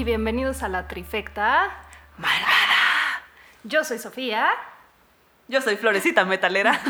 Y 0.00 0.04
bienvenidos 0.04 0.62
a 0.62 0.70
la 0.70 0.88
trifecta 0.88 1.76
malvada. 2.16 3.22
Yo 3.64 3.84
soy 3.84 3.98
Sofía 3.98 4.48
Yo 5.46 5.60
soy 5.60 5.76
Florecita 5.76 6.24
Metalera. 6.24 6.80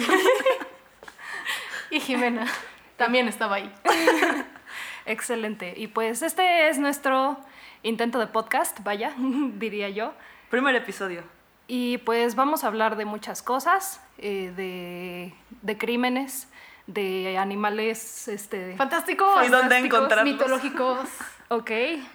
Y 1.90 1.98
Jimena 1.98 2.46
también 2.96 3.26
estaba 3.26 3.56
ahí. 3.56 3.74
Excelente. 5.06 5.74
Y 5.76 5.88
pues 5.88 6.22
este 6.22 6.68
es 6.68 6.78
nuestro 6.78 7.36
intento 7.82 8.20
de 8.20 8.28
podcast, 8.28 8.78
vaya, 8.84 9.12
diría 9.18 9.88
yo. 9.88 10.14
Primer 10.48 10.76
episodio. 10.76 11.24
Y 11.66 11.98
pues 11.98 12.36
vamos 12.36 12.62
a 12.62 12.68
hablar 12.68 12.94
de 12.94 13.06
muchas 13.06 13.42
cosas, 13.42 14.00
eh, 14.18 14.52
de, 14.54 15.34
de 15.62 15.78
crímenes, 15.78 16.46
de 16.86 17.38
animales, 17.38 18.28
este... 18.28 18.76
Fantásticos, 18.76 19.34
¿Y 19.44 19.48
dónde 19.48 19.58
fantásticos, 19.58 19.98
encontrarlos? 19.98 20.32
mitológicos 20.32 21.08
Ok, 21.52 21.70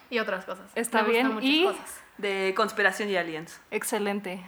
y 0.10 0.20
otras 0.20 0.46
cosas. 0.46 0.66
Está 0.76 1.04
Me 1.04 1.10
bien. 1.10 1.28
muchas 1.34 1.50
Y- 1.50 1.64
cosas. 1.66 2.02
De 2.18 2.54
conspiración 2.56 3.10
y 3.10 3.18
aliens. 3.18 3.60
excelente. 3.72 4.40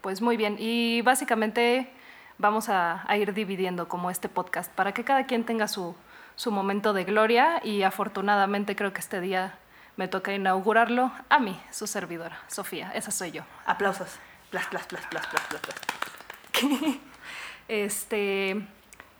Pues 0.00 0.20
muy 0.22 0.36
bien. 0.36 0.54
Y 0.60 1.02
básicamente 1.02 1.90
vamos 2.38 2.68
a, 2.68 3.04
a 3.10 3.16
ir 3.16 3.34
dividiendo 3.34 3.88
como 3.88 4.08
este 4.10 4.28
podcast 4.28 4.72
para 4.72 4.92
que 4.94 5.02
cada 5.02 5.26
quien 5.26 5.44
tenga 5.44 5.66
su, 5.66 5.96
su 6.36 6.52
momento 6.52 6.92
de 6.92 7.02
gloria 7.04 7.60
y 7.64 7.82
afortunadamente 7.82 8.76
creo 8.76 8.92
que 8.92 9.00
este 9.00 9.20
día 9.20 9.58
me 9.96 10.06
toca 10.06 10.32
inaugurarlo 10.32 11.10
a 11.28 11.38
mí, 11.40 11.60
su 11.72 11.88
servidora, 11.88 12.40
Sofía. 12.46 12.92
Esa 12.94 13.10
soy 13.10 13.32
yo. 13.32 13.42
Aplausos. 13.66 14.16
Plas, 14.50 14.66
plas, 14.68 14.86
plas, 14.86 15.04
plas, 15.06 15.26
plas, 15.26 15.42
plas, 15.48 15.60
plas. 15.60 15.80
Este, 17.68 18.64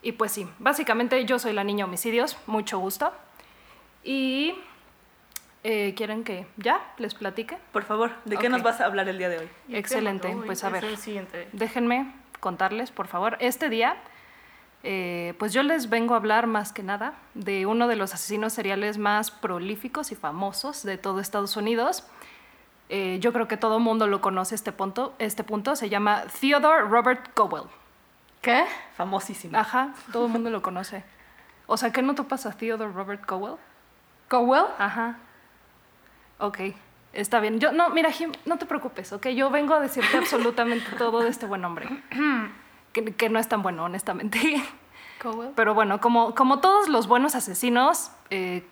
y 0.02 0.12
pues 0.12 0.32
sí, 0.32 0.48
básicamente 0.58 1.24
yo 1.24 1.38
soy 1.38 1.52
la 1.52 1.64
niña 1.64 1.84
homicidios, 1.86 2.36
mucho 2.46 2.78
gusto. 2.78 3.12
Y 4.04 4.54
eh, 5.64 5.94
quieren 5.96 6.24
que 6.24 6.46
ya 6.56 6.80
les 6.98 7.14
platique. 7.14 7.56
Por 7.72 7.84
favor, 7.84 8.10
¿de 8.24 8.36
qué 8.36 8.46
Ok. 8.48 8.52
nos 8.52 8.62
vas 8.62 8.80
a 8.80 8.86
hablar 8.86 9.08
el 9.08 9.18
día 9.18 9.28
de 9.28 9.38
hoy? 9.38 9.48
Excelente, 9.70 10.28
hoy 10.34 10.46
pues 10.46 10.64
a 10.64 10.70
ver. 10.70 10.84
Déjenme 11.52 12.12
contarles, 12.40 12.90
por 12.90 13.06
favor. 13.06 13.36
Este 13.40 13.68
día, 13.68 13.96
eh, 14.82 15.34
pues 15.38 15.52
yo 15.52 15.62
les 15.62 15.88
vengo 15.88 16.14
a 16.14 16.16
hablar 16.16 16.46
más 16.46 16.72
que 16.72 16.82
nada 16.82 17.14
de 17.34 17.66
uno 17.66 17.86
de 17.86 17.96
los 17.96 18.12
asesinos 18.14 18.52
seriales 18.52 18.98
más 18.98 19.30
prolíficos 19.30 20.10
y 20.10 20.16
famosos 20.16 20.82
de 20.82 20.98
todo 20.98 21.20
Estados 21.20 21.56
Unidos. 21.56 22.04
Eh, 22.88 23.18
yo 23.20 23.32
creo 23.32 23.48
que 23.48 23.56
todo 23.56 23.76
el 23.78 23.82
mundo 23.82 24.06
lo 24.06 24.20
conoce 24.20 24.54
este 24.54 24.72
punto. 24.72 25.14
Este 25.18 25.44
punto 25.44 25.76
se 25.76 25.88
llama 25.88 26.24
Theodore 26.40 26.82
Robert 26.82 27.32
Cowell. 27.34 27.64
¿Qué? 28.42 28.64
Famosísimo. 28.96 29.56
Ajá, 29.56 29.94
todo 30.12 30.26
el 30.26 30.32
mundo 30.32 30.50
lo 30.50 30.60
conoce. 30.62 31.04
O 31.68 31.76
sea, 31.76 31.92
¿qué 31.92 32.02
no 32.02 32.14
topas 32.16 32.44
a 32.44 32.50
Theodore 32.52 32.92
Robert 32.92 33.24
Cowell? 33.24 33.54
¿Cowell? 34.28 34.64
Ajá. 34.78 35.16
Ok, 36.42 36.58
está 37.12 37.38
bien. 37.38 37.60
Yo, 37.60 37.70
no, 37.70 37.90
mira, 37.90 38.10
Jim, 38.10 38.32
no 38.46 38.58
te 38.58 38.66
preocupes, 38.66 39.12
ok. 39.12 39.28
Yo 39.28 39.48
vengo 39.48 39.74
a 39.74 39.80
decirte 39.80 40.16
absolutamente 40.16 40.90
todo 40.98 41.20
de 41.20 41.28
este 41.28 41.46
buen 41.46 41.64
hombre. 41.64 41.88
que, 42.92 43.04
que 43.04 43.28
no 43.28 43.38
es 43.38 43.48
tan 43.48 43.62
bueno, 43.62 43.84
honestamente. 43.84 44.38
¿Cowell? 45.22 45.50
Pero 45.54 45.72
bueno, 45.72 46.00
como, 46.00 46.34
como 46.34 46.58
todos 46.58 46.88
los 46.88 47.06
buenos 47.06 47.36
asesinos, 47.36 48.10
eh, 48.30 48.66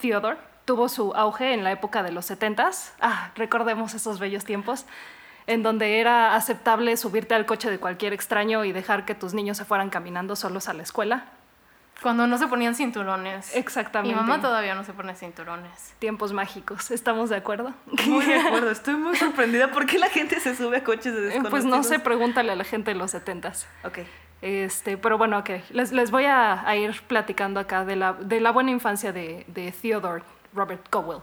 Theodore 0.00 0.38
tuvo 0.64 0.88
su 0.88 1.12
auge 1.14 1.52
en 1.52 1.64
la 1.64 1.70
época 1.70 2.02
de 2.02 2.12
los 2.12 2.30
70s. 2.30 2.92
Ah, 2.98 3.30
recordemos 3.36 3.92
esos 3.92 4.18
bellos 4.18 4.46
tiempos 4.46 4.86
en 5.46 5.62
donde 5.62 6.00
era 6.00 6.34
aceptable 6.34 6.96
subirte 6.96 7.34
al 7.34 7.44
coche 7.44 7.70
de 7.70 7.78
cualquier 7.78 8.14
extraño 8.14 8.64
y 8.64 8.72
dejar 8.72 9.04
que 9.04 9.14
tus 9.14 9.34
niños 9.34 9.58
se 9.58 9.66
fueran 9.66 9.90
caminando 9.90 10.34
solos 10.34 10.68
a 10.68 10.72
la 10.72 10.82
escuela. 10.82 11.26
Cuando 12.02 12.26
no 12.26 12.36
se 12.38 12.46
ponían 12.46 12.74
cinturones. 12.74 13.54
Exactamente. 13.56 14.14
Mi 14.14 14.20
mamá 14.20 14.40
todavía 14.40 14.74
no 14.74 14.84
se 14.84 14.92
pone 14.92 15.14
cinturones. 15.14 15.94
Tiempos 15.98 16.32
mágicos, 16.32 16.90
¿estamos 16.90 17.30
de 17.30 17.36
acuerdo? 17.36 17.72
Muy 18.06 18.24
de 18.24 18.34
acuerdo. 18.40 18.70
Estoy 18.70 18.94
muy 18.96 19.16
sorprendida. 19.16 19.70
¿Por 19.70 19.86
qué 19.86 19.98
la 19.98 20.08
gente 20.08 20.38
se 20.40 20.54
sube 20.54 20.76
a 20.78 20.84
coches 20.84 21.14
de 21.14 21.20
Eh, 21.20 21.22
desconocidos? 21.24 21.50
Pues 21.50 21.64
no 21.64 21.82
sé, 21.82 21.98
pregúntale 21.98 22.52
a 22.52 22.54
la 22.54 22.64
gente 22.64 22.92
de 22.92 22.98
los 22.98 23.14
70s. 23.14 23.64
Ok. 23.84 24.00
Este, 24.42 24.98
pero 24.98 25.16
bueno, 25.16 25.38
ok. 25.38 25.50
Les, 25.70 25.92
les 25.92 26.10
voy 26.10 26.26
a, 26.26 26.68
a 26.68 26.76
ir 26.76 27.00
platicando 27.08 27.58
acá 27.60 27.86
de 27.86 27.96
la, 27.96 28.12
de 28.12 28.40
la 28.40 28.50
buena 28.52 28.70
infancia 28.70 29.12
de, 29.12 29.44
de 29.48 29.72
Theodore 29.72 30.22
Robert 30.54 30.86
Cowell. 30.90 31.20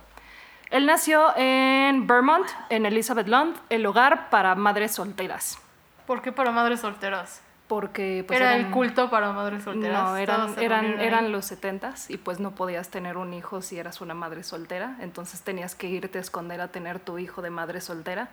Él 0.71 0.87
nació 0.87 1.37
en 1.37 2.07
Vermont, 2.07 2.47
en 2.69 2.87
Elizabeth 2.87 3.27
Land, 3.27 3.57
el 3.69 3.85
hogar 3.85 4.31
para 4.31 4.55
madres 4.55 4.93
solteras. 4.95 5.59
¿Por 6.07 6.23
qué 6.23 6.31
para 6.31 6.51
madres 6.51 6.79
solteras? 6.79 7.42
Porque 7.67 8.23
pues, 8.27 8.39
Era 8.39 8.55
eran- 8.55 8.65
el 8.67 8.71
culto 8.71 9.09
para 9.09 9.31
madres 9.31 9.63
solteras. 9.63 10.03
No, 10.03 10.17
eran, 10.17 10.53
eran, 10.59 10.99
eran 10.99 11.31
los 11.31 11.49
70s 11.51 12.09
y 12.09 12.17
pues 12.17 12.39
no 12.39 12.51
podías 12.51 12.89
tener 12.89 13.17
un 13.17 13.33
hijo 13.33 13.61
si 13.61 13.79
eras 13.79 14.01
una 14.01 14.13
madre 14.13 14.43
soltera. 14.43 14.97
Entonces 14.99 15.41
tenías 15.41 15.73
que 15.73 15.87
irte 15.87 16.17
a 16.17 16.21
esconder 16.21 16.59
a 16.61 16.67
tener 16.67 16.99
tu 16.99 17.17
hijo 17.19 17.41
de 17.41 17.49
madre 17.49 17.81
soltera. 17.81 18.29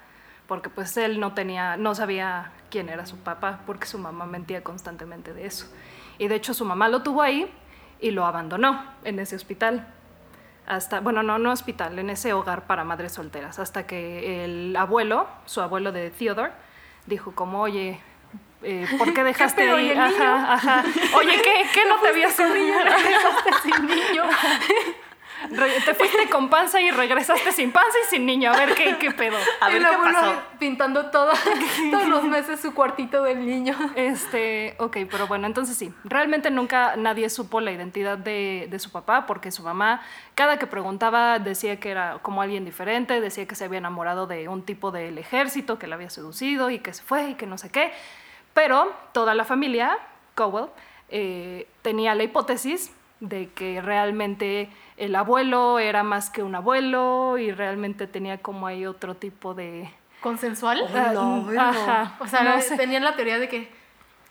Porque 0.48 0.68
pues 0.68 0.96
él 0.96 1.20
no 1.20 1.32
tenía, 1.32 1.76
no 1.76 1.94
sabía 1.94 2.50
quién 2.70 2.88
era 2.88 3.06
su 3.06 3.16
papá, 3.18 3.60
porque 3.66 3.86
su 3.86 3.98
mamá 3.98 4.26
mentía 4.26 4.64
constantemente 4.64 5.32
de 5.32 5.46
eso. 5.46 5.66
Y 6.18 6.26
de 6.26 6.34
hecho 6.34 6.52
su 6.54 6.64
mamá 6.64 6.88
lo 6.88 7.02
tuvo 7.04 7.22
ahí 7.22 7.48
y 8.00 8.10
lo 8.10 8.26
abandonó 8.26 8.82
en 9.04 9.20
ese 9.20 9.36
hospital. 9.36 9.86
Hasta, 10.66 10.98
bueno, 11.00 11.22
no, 11.22 11.38
no 11.38 11.52
hospital, 11.52 11.98
en 12.00 12.10
ese 12.10 12.32
hogar 12.32 12.66
para 12.66 12.82
madres 12.82 13.12
solteras. 13.12 13.60
Hasta 13.60 13.86
que 13.86 14.44
el 14.44 14.74
abuelo, 14.76 15.28
su 15.46 15.60
abuelo 15.60 15.92
de 15.92 16.10
Theodore, 16.10 16.50
dijo 17.06 17.32
como, 17.32 17.60
oye, 17.60 18.00
eh, 18.62 18.86
¿por 18.98 19.12
qué 19.14 19.24
dejaste 19.24 19.68
el 19.70 19.76
niño? 19.88 20.02
Ajá, 20.02 20.52
ajá. 20.54 20.84
Oye, 21.14 21.40
¿qué, 21.42 21.66
qué 21.72 21.84
no 21.88 21.96
te 22.00 22.08
habías 22.08 22.34
con 22.34 22.52
niño? 22.54 22.74
sin 23.62 23.86
niño. 23.86 24.24
Re- 25.52 25.80
Te 25.86 25.94
fuiste 25.94 26.28
con 26.28 26.50
panza 26.50 26.82
y 26.82 26.90
regresaste 26.90 27.50
sin 27.52 27.72
panza 27.72 27.96
y 28.06 28.10
sin 28.10 28.26
niño. 28.26 28.52
A 28.52 28.56
ver, 28.58 28.74
¿qué, 28.74 28.98
qué 28.98 29.10
pedo? 29.10 29.38
A 29.62 29.68
ver 29.68 29.76
el 29.78 29.88
qué 29.88 29.94
abuelo 29.94 30.18
pasó. 30.18 30.42
pintando 30.58 31.06
todo, 31.10 31.32
todos 31.90 32.08
los 32.08 32.24
meses 32.24 32.60
su 32.60 32.74
cuartito 32.74 33.22
del 33.22 33.46
niño. 33.46 33.74
Este, 33.94 34.74
ok, 34.78 34.98
pero 35.10 35.26
bueno, 35.28 35.46
entonces 35.46 35.78
sí. 35.78 35.94
Realmente 36.04 36.50
nunca 36.50 36.94
nadie 36.96 37.30
supo 37.30 37.62
la 37.62 37.72
identidad 37.72 38.18
de, 38.18 38.66
de 38.70 38.78
su 38.78 38.90
papá 38.92 39.24
porque 39.24 39.50
su 39.50 39.62
mamá, 39.62 40.02
cada 40.34 40.58
que 40.58 40.66
preguntaba, 40.66 41.38
decía 41.38 41.80
que 41.80 41.90
era 41.90 42.18
como 42.20 42.42
alguien 42.42 42.66
diferente, 42.66 43.18
decía 43.22 43.48
que 43.48 43.54
se 43.54 43.64
había 43.64 43.78
enamorado 43.78 44.26
de 44.26 44.46
un 44.48 44.62
tipo 44.66 44.90
del 44.90 45.16
ejército 45.16 45.78
que 45.78 45.86
la 45.86 45.94
había 45.94 46.10
seducido 46.10 46.68
y 46.68 46.80
que 46.80 46.92
se 46.92 47.02
fue 47.02 47.30
y 47.30 47.34
que 47.36 47.46
no 47.46 47.56
sé 47.56 47.70
qué. 47.70 47.94
Pero 48.54 48.92
toda 49.12 49.34
la 49.34 49.44
familia, 49.44 49.96
Cowell, 50.34 50.66
eh, 51.08 51.68
tenía 51.82 52.14
la 52.14 52.22
hipótesis 52.24 52.92
de 53.20 53.50
que 53.50 53.80
realmente 53.82 54.70
el 54.96 55.14
abuelo 55.14 55.78
era 55.78 56.02
más 56.02 56.30
que 56.30 56.42
un 56.42 56.54
abuelo 56.54 57.36
y 57.38 57.52
realmente 57.52 58.06
tenía 58.06 58.38
como 58.38 58.66
ahí 58.66 58.86
otro 58.86 59.14
tipo 59.14 59.54
de... 59.54 59.90
¿Consensual? 60.20 60.82
Oh, 61.16 61.46
no. 61.50 61.60
Ajá, 61.60 62.16
O 62.20 62.26
sea, 62.26 62.42
no 62.42 62.60
sé. 62.60 62.76
tenían 62.76 63.04
la 63.04 63.16
teoría 63.16 63.38
de 63.38 63.48
que 63.48 63.70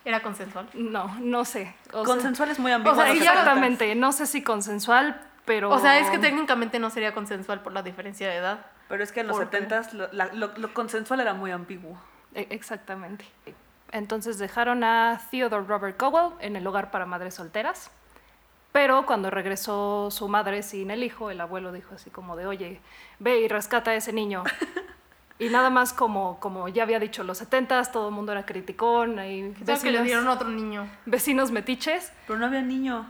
era 0.05 0.21
consensual. 0.21 0.69
No, 0.73 1.15
no 1.19 1.45
sé. 1.45 1.73
O 1.93 2.05
sea- 2.05 2.13
Consensual 2.15 2.49
es 2.51 2.59
muy 2.59 2.71
ambiguo. 2.71 2.93
O 2.93 3.01
sea, 3.03 3.13
no. 3.13 3.19
Exactamente, 3.19 3.95
no 3.95 4.11
sé 4.11 4.25
si 4.27 4.43
consensual, 4.43 5.19
pero... 5.45 5.69
O 5.71 5.79
sea, 5.79 5.99
es 5.99 6.09
que 6.09 6.19
técnicamente 6.19 6.79
no 6.79 6.89
sería 6.89 7.13
consensual 7.13 7.61
por 7.61 7.73
la 7.73 7.81
diferencia 7.83 8.27
de 8.29 8.35
edad. 8.35 8.65
Pero 8.87 9.03
es 9.03 9.11
que 9.11 9.19
en 9.21 9.27
los 9.27 9.37
¿Por 9.37 9.49
qué? 9.49 9.67
70s 9.67 9.93
lo, 9.93 10.07
la- 10.13 10.27
lo- 10.33 10.51
lo 10.57 10.73
consensual 10.73 11.19
era 11.19 11.33
muy 11.33 11.51
ambiguo. 11.51 11.97
E- 12.33 12.47
Exactamente. 12.51 13.25
Entonces 13.91 14.37
dejaron 14.37 14.83
a 14.83 15.19
Theodore 15.31 15.65
Robert 15.65 15.97
Cowell 15.97 16.33
en 16.39 16.55
el 16.55 16.65
hogar 16.67 16.91
para 16.91 17.05
madres 17.05 17.35
solteras, 17.35 17.89
pero 18.71 19.05
cuando 19.05 19.29
regresó 19.31 20.09
su 20.11 20.27
madre 20.27 20.61
sin 20.61 20.91
el 20.91 21.03
hijo, 21.03 21.31
el 21.31 21.41
abuelo 21.41 21.71
dijo 21.71 21.95
así 21.95 22.09
como 22.11 22.35
de, 22.35 22.45
oye, 22.45 22.79
ve 23.17 23.39
y 23.41 23.47
rescata 23.47 23.91
a 23.91 23.95
ese 23.95 24.13
niño. 24.13 24.43
Y 25.41 25.47
nada 25.47 25.69
más 25.69 25.93
como, 25.93 26.37
como 26.41 26.67
ya 26.67 26.83
había 26.83 26.99
dicho, 26.99 27.23
los 27.23 27.41
70s, 27.41 27.91
todo 27.93 28.09
el 28.09 28.13
mundo 28.13 28.33
era 28.33 28.45
criticón, 28.45 29.19
ahí 29.19 29.53
¿Qué 29.57 29.63
tal 29.63 29.79
que 29.79 29.85
le 29.89 29.91
vecinos, 29.99 30.03
dieron 30.03 30.27
otro 30.27 30.49
niño? 30.49 30.85
vecinos 31.05 31.49
metiches, 31.51 32.11
Pero 32.27 32.37
no 32.37 32.47
había 32.47 32.61
niño. 32.61 33.05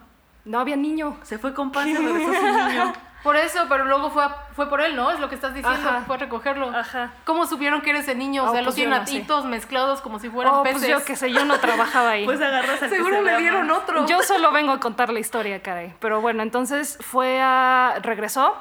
no 0.45 0.59
había 0.59 0.75
niño. 0.75 1.17
Se 1.23 1.39
fue 1.39 1.55
con 1.55 1.71
panza 1.71 1.89
y 1.89 1.95
regresó 2.05 2.31
sin 2.33 2.67
niño. 2.67 2.93
Por 3.23 3.35
eso, 3.35 3.65
pero 3.67 3.83
luego 3.83 4.09
fue, 4.11 4.23
a- 4.23 4.47
fue 4.53 4.69
por 4.69 4.79
él, 4.79 4.95
¿no? 4.95 5.11
Es 5.11 5.19
lo 5.19 5.27
que 5.27 5.35
estás 5.35 5.53
diciendo, 5.53 5.89
Ajá. 5.89 6.03
fue 6.07 6.15
a 6.15 6.19
recogerlo. 6.19 6.69
Ajá. 6.69 7.11
¿Cómo 7.25 7.45
supieron 7.45 7.81
que 7.81 7.89
era 7.89 7.99
ese 7.99 8.15
niño? 8.15 8.43
O 8.43 8.45
Oh, 8.45 8.51
sea, 8.51 8.59
pues 8.59 8.65
los 8.67 8.75
tienen 8.75 8.97
no 8.97 9.05
sé. 9.05 9.17
atitos 9.17 9.43
mezclados 9.45 9.99
como 10.01 10.19
si 10.19 10.29
fueran 10.29 10.53
Oh, 10.53 10.63
peces. 10.63 10.79
pues 10.79 10.89
yo 10.89 11.03
qué 11.05 11.15
sé, 11.17 11.31
yo 11.31 11.43
no 11.43 11.57
trabajaba 11.59 12.11
ahí. 12.11 12.25
Pues 12.29 12.41
agarras 12.41 12.79
que 12.79 12.87
Seguro 12.89 13.17
se 13.17 13.21
le 13.23 13.37
dieron 13.39 13.69
otro. 13.71 14.05
Yo 14.07 14.21
solo 14.23 14.51
vengo 14.53 14.71
a 14.71 14.79
contar 14.79 15.11
la 15.11 15.19
historia, 15.19 15.61
caray. 15.61 15.93
Pero 15.99 16.21
bueno, 16.21 16.43
entonces 16.43 16.97
fue 17.01 17.39
a. 17.41 17.95
regresó 18.01 18.55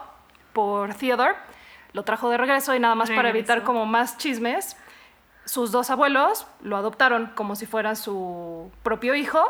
por 0.53 0.93
Theodore, 0.95 1.37
lo 1.93 2.03
trajo 2.03 2.29
de 2.29 2.37
regreso 2.37 2.75
y 2.75 2.81
nada 2.81 2.97
más 2.97 3.11
para 3.11 3.23
Regresó. 3.23 3.39
evitar 3.53 3.63
como 3.63 3.87
más 3.87 4.19
chismes, 4.19 4.77
sus 5.45 5.71
dos 5.71 5.89
abuelos 5.91 6.47
lo 6.63 6.77
adoptaron 6.77 7.31
como 7.37 7.55
si 7.55 7.65
fuera 7.67 7.95
su 7.95 8.71
propio 8.83 9.15
hijo 9.15 9.41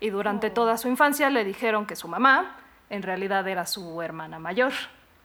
y 0.00 0.10
durante 0.10 0.48
Oh. 0.48 0.52
toda 0.52 0.76
su 0.76 0.88
infancia 0.88 1.30
le 1.30 1.44
dijeron 1.44 1.86
que 1.86 1.96
su 1.96 2.06
mamá 2.08 2.56
en 2.90 3.02
realidad 3.02 3.46
era 3.48 3.64
su 3.66 4.02
hermana 4.02 4.38
mayor. 4.38 4.72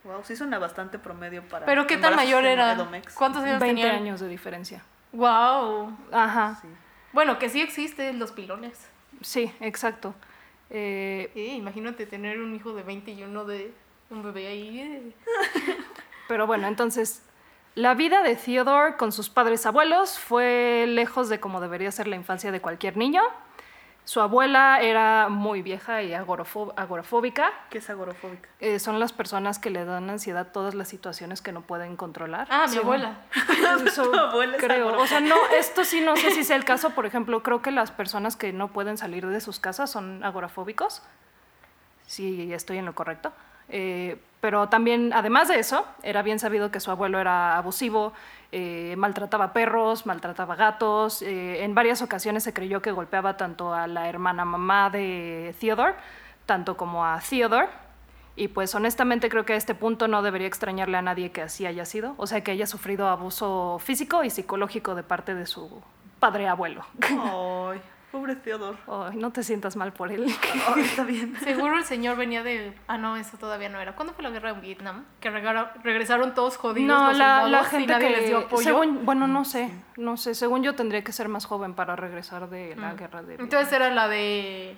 Wow, 0.05 0.23
sí 0.23 0.35
suena 0.35 0.59
bastante 0.59 0.99
promedio 0.99 1.43
para. 1.49 1.65
¿Pero 1.65 1.87
qué 1.87 1.97
tan 1.97 2.15
mayor 2.15 2.45
era? 2.45 2.71
Edomex. 2.73 3.13
¿Cuántos 3.15 3.43
años 3.43 3.59
20 3.59 3.81
tenían? 3.81 4.01
años 4.03 4.19
de 4.19 4.27
diferencia. 4.27 4.83
Wow. 5.11 5.97
Ajá, 6.11 6.57
Sí. 6.61 6.67
Bueno, 7.11 7.39
que 7.39 7.49
sí 7.49 7.61
existen 7.61 8.19
los 8.19 8.31
pilones. 8.31 8.87
sí, 9.21 9.51
exacto. 9.61 10.13
Eh, 10.69 11.29
Sí, 11.33 11.47
imagínate 11.51 12.05
tener 12.05 12.39
un 12.41 12.53
hijo 12.55 12.73
de 12.73 12.83
20 12.83 13.11
y 13.11 13.23
uno 13.23 13.45
de 13.45 13.73
Un 14.09 14.21
bebé 14.23 14.47
ahí. 14.47 14.79
eh. 14.79 15.11
Pero 16.27 16.45
bueno, 16.47 16.67
entonces, 16.67 17.23
la 17.75 17.93
vida 17.93 18.21
de 18.23 18.35
Theodore 18.35 18.97
con 18.97 19.11
sus 19.11 19.29
padres 19.29 19.65
abuelos 19.65 20.19
fue 20.19 20.85
lejos 20.87 21.29
de 21.29 21.39
como 21.39 21.61
debería 21.61 21.91
ser 21.91 22.07
la 22.07 22.15
infancia 22.15 22.51
de 22.51 22.61
cualquier 22.61 22.97
niño. 22.97 23.21
Su 24.05 24.21
abuela 24.21 24.81
era 24.81 25.29
muy 25.29 25.63
vieja 25.63 26.03
y 26.03 26.13
agorafóbica. 26.13 27.51
¿Qué 27.71 27.79
es 27.79 27.89
agorafóbica? 27.89 28.47
Eh, 28.59 28.77
son 28.77 28.99
las 28.99 29.11
personas 29.13 29.57
que 29.57 29.71
le 29.71 29.83
dan 29.83 30.11
ansiedad 30.11 30.51
todas 30.51 30.75
las 30.75 30.87
situaciones 30.87 31.41
que 31.41 31.51
no 31.51 31.61
pueden 31.61 31.95
controlar. 31.95 32.47
Ah, 32.51 32.67
mi 32.69 32.77
abuela. 32.77 33.17
Eso 33.85 34.03
Tu 34.11 34.15
abuela 34.15 34.57
es 34.57 34.63
creo. 34.63 34.95
O 35.01 35.07
sea, 35.07 35.21
no, 35.21 35.35
esto 35.57 35.83
sí 35.83 36.01
no 36.01 36.15
sé 36.17 36.29
si 36.29 36.43
sea 36.43 36.55
el 36.55 36.65
caso. 36.65 36.91
Por 36.91 37.07
ejemplo, 37.07 37.41
creo 37.41 37.63
que 37.63 37.71
las 37.71 37.89
personas 37.89 38.35
que 38.35 38.53
no 38.53 38.67
pueden 38.67 38.99
salir 38.99 39.25
de 39.25 39.41
sus 39.41 39.59
casas 39.59 39.89
son 39.89 40.23
agorafóbicos. 40.23 41.01
Sí, 42.05 42.53
estoy 42.53 42.77
en 42.77 42.85
lo 42.85 42.93
correcto. 42.93 43.33
Eh, 43.69 44.17
pero 44.41 44.69
también, 44.69 45.11
además 45.13 45.47
de 45.47 45.59
eso, 45.59 45.85
era 46.03 46.21
bien 46.21 46.37
sabido 46.37 46.69
que 46.69 46.79
su 46.79 46.91
abuelo 46.91 47.19
era 47.19 47.57
abusivo, 47.57 48.13
eh, 48.51 48.93
maltrataba 48.95 49.53
perros, 49.53 50.05
maltrataba 50.05 50.55
gatos. 50.55 51.21
eh, 51.23 51.63
en 51.63 51.73
varias 51.73 52.01
ocasiones 52.01 52.43
se 52.43 52.53
creyó 52.53 52.81
que 52.81 52.91
golpeaba 52.91 53.37
tanto 53.37 53.73
a 53.73 53.87
la 53.87 54.07
hermana 54.07 54.45
mamá 54.45 54.89
de 54.91 55.55
Theodore, 55.59 55.95
tanto 56.45 56.77
como 56.77 57.05
a 57.05 57.19
Theodore. 57.27 57.67
Y 58.35 58.49
pues 58.49 58.75
honestamente 58.75 59.29
creo 59.29 59.45
que 59.45 59.53
a 59.53 59.55
este 59.55 59.73
punto 59.75 60.07
no 60.07 60.21
debería 60.21 60.47
extrañarle 60.47 60.97
a 60.97 61.01
nadie 61.01 61.31
que 61.31 61.41
así 61.41 61.65
haya 61.65 61.85
sido, 61.85 62.13
o 62.17 62.27
sea, 62.27 62.41
que 62.41 62.51
haya 62.51 62.67
sufrido 62.67 63.07
abuso 63.07 63.79
físico 63.79 64.23
y 64.23 64.29
psicológico 64.29 64.93
de 64.93 65.03
parte 65.03 65.33
de 65.33 65.45
su 65.45 65.81
padre 66.19 66.47
abuelo. 66.47 66.85
Ay, 67.01 67.81
pobre 68.15 68.35
Theodor. 68.35 68.77
Ay, 68.87 69.17
no 69.17 69.31
te 69.31 69.43
sientas 69.43 69.75
mal 69.75 69.91
por 69.91 70.09
él. 70.11 70.25
Ay, 70.75 70.81
está 70.83 71.03
bien. 71.03 71.35
Seguro 71.43 71.77
el 71.77 71.83
señor 71.83 72.15
venía 72.15 72.43
de. 72.43 72.73
Ah, 72.87 72.97
no, 72.97 73.17
eso 73.17 73.37
todavía 73.37 73.67
no 73.67 73.79
era. 73.79 73.93
¿Cuándo 73.95 74.13
fue 74.13 74.23
la 74.23 74.29
guerra 74.29 74.51
en 74.51 74.61
Vietnam? 74.61 75.03
Que 75.19 75.29
regresaron 75.29 76.33
todos 76.33 76.55
jodidos. 76.57 76.87
No, 76.87 77.11
la, 77.11 77.47
la 77.47 77.61
y 77.61 77.65
gente 77.65 77.91
nadie 77.93 78.07
que 78.07 78.15
les 78.17 78.27
dio 78.27 78.37
apoyo. 78.39 78.63
según, 78.63 79.05
bueno, 79.05 79.27
no 79.27 79.43
sé, 79.43 79.69
no 79.97 80.15
sé, 80.15 80.33
según 80.33 80.63
yo 80.63 80.75
tendría 80.75 81.03
que 81.03 81.11
ser 81.11 81.27
más 81.27 81.45
joven 81.45 81.73
para 81.73 81.95
regresar 81.95 82.49
de 82.49 82.75
la 82.77 82.93
guerra 82.93 83.21
de 83.21 83.27
Vietnam. 83.27 83.45
Entonces 83.45 83.73
era 83.73 83.89
la 83.91 84.07
de. 84.07 84.77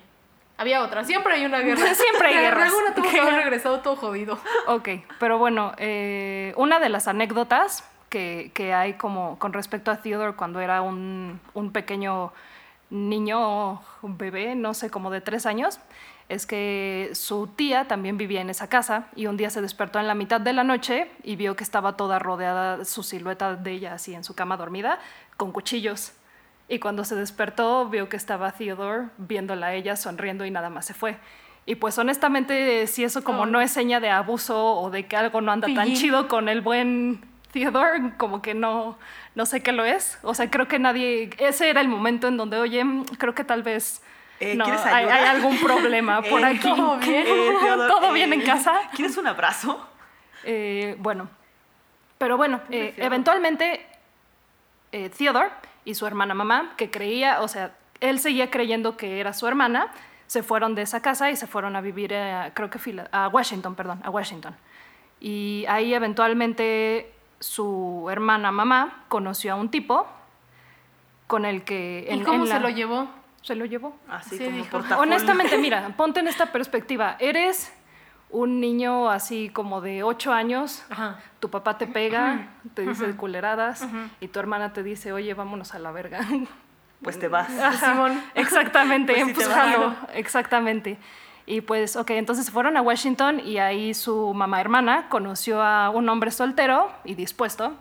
Había 0.56 0.82
otra. 0.82 1.04
Siempre 1.04 1.34
hay 1.34 1.44
una 1.46 1.60
guerra. 1.60 1.86
Siempre 1.94 2.28
hay 2.28 2.34
Que 2.34 2.40
guerras. 2.40 2.72
Alguna 2.72 2.94
tuvo 2.94 3.08
que 3.08 3.20
haber 3.20 3.34
regresado 3.34 3.80
todo 3.80 3.94
jodido. 3.94 4.38
Ok, 4.66 4.88
pero 5.20 5.38
bueno, 5.38 5.72
eh, 5.78 6.52
una 6.56 6.80
de 6.80 6.88
las 6.88 7.06
anécdotas 7.06 7.88
que, 8.08 8.50
que 8.54 8.74
hay 8.74 8.94
como 8.94 9.38
con 9.38 9.52
respecto 9.52 9.90
a 9.92 9.96
Theodore 9.98 10.34
cuando 10.34 10.60
era 10.60 10.82
un, 10.82 11.40
un 11.54 11.72
pequeño 11.72 12.32
niño, 12.90 13.80
un 14.02 14.18
bebé, 14.18 14.54
no 14.54 14.74
sé, 14.74 14.90
como 14.90 15.10
de 15.10 15.20
tres 15.20 15.46
años, 15.46 15.80
es 16.28 16.46
que 16.46 17.10
su 17.14 17.46
tía 17.46 17.86
también 17.86 18.18
vivía 18.18 18.40
en 18.40 18.50
esa 18.50 18.68
casa 18.68 19.08
y 19.16 19.26
un 19.26 19.36
día 19.36 19.50
se 19.50 19.62
despertó 19.62 19.98
en 19.98 20.06
la 20.06 20.14
mitad 20.14 20.40
de 20.40 20.52
la 20.52 20.64
noche 20.64 21.10
y 21.22 21.36
vio 21.36 21.56
que 21.56 21.64
estaba 21.64 21.96
toda 21.96 22.18
rodeada, 22.18 22.84
su 22.84 23.02
silueta 23.02 23.56
de 23.56 23.72
ella 23.72 23.94
así 23.94 24.14
en 24.14 24.24
su 24.24 24.34
cama 24.34 24.56
dormida, 24.56 24.98
con 25.36 25.52
cuchillos. 25.52 26.12
Y 26.68 26.80
cuando 26.80 27.04
se 27.04 27.14
despertó, 27.14 27.88
vio 27.88 28.10
que 28.10 28.18
estaba 28.18 28.52
Theodore 28.52 29.08
viéndola 29.16 29.68
a 29.68 29.74
ella, 29.74 29.96
sonriendo 29.96 30.44
y 30.44 30.50
nada 30.50 30.68
más 30.68 30.84
se 30.84 30.92
fue. 30.92 31.16
Y 31.64 31.76
pues 31.76 31.98
honestamente, 31.98 32.86
si 32.86 33.04
eso 33.04 33.24
como 33.24 33.44
Ay. 33.44 33.50
no 33.50 33.60
es 33.60 33.70
seña 33.70 34.00
de 34.00 34.10
abuso 34.10 34.74
o 34.74 34.90
de 34.90 35.06
que 35.06 35.16
algo 35.16 35.40
no 35.40 35.52
anda 35.52 35.68
tan 35.74 35.94
chido 35.94 36.28
con 36.28 36.48
el 36.48 36.60
buen 36.60 37.20
Theodore, 37.52 38.12
como 38.16 38.42
que 38.42 38.54
no, 38.54 38.98
no 39.34 39.46
sé 39.46 39.62
qué 39.62 39.72
lo 39.72 39.84
es. 39.84 40.18
O 40.22 40.34
sea, 40.34 40.50
creo 40.50 40.68
que 40.68 40.78
nadie, 40.78 41.30
ese 41.38 41.70
era 41.70 41.80
el 41.80 41.88
momento 41.88 42.28
en 42.28 42.36
donde, 42.36 42.58
oye, 42.58 42.84
creo 43.18 43.34
que 43.34 43.44
tal 43.44 43.62
vez 43.62 44.02
Eh, 44.40 44.54
no, 44.54 44.64
¿quieres 44.64 44.84
hay, 44.84 45.06
hay 45.06 45.24
algún 45.24 45.58
problema 45.58 46.22
por 46.30 46.40
Eh, 46.42 46.46
aquí. 46.46 46.68
¿todo 46.68 46.96
bien? 46.98 47.24
Eh, 47.26 47.54
¿Todo 47.88 48.10
eh, 48.10 48.12
bien 48.12 48.32
en 48.32 48.42
casa? 48.42 48.72
¿Quieres 48.94 49.16
un 49.16 49.26
abrazo? 49.26 49.84
Eh, 50.44 50.94
bueno, 50.98 51.28
pero 52.18 52.36
bueno, 52.36 52.60
eventualmente 52.70 53.84
Theodore 54.90 55.50
y 55.84 55.94
su 55.94 56.06
hermana 56.06 56.34
mamá, 56.34 56.74
que 56.76 56.90
creía, 56.90 57.40
o 57.40 57.48
sea, 57.48 57.72
él 58.00 58.20
seguía 58.20 58.50
creyendo 58.50 58.96
que 58.96 59.20
era 59.20 59.32
su 59.32 59.46
hermana, 59.46 59.88
se 60.26 60.42
fueron 60.42 60.74
de 60.74 60.82
esa 60.82 61.00
casa 61.02 61.30
y 61.30 61.36
se 61.36 61.46
fueron 61.46 61.74
a 61.76 61.80
vivir, 61.80 62.14
creo 62.54 62.70
que 62.70 62.78
a 63.10 63.28
Washington, 63.28 63.74
perdón, 63.74 64.00
a 64.04 64.10
Washington. 64.10 64.54
Y 65.20 65.64
ahí 65.68 65.94
eventualmente 65.94 67.12
su 67.40 68.08
hermana 68.10 68.50
mamá 68.52 69.04
conoció 69.08 69.52
a 69.52 69.56
un 69.56 69.70
tipo 69.70 70.06
con 71.26 71.44
el 71.44 71.62
que... 71.62 72.06
¿Y 72.08 72.14
en- 72.14 72.24
cómo 72.24 72.44
en 72.44 72.50
se 72.50 72.60
lo 72.60 72.68
llevó? 72.68 73.08
Se 73.42 73.54
lo 73.54 73.64
llevó. 73.64 73.96
Así 74.08 74.36
Sí, 74.38 74.44
como 74.44 74.56
dijo. 74.56 74.68
portafolio. 74.70 75.02
Honestamente, 75.02 75.58
mira, 75.58 75.88
ponte 75.96 76.20
en 76.20 76.28
esta 76.28 76.46
perspectiva. 76.52 77.16
Eres 77.18 77.72
un 78.30 78.60
niño 78.60 79.08
así 79.10 79.48
como 79.48 79.80
de 79.80 80.02
8 80.02 80.32
años, 80.32 80.84
Ajá. 80.90 81.18
tu 81.40 81.48
papá 81.50 81.78
te 81.78 81.86
pega, 81.86 82.48
te 82.74 82.82
dice 82.82 83.16
culeradas 83.16 83.86
y 84.20 84.28
tu 84.28 84.38
hermana 84.38 84.72
te 84.74 84.82
dice, 84.82 85.12
oye, 85.12 85.32
vámonos 85.32 85.74
a 85.74 85.78
la 85.78 85.92
verga. 85.92 86.20
Pues 87.02 87.18
te 87.18 87.28
vas. 87.28 87.48
Ajá, 87.58 87.92
Simón. 87.92 88.20
Exactamente, 88.34 89.14
Pues 89.14 89.26
sí 89.28 89.32
te 89.32 89.44
pues, 89.44 89.94
exactamente. 90.14 90.98
Y 91.50 91.62
pues, 91.62 91.96
ok, 91.96 92.10
entonces 92.10 92.44
se 92.44 92.52
fueron 92.52 92.76
a 92.76 92.82
Washington 92.82 93.40
y 93.42 93.56
ahí 93.56 93.94
su 93.94 94.34
mamá 94.34 94.60
hermana 94.60 95.08
conoció 95.08 95.62
a 95.62 95.88
un 95.88 96.06
hombre 96.10 96.30
soltero 96.30 96.92
y 97.04 97.14
dispuesto 97.14 97.72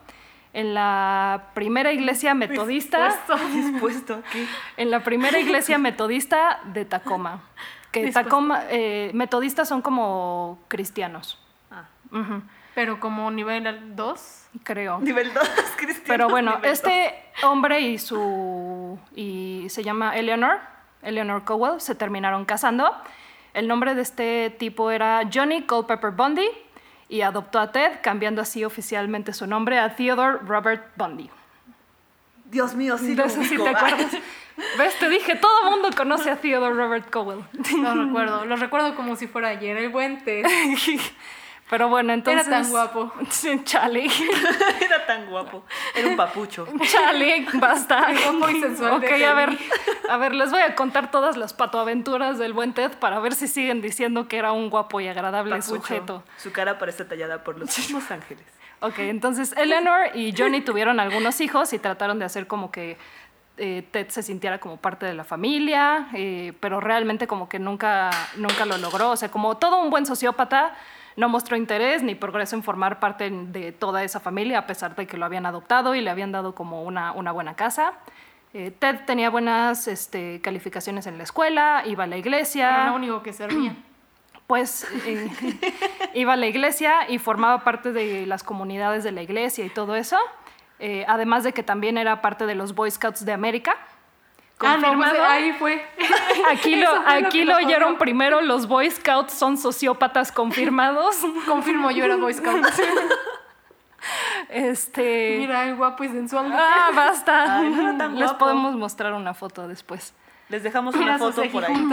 en 0.53 0.73
la 0.73 1.49
primera 1.53 1.91
iglesia 1.91 2.33
metodista, 2.33 3.13
Dispuesto 3.53 4.13
a 4.25 4.31
qué? 4.31 4.45
en 4.77 4.89
la 4.89 5.03
primera 5.03 5.37
iglesia 5.37 5.77
metodista 5.77 6.61
de 6.63 6.85
Tacoma. 6.85 7.41
Que 7.91 8.03
Dispuesto. 8.05 8.29
Tacoma, 8.29 8.63
eh, 8.69 9.11
metodistas 9.13 9.67
son 9.67 9.81
como 9.81 10.59
cristianos, 10.69 11.37
Ah, 11.69 11.83
Ujú, 12.11 12.41
Pero 12.73 12.99
como 13.01 13.29
nivel 13.31 13.95
2. 13.97 14.47
creo. 14.63 14.99
nivel 14.99 15.33
2, 15.33 15.43
Cristiano. 15.75 16.05
Pero 16.07 16.29
bueno, 16.29 16.57
este 16.63 17.13
hombre 17.43 17.81
y 17.81 17.97
su. 17.97 18.97
y 19.13 19.67
se 19.69 19.83
llama 19.83 20.15
Eleanor, 20.15 20.59
Eleanor 21.01 21.43
Cowell, 21.43 21.81
se 21.81 21.95
terminaron 21.95 22.45
casando. 22.45 22.89
El 23.57 23.67
nombre 23.67 23.95
de 23.95 24.03
este 24.03 24.55
tipo 24.59 24.91
era 24.91 25.27
Johnny 25.33 25.63
Culpepper 25.63 26.11
Bundy 26.11 26.47
y 27.09 27.21
adoptó 27.21 27.57
a 27.57 27.71
Ted, 27.71 27.93
cambiando 28.03 28.39
así 28.39 28.63
oficialmente 28.63 29.33
su 29.33 29.47
nombre 29.47 29.79
a 29.79 29.95
Theodore 29.95 30.37
Robert 30.45 30.91
Bundy. 30.95 31.27
Dios 32.45 32.75
mío, 32.75 32.99
sí 32.99 33.15
lo 33.15 33.25
ubico. 33.25 33.63
te 33.63 33.69
acuerdas. 33.71 34.11
¿Ves? 34.77 34.99
Te 34.99 35.09
dije, 35.09 35.37
todo 35.37 35.63
el 35.63 35.71
mundo 35.71 35.89
conoce 35.97 36.29
a 36.29 36.35
Theodore 36.35 36.75
Robert 36.75 37.09
Cowell. 37.09 37.39
No 37.79 38.05
recuerdo. 38.05 38.45
Lo 38.45 38.57
recuerdo 38.57 38.95
como 38.95 39.15
si 39.15 39.25
fuera 39.25 39.47
ayer. 39.47 39.75
El 39.75 39.89
buen 39.89 40.23
Ted. 40.23 40.45
Pero 41.69 41.89
bueno, 41.89 42.13
entonces. 42.13 42.47
Era 42.47 42.61
tan 42.61 42.69
guapo. 42.69 43.13
Chale. 43.63 44.07
Era 44.81 45.05
tan 45.05 45.25
guapo. 45.25 45.63
Era 45.95 46.07
un 46.07 46.15
papucho. 46.15 46.67
Chale, 46.91 47.45
basta. 47.53 48.07
Guapo 48.13 48.49
y 48.49 48.61
sensual 48.61 48.93
Ok, 48.93 49.11
a 49.11 49.33
ver, 49.33 49.57
a 50.09 50.17
ver, 50.17 50.33
les 50.33 50.51
voy 50.51 50.61
a 50.61 50.75
contar 50.75 51.11
todas 51.11 51.35
las 51.35 51.53
patoaventuras 51.53 52.37
del 52.39 52.53
buen 52.53 52.73
Ted 52.73 52.91
para 52.99 53.19
ver 53.19 53.35
si 53.35 53.47
siguen 53.47 53.81
diciendo 53.81 54.27
que 54.27 54.37
era 54.37 54.53
un 54.53 54.69
guapo 54.69 55.01
y 55.01 55.07
agradable 55.07 55.55
Papucho. 55.57 55.75
sujeto. 55.75 56.23
Su 56.37 56.51
cara 56.51 56.79
parece 56.79 57.03
tallada 57.03 57.43
por 57.43 57.57
los 57.57 57.77
mismos 57.77 58.09
ángeles. 58.11 58.45
Ok, 58.79 58.99
entonces 58.99 59.53
Eleanor 59.57 60.15
y 60.15 60.33
Johnny 60.37 60.61
tuvieron 60.61 60.99
algunos 60.99 61.41
hijos 61.41 61.73
y 61.73 61.79
trataron 61.79 62.19
de 62.19 62.25
hacer 62.25 62.45
como 62.45 62.71
que 62.71 62.97
eh, 63.57 63.83
Ted 63.91 64.09
se 64.09 64.21
sintiera 64.21 64.59
como 64.59 64.77
parte 64.77 65.07
de 65.07 65.15
la 65.15 65.23
familia, 65.23 66.09
eh, 66.13 66.53
pero 66.59 66.79
realmente 66.79 67.25
como 67.25 67.49
que 67.49 67.57
nunca, 67.57 68.11
nunca 68.35 68.65
lo 68.65 68.77
logró. 68.77 69.09
O 69.09 69.17
sea, 69.17 69.29
como 69.29 69.57
todo 69.57 69.81
un 69.81 69.89
buen 69.89 70.05
sociópata, 70.05 70.75
no 71.17 71.27
mostró 71.27 71.57
interés 71.57 72.03
ni 72.03 72.15
progreso 72.15 72.55
en 72.55 72.63
formar 72.63 72.99
parte 72.99 73.29
de 73.29 73.71
toda 73.71 74.03
esa 74.03 74.19
familia, 74.19 74.59
a 74.59 74.67
pesar 74.67 74.95
de 74.95 75.07
que 75.07 75.17
lo 75.17 75.25
habían 75.25 75.45
adoptado 75.45 75.95
y 75.95 76.01
le 76.01 76.09
habían 76.09 76.31
dado 76.31 76.55
como 76.55 76.83
una, 76.83 77.11
una 77.11 77.31
buena 77.31 77.55
casa. 77.55 77.93
Eh, 78.53 78.71
Ted 78.71 78.99
tenía 79.05 79.29
buenas 79.29 79.87
este, 79.87 80.39
calificaciones 80.41 81.07
en 81.07 81.17
la 81.17 81.23
escuela, 81.23 81.83
iba 81.85 82.05
a 82.05 82.07
la 82.07 82.17
iglesia 82.17 82.69
Era 82.69 82.89
lo 82.89 82.95
único 82.95 83.21
que 83.23 83.33
servía. 83.33 83.75
pues 84.47 84.87
eh, 85.05 85.29
iba 86.13 86.33
a 86.33 86.37
la 86.37 86.45
iglesia 86.45 87.09
y 87.09 87.17
formaba 87.17 87.63
parte 87.63 87.91
de 87.91 88.25
las 88.27 88.43
comunidades 88.43 89.03
de 89.03 89.11
la 89.11 89.23
iglesia 89.23 89.65
y 89.65 89.69
todo 89.69 89.95
eso. 89.95 90.17
Eh, 90.79 91.03
además 91.07 91.43
de 91.43 91.51
que 91.51 91.63
también 91.63 91.97
era 91.97 92.21
parte 92.21 92.45
de 92.45 92.53
los 92.53 92.75
Boy 92.75 92.91
Scouts 92.91 93.25
de 93.25 93.33
América. 93.33 93.75
Ah, 94.59 94.77
no, 94.77 94.81
pues, 94.81 94.91
Confirmado. 95.11 95.23
ahí 95.23 95.53
fue. 95.53 95.85
Aquí 96.49 96.75
lo, 96.77 96.89
aquí 97.05 97.43
lo 97.43 97.53
lo 97.53 97.65
oyeron 97.65 97.97
primero, 97.97 98.41
los 98.41 98.67
Boy 98.67 98.89
Scouts 98.89 99.33
son 99.33 99.57
sociópatas 99.57 100.31
confirmados. 100.31 101.17
Confirmo, 101.45 101.91
yo 101.91 102.05
era 102.05 102.15
Boy 102.15 102.33
Scout. 102.33 102.65
Este. 104.49 105.35
Mira, 105.39 105.65
el 105.67 105.75
guapo 105.75 106.03
y 106.03 106.09
sensual. 106.09 106.51
Ah, 106.53 106.91
basta. 106.95 107.57
Ay, 107.59 107.69
no 107.69 107.81
era 107.81 107.97
tan 107.97 108.15
Les 108.15 108.23
guapo. 108.29 108.45
podemos 108.45 108.75
mostrar 108.75 109.13
una 109.13 109.33
foto 109.33 109.67
después. 109.67 110.13
Les 110.49 110.63
dejamos 110.63 110.95
Mira 110.95 111.15
una 111.15 111.19
foto 111.19 111.43
por 111.51 111.65
ahí. 111.65 111.89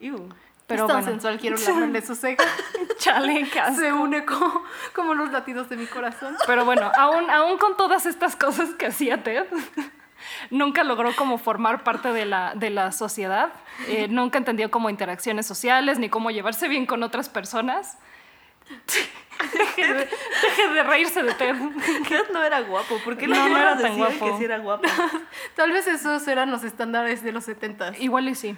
Iu. 0.00 0.28
Pero 0.66 0.82
es 0.82 0.88
tan 0.88 0.96
bueno. 0.96 1.12
sensual, 1.12 1.38
quiero 1.38 1.56
lamerle 1.56 2.02
su 2.02 2.16
ceja. 2.16 2.42
Chale, 2.98 3.48
qué 3.50 3.60
asco. 3.60 3.80
Se 3.80 3.92
une 3.92 4.24
como, 4.24 4.64
como 4.94 5.14
los 5.14 5.30
latidos 5.30 5.68
de 5.68 5.76
mi 5.76 5.86
corazón. 5.86 6.36
Pero 6.46 6.64
bueno, 6.64 6.90
aún, 6.98 7.30
aún 7.30 7.56
con 7.56 7.76
todas 7.76 8.04
estas 8.04 8.34
cosas 8.36 8.70
que 8.70 8.86
hacía 8.86 9.22
Ted, 9.22 9.46
nunca 10.50 10.84
logró 10.84 11.14
como 11.14 11.38
formar 11.38 11.84
parte 11.84 12.12
de 12.12 12.24
la, 12.24 12.54
de 12.54 12.70
la 12.70 12.92
sociedad. 12.92 13.50
Eh, 13.88 14.06
nunca 14.10 14.38
entendió 14.38 14.70
como 14.70 14.90
interacciones 14.90 15.46
sociales 15.46 15.98
ni 15.98 16.08
cómo 16.08 16.30
llevarse 16.30 16.68
bien 16.68 16.86
con 16.86 17.02
otras 17.02 17.28
personas. 17.28 17.98
Deje 19.52 19.92
de, 19.92 20.08
deje 20.42 20.68
de 20.74 20.82
reírse 20.82 21.22
de 21.22 21.34
Ted. 21.34 21.54
Ted 22.08 22.24
no 22.32 22.42
era 22.42 22.60
guapo. 22.60 22.96
¿Por 23.04 23.16
qué 23.16 23.26
No, 23.26 23.48
no 23.48 23.56
era 23.56 23.76
tan 23.78 23.96
guapo. 23.96 24.26
que 24.32 24.38
sí 24.38 24.44
era 24.44 24.58
guapo? 24.58 24.88
Tal 25.54 25.72
vez 25.72 25.86
esos 25.86 26.26
eran 26.26 26.50
los 26.50 26.64
estándares 26.64 27.22
de 27.22 27.32
los 27.32 27.44
70 27.44 27.98
Igual 27.98 28.28
y 28.28 28.34
sí. 28.34 28.56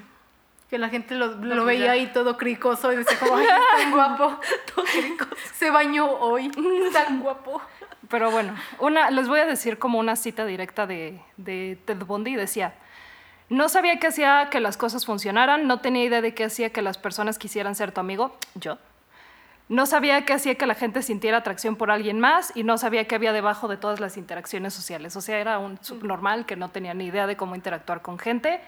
Que 0.71 0.79
la 0.79 0.89
gente 0.91 1.15
lo, 1.15 1.29
lo 1.29 1.55
pues 1.55 1.65
veía 1.65 1.93
ahí 1.93 2.09
todo 2.13 2.37
cricoso 2.37 2.93
y 2.93 2.97
decía 2.97 3.19
como, 3.19 3.37
ay, 3.37 3.47
es 3.47 3.83
tan 3.83 3.91
guapo. 3.91 4.39
Todo 4.75 4.85
cricoso. 4.85 5.35
Se 5.55 5.71
bañó 5.71 6.07
hoy. 6.11 6.51
Tan 6.93 7.21
guapo. 7.21 7.63
Pero 8.09 8.31
bueno, 8.31 8.55
una, 8.79 9.11
les 9.11 9.29
voy 9.29 9.41
a 9.41 9.47
decir 9.47 9.79
como 9.79 9.99
una 9.99 10.17
cita 10.17 10.47
directa 10.47 10.87
de, 10.87 11.21
de 11.37 11.79
Ted 11.85 12.05
Bundy. 12.05 12.37
Decía, 12.37 12.75
no 13.50 13.69
sabía 13.69 13.99
qué 13.99 14.09
hacía 14.09 14.49
que 14.50 14.61
las 14.61 14.77
cosas 14.77 15.07
funcionaran, 15.07 15.67
no 15.67 15.81
tenía 15.81 16.05
idea 16.05 16.21
de 16.21 16.35
qué 16.35 16.45
hacía 16.45 16.71
que 16.71 16.83
las 16.83 16.99
personas 16.99 17.38
quisieran 17.38 17.75
ser 17.75 17.93
tu 17.93 18.00
amigo, 18.00 18.37
yo. 18.55 18.79
No 19.69 19.85
sabía 19.85 20.25
qué 20.25 20.33
hacía 20.33 20.55
que 20.55 20.65
la 20.65 20.75
gente 20.75 21.03
sintiera 21.03 21.38
atracción 21.38 21.77
por 21.77 21.91
alguien 21.91 22.19
más 22.19 22.53
y 22.55 22.62
no 22.62 22.79
sabía 22.79 23.07
qué 23.07 23.15
había 23.15 23.35
debajo 23.35 23.69
de 23.69 23.77
todas 23.77 24.00
las 24.00 24.17
interacciones 24.17 24.73
sociales. 24.73 25.15
O 25.17 25.21
sea, 25.21 25.38
era 25.38 25.59
un 25.59 25.79
subnormal 25.83 26.47
que 26.47 26.57
no 26.57 26.71
tenía 26.71 26.95
ni 26.95 27.07
idea 27.07 27.27
de 27.27 27.37
cómo 27.37 27.55
interactuar 27.55 28.00
con 28.00 28.19
gente. 28.19 28.61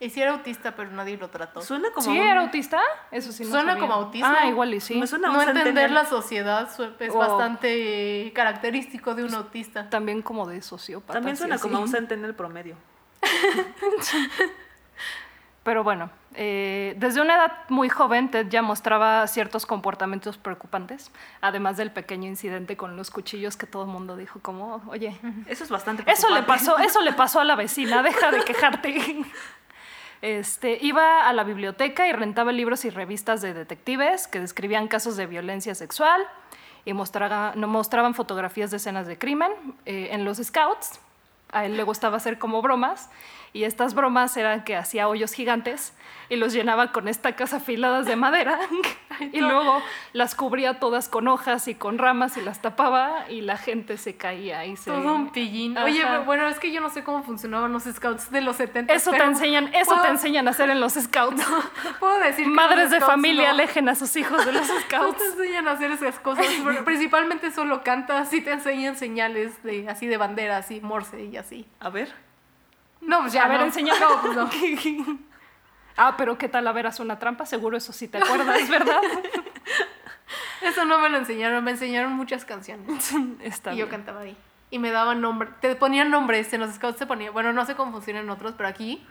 Y 0.00 0.10
sí 0.10 0.20
era 0.20 0.32
autista, 0.32 0.74
pero 0.74 0.90
nadie 0.90 1.16
lo 1.16 1.30
trató. 1.30 1.62
Suena 1.62 1.88
como. 1.90 2.02
¿Sí 2.04 2.10
un- 2.10 2.16
era 2.26 2.40
autista? 2.40 2.80
Eso 3.10 3.32
sí 3.32 3.44
no 3.44 3.50
Suena 3.50 3.72
sabía. 3.72 3.80
como 3.80 3.94
autismo. 3.94 4.28
Ah, 4.28 4.46
igual 4.46 4.74
y 4.74 4.80
sí. 4.80 4.96
Me 4.96 5.06
suena 5.06 5.28
a 5.28 5.32
no 5.32 5.40
entender 5.42 5.90
la 5.92 6.04
sociedad 6.04 6.68
es 6.98 7.14
bastante 7.14 8.32
característico 8.34 9.14
de 9.14 9.24
un 9.24 9.34
autista. 9.34 9.88
También 9.90 10.20
como 10.20 10.46
de 10.46 10.60
sociópata. 10.62 11.14
También 11.14 11.36
sí, 11.36 11.42
suena 11.42 11.58
como 11.58 11.76
a 11.76 11.78
un 11.80 11.84
así. 11.84 11.94
centennial 11.94 12.34
promedio. 12.34 12.76
Pero 15.62 15.82
bueno, 15.82 16.10
eh, 16.34 16.94
desde 16.98 17.22
una 17.22 17.36
edad 17.36 17.52
muy 17.70 17.88
joven 17.88 18.30
Ted 18.30 18.48
ya 18.50 18.60
mostraba 18.60 19.26
ciertos 19.26 19.64
comportamientos 19.64 20.36
preocupantes, 20.36 21.10
además 21.40 21.78
del 21.78 21.90
pequeño 21.90 22.28
incidente 22.28 22.76
con 22.76 22.98
los 22.98 23.10
cuchillos 23.10 23.56
que 23.56 23.66
todo 23.66 23.84
el 23.84 23.88
mundo 23.88 24.14
dijo 24.14 24.40
como, 24.40 24.82
oye, 24.88 25.18
Eso 25.46 25.64
es 25.64 25.70
bastante 25.70 26.02
eso 26.06 26.28
le 26.28 26.42
preocupante. 26.42 26.66
pasó, 26.66 26.78
eso 26.84 27.00
le 27.00 27.14
pasó 27.14 27.40
a 27.40 27.44
la 27.44 27.56
vecina, 27.56 28.02
deja 28.02 28.30
de 28.30 28.40
quejarte. 28.44 29.24
Este, 30.24 30.78
iba 30.80 31.28
a 31.28 31.34
la 31.34 31.44
biblioteca 31.44 32.08
y 32.08 32.12
rentaba 32.12 32.50
libros 32.50 32.86
y 32.86 32.88
revistas 32.88 33.42
de 33.42 33.52
detectives 33.52 34.26
que 34.26 34.40
describían 34.40 34.88
casos 34.88 35.18
de 35.18 35.26
violencia 35.26 35.74
sexual 35.74 36.18
y 36.86 36.94
mostraban 36.94 38.14
fotografías 38.14 38.70
de 38.70 38.78
escenas 38.78 39.06
de 39.06 39.18
crimen. 39.18 39.52
Eh, 39.84 40.08
en 40.12 40.24
los 40.24 40.38
scouts, 40.38 40.98
a 41.52 41.66
él 41.66 41.76
le 41.76 41.82
gustaba 41.82 42.16
hacer 42.16 42.38
como 42.38 42.62
bromas 42.62 43.10
y 43.54 43.64
estas 43.64 43.94
bromas 43.94 44.36
eran 44.36 44.64
que 44.64 44.76
hacía 44.76 45.08
hoyos 45.08 45.32
gigantes 45.32 45.94
y 46.28 46.36
los 46.36 46.52
llenaba 46.52 46.90
con 46.92 47.06
estacas 47.08 47.54
afiladas 47.54 48.04
de 48.04 48.16
madera 48.16 48.58
y 49.32 49.40
luego 49.40 49.80
las 50.12 50.34
cubría 50.34 50.80
todas 50.80 51.08
con 51.08 51.28
hojas 51.28 51.68
y 51.68 51.76
con 51.76 51.98
ramas 51.98 52.36
y 52.36 52.40
las 52.40 52.60
tapaba 52.60 53.26
y 53.30 53.42
la 53.42 53.56
gente 53.56 53.96
se 53.96 54.16
caía 54.16 54.64
y 54.66 54.76
se... 54.76 54.90
Todo 54.90 55.14
un 55.14 55.30
pillín. 55.30 55.76
Ajá. 55.78 55.86
Oye, 55.86 56.02
pero 56.04 56.24
bueno, 56.24 56.48
es 56.48 56.58
que 56.58 56.72
yo 56.72 56.80
no 56.80 56.90
sé 56.90 57.04
cómo 57.04 57.22
funcionaban 57.22 57.72
los 57.72 57.84
scouts 57.84 58.32
de 58.32 58.40
los 58.40 58.56
70. 58.56 58.92
Eso 58.92 59.12
te 59.12 59.22
enseñan, 59.22 59.72
eso 59.72 59.90
puedo- 59.92 60.02
te 60.02 60.08
enseñan 60.08 60.48
a 60.48 60.50
hacer 60.50 60.68
en 60.70 60.80
los 60.80 60.94
scouts. 60.94 61.40
Puedo 62.00 62.18
decir 62.18 62.46
Madres 62.48 62.90
de 62.90 62.96
scouts 62.96 63.12
familia 63.12 63.44
no. 63.44 63.50
alejen 63.54 63.88
a 63.88 63.94
sus 63.94 64.16
hijos 64.16 64.44
de 64.44 64.50
los 64.52 64.66
No 64.66 64.80
scouts. 64.80 65.16
te 65.18 65.24
enseñan 65.26 65.68
a 65.68 65.72
hacer 65.72 65.92
esas 65.92 66.18
cosas. 66.18 66.44
Principalmente 66.84 67.52
solo 67.52 67.84
cantas 67.84 68.32
y 68.32 68.40
te 68.40 68.50
enseñan 68.50 68.96
señales 68.96 69.62
de 69.62 69.88
así 69.88 70.08
de 70.08 70.16
bandera, 70.16 70.56
así 70.56 70.80
morse 70.80 71.24
y 71.24 71.36
así. 71.36 71.66
A 71.78 71.88
ver. 71.90 72.12
No, 73.06 73.20
pues 73.20 73.32
ya 73.32 73.44
a 73.44 73.48
ver, 73.48 73.60
no. 73.60 73.66
No, 73.66 74.22
pues 74.22 74.36
no. 74.36 75.18
Ah, 75.96 76.16
pero 76.16 76.36
¿qué 76.38 76.48
tal 76.48 76.66
a 76.66 76.72
ver 76.72 76.90
una 76.98 77.18
trampa? 77.18 77.46
Seguro 77.46 77.76
eso 77.76 77.92
sí 77.92 78.08
te 78.08 78.18
acuerdas, 78.18 78.68
¿verdad? 78.68 79.00
Eso 80.60 80.84
no 80.84 80.98
me 80.98 81.08
lo 81.08 81.18
enseñaron, 81.18 81.62
me 81.62 81.72
enseñaron 81.72 82.12
muchas 82.12 82.44
canciones. 82.44 83.12
Está 83.40 83.74
y 83.74 83.76
yo 83.76 83.88
cantaba 83.88 84.20
ahí. 84.20 84.36
Y 84.70 84.78
me 84.78 84.90
daban 84.90 85.20
nombre, 85.20 85.50
te 85.60 85.76
ponían 85.76 86.10
nombres, 86.10 86.52
en 86.52 86.60
los 86.60 86.74
scouts 86.74 86.98
te 86.98 87.06
ponían, 87.06 87.32
bueno, 87.32 87.52
no 87.52 87.64
sé 87.64 87.76
cómo 87.76 87.92
funciona 87.92 88.20
en 88.20 88.30
otros, 88.30 88.54
pero 88.56 88.68
aquí, 88.68 89.06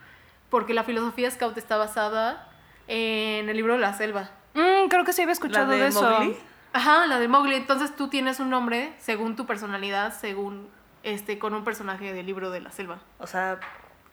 porque 0.49 0.73
la 0.73 0.83
filosofía 0.83 1.31
scout 1.31 1.57
está 1.57 1.77
basada 1.77 2.49
en 2.87 3.47
el 3.47 3.55
libro 3.55 3.73
de 3.73 3.79
la 3.79 3.93
selva. 3.93 4.31
Mm, 4.55 4.89
creo 4.89 5.05
que 5.05 5.13
sí 5.13 5.21
había 5.21 5.29
La 5.29 5.33
escuchado 5.33 5.71
de 5.71 5.77
de, 5.77 5.87
eso. 5.87 6.01
Mowgli. 6.01 6.37
Ajá, 6.73 7.05
la 7.05 7.19
de 7.19 7.27
Mowgli. 7.29 7.55
Entonces 7.55 7.95
tú 7.95 8.09
tienes 8.09 8.41
un 8.41 8.49
nombre 8.49 8.93
según 8.97 9.37
tu 9.37 9.45
personalidad, 9.45 10.13
según 10.13 10.67
este, 11.03 11.39
con 11.39 11.53
un 11.53 11.63
personaje 11.63 12.11
del 12.13 12.25
libro 12.25 12.49
de 12.49 12.59
la 12.59 12.71
selva. 12.71 12.99
O 13.19 13.27
sea, 13.27 13.59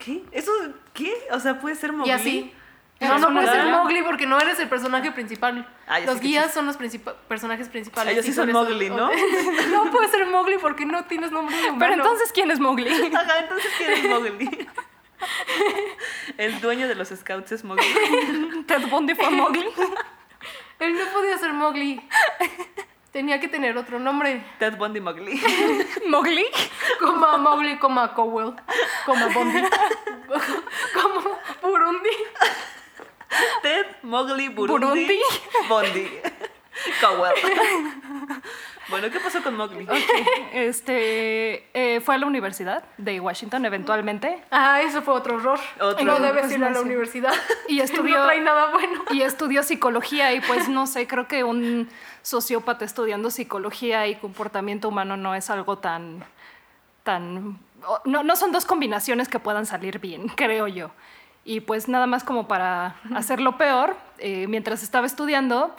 ¿qué? 0.05 0.25
¿Eso 0.33 0.51
qué? 0.93 1.15
O 1.31 1.39
sea, 1.39 1.61
puede 1.61 1.77
ser 1.77 1.93
Mowgli. 1.93 2.11
Y 2.11 2.13
así. 2.13 2.55
No, 3.01 3.19
no 3.19 3.29
una 3.29 3.41
puedes 3.41 3.51
ser. 3.51 3.65
Mowgli 3.73 4.03
porque 4.03 4.27
no 4.27 4.39
eres 4.39 4.59
el 4.59 4.69
personaje 4.69 5.11
principal. 5.13 5.67
Ah, 5.87 6.01
Los 6.01 6.21
guías 6.21 6.53
son 6.53 6.67
los 6.67 6.77
principa- 6.77 7.15
personajes 7.29 7.69
principales. 7.69 8.13
Ellos 8.13 8.25
sí 8.27 8.33
y 8.33 8.35
son 8.35 8.51
Mowgli, 8.53 8.91
¿no? 8.91 9.11
no 9.71 9.91
puedes 9.91 10.11
ser 10.11 10.27
Mowgli 10.27 10.59
porque 10.59 10.85
no 10.85 11.05
tienes 11.05 11.31
nombre 11.31 11.57
de 11.57 11.63
humano. 11.71 11.79
Pero 11.79 11.95
entonces, 11.95 12.31
¿quién 12.33 12.51
es 12.51 12.61
Mowgli? 12.61 12.89
Ajá, 13.15 13.39
entonces 13.39 13.71
¿quién 13.79 13.93
es 13.93 14.05
Mowgli? 14.05 14.69
El 16.37 16.61
dueño 16.61 16.89
de 16.89 16.95
los 16.95 17.09
scouts 17.09 17.53
es 17.53 17.65
Mowgli. 17.65 17.85
Ted 18.67 18.87
Bundy 18.89 19.15
fue 19.15 19.31
Mowgli. 19.31 19.67
Él 20.79 20.95
no 20.95 21.05
podía 21.13 21.39
ser 21.39 21.53
Mowgli. 21.53 22.03
Tenía 23.13 23.41
que 23.41 23.49
tener 23.49 23.77
otro 23.77 23.99
nombre. 23.99 24.45
Ted 24.59 24.77
Bundy 24.77 25.01
Mowgli. 25.01 25.41
¿Mowgli? 26.07 26.47
Como 27.01 27.39
Mowgli, 27.39 27.77
como 27.79 28.15
Cowell, 28.15 28.55
como 29.05 29.29
Bondi. 29.31 29.63
como 30.95 31.39
Burundi. 31.61 32.11
Ted 33.63 33.87
Mowgli 34.03 34.49
Burundi. 34.49 34.87
Burundi. 34.87 35.21
Bondi. 35.69 36.09
Cowell. 37.01 37.35
Bueno, 38.89 39.09
¿qué 39.09 39.21
pasó 39.21 39.41
con 39.41 39.57
Mowgli? 39.57 39.87
Este, 40.53 41.69
eh, 41.75 42.01
fue 42.01 42.17
a 42.17 42.19
la 42.19 42.27
universidad 42.27 42.83
de 42.99 43.21
Washington 43.21 43.65
eventualmente 43.65 44.43
Ah, 44.51 44.83
eso 44.83 45.01
fue 45.03 45.15
otro 45.15 45.39
error. 45.39 45.61
Otro 45.81 46.05
no 46.05 46.19
debes 46.19 46.51
ir 46.51 46.65
a 46.65 46.71
la 46.71 46.81
universidad. 46.81 47.33
y 47.69 47.79
estudió... 47.81 48.19
No 48.19 48.25
trae 48.25 48.41
nada 48.41 48.73
bueno. 48.73 49.05
y 49.13 49.23
estudió 49.23 49.63
psicología 49.63 50.35
y 50.35 50.41
pues 50.41 50.69
no 50.69 50.89
sé, 50.89 51.07
creo 51.07 51.29
que 51.29 51.45
un 51.45 51.89
sociópata 52.23 52.85
estudiando 52.85 53.31
psicología 53.31 54.07
y 54.07 54.17
comportamiento 54.17 54.89
humano 54.89 55.17
no 55.17 55.35
es 55.35 55.51
algo 55.51 55.79
tan, 55.79 56.25
tan, 57.03 57.59
no, 58.05 58.23
no 58.23 58.37
son 58.37 58.53
dos 58.53 58.65
combinaciones 58.65 59.29
que 59.29 59.39
puedan 59.39 59.67
salir 59.67 59.99
bien, 59.99 60.29
creo 60.37 60.67
yo. 60.69 60.91
Y 61.45 61.61
pues 61.61 61.89
nada 61.89 62.07
más 62.07 62.23
como 62.23 62.47
para 62.47 62.97
hacerlo 63.15 63.57
peor, 63.57 63.97
eh, 64.19 64.47
mientras 64.47 64.83
estaba 64.83 65.07
estudiando, 65.07 65.75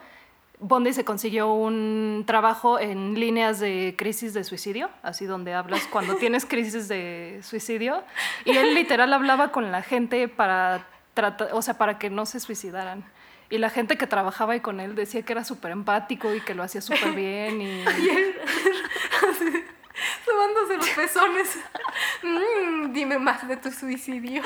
Bondi 0.60 0.94
se 0.94 1.06
consiguió 1.06 1.54
un 1.54 2.24
trabajo 2.26 2.80
en 2.80 3.20
líneas 3.20 3.60
de 3.60 3.96
crisis 3.98 4.34
de 4.34 4.44
suicidio, 4.44 4.90
así 5.02 5.26
donde 5.26 5.54
hablas 5.54 5.88
cuando 5.88 6.16
tienes 6.18 6.46
crisis 6.46 6.88
de 6.88 7.40
suicidio, 7.44 8.04
y 8.46 8.58
él 8.58 8.74
literal 8.76 9.14
hablaba 9.14 9.52
con 9.52 9.72
la 9.72 9.82
gente 9.82 10.28
para 10.28 10.88
tratar, 11.14 11.50
o 11.54 11.62
sea, 11.62 11.78
para 11.78 12.00
que 12.00 12.10
no 12.10 12.26
se 12.26 12.40
suicidaran. 12.40 13.04
Y 13.51 13.58
la 13.58 13.70
gente 13.70 13.98
que 13.98 14.08
trabajaba 14.08 14.53
ahí 14.53 14.62
con 14.62 14.79
él 14.79 14.96
decía 14.96 15.22
que 15.24 15.34
era 15.34 15.43
súper 15.43 15.72
empático 15.72 16.34
y 16.34 16.41
que 16.41 16.55
lo 16.55 16.63
hacía 16.63 16.81
súper 16.89 17.12
bien. 17.12 17.62
Y... 17.62 17.84
Sobándose 20.25 20.77
los 20.77 20.89
pezones. 20.89 21.60
Mm, 22.24 22.93
dime 22.93 23.20
más 23.20 23.48
de 23.48 23.58
tu 23.58 23.70
suicidio. 23.72 24.41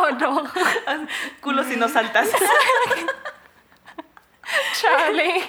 Oh, 0.00 0.10
no, 0.12 0.44
Culo 1.40 1.62
si 1.62 1.76
no 1.76 1.88
saltas. 1.88 2.28
Charlie. 4.80 5.42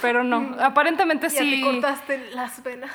Pero 0.00 0.24
no, 0.24 0.56
aparentemente 0.60 1.28
Ya 1.28 1.38
te 1.38 1.44
sí. 1.44 1.60
cortaste 1.62 2.30
las 2.32 2.62
venas. 2.62 2.90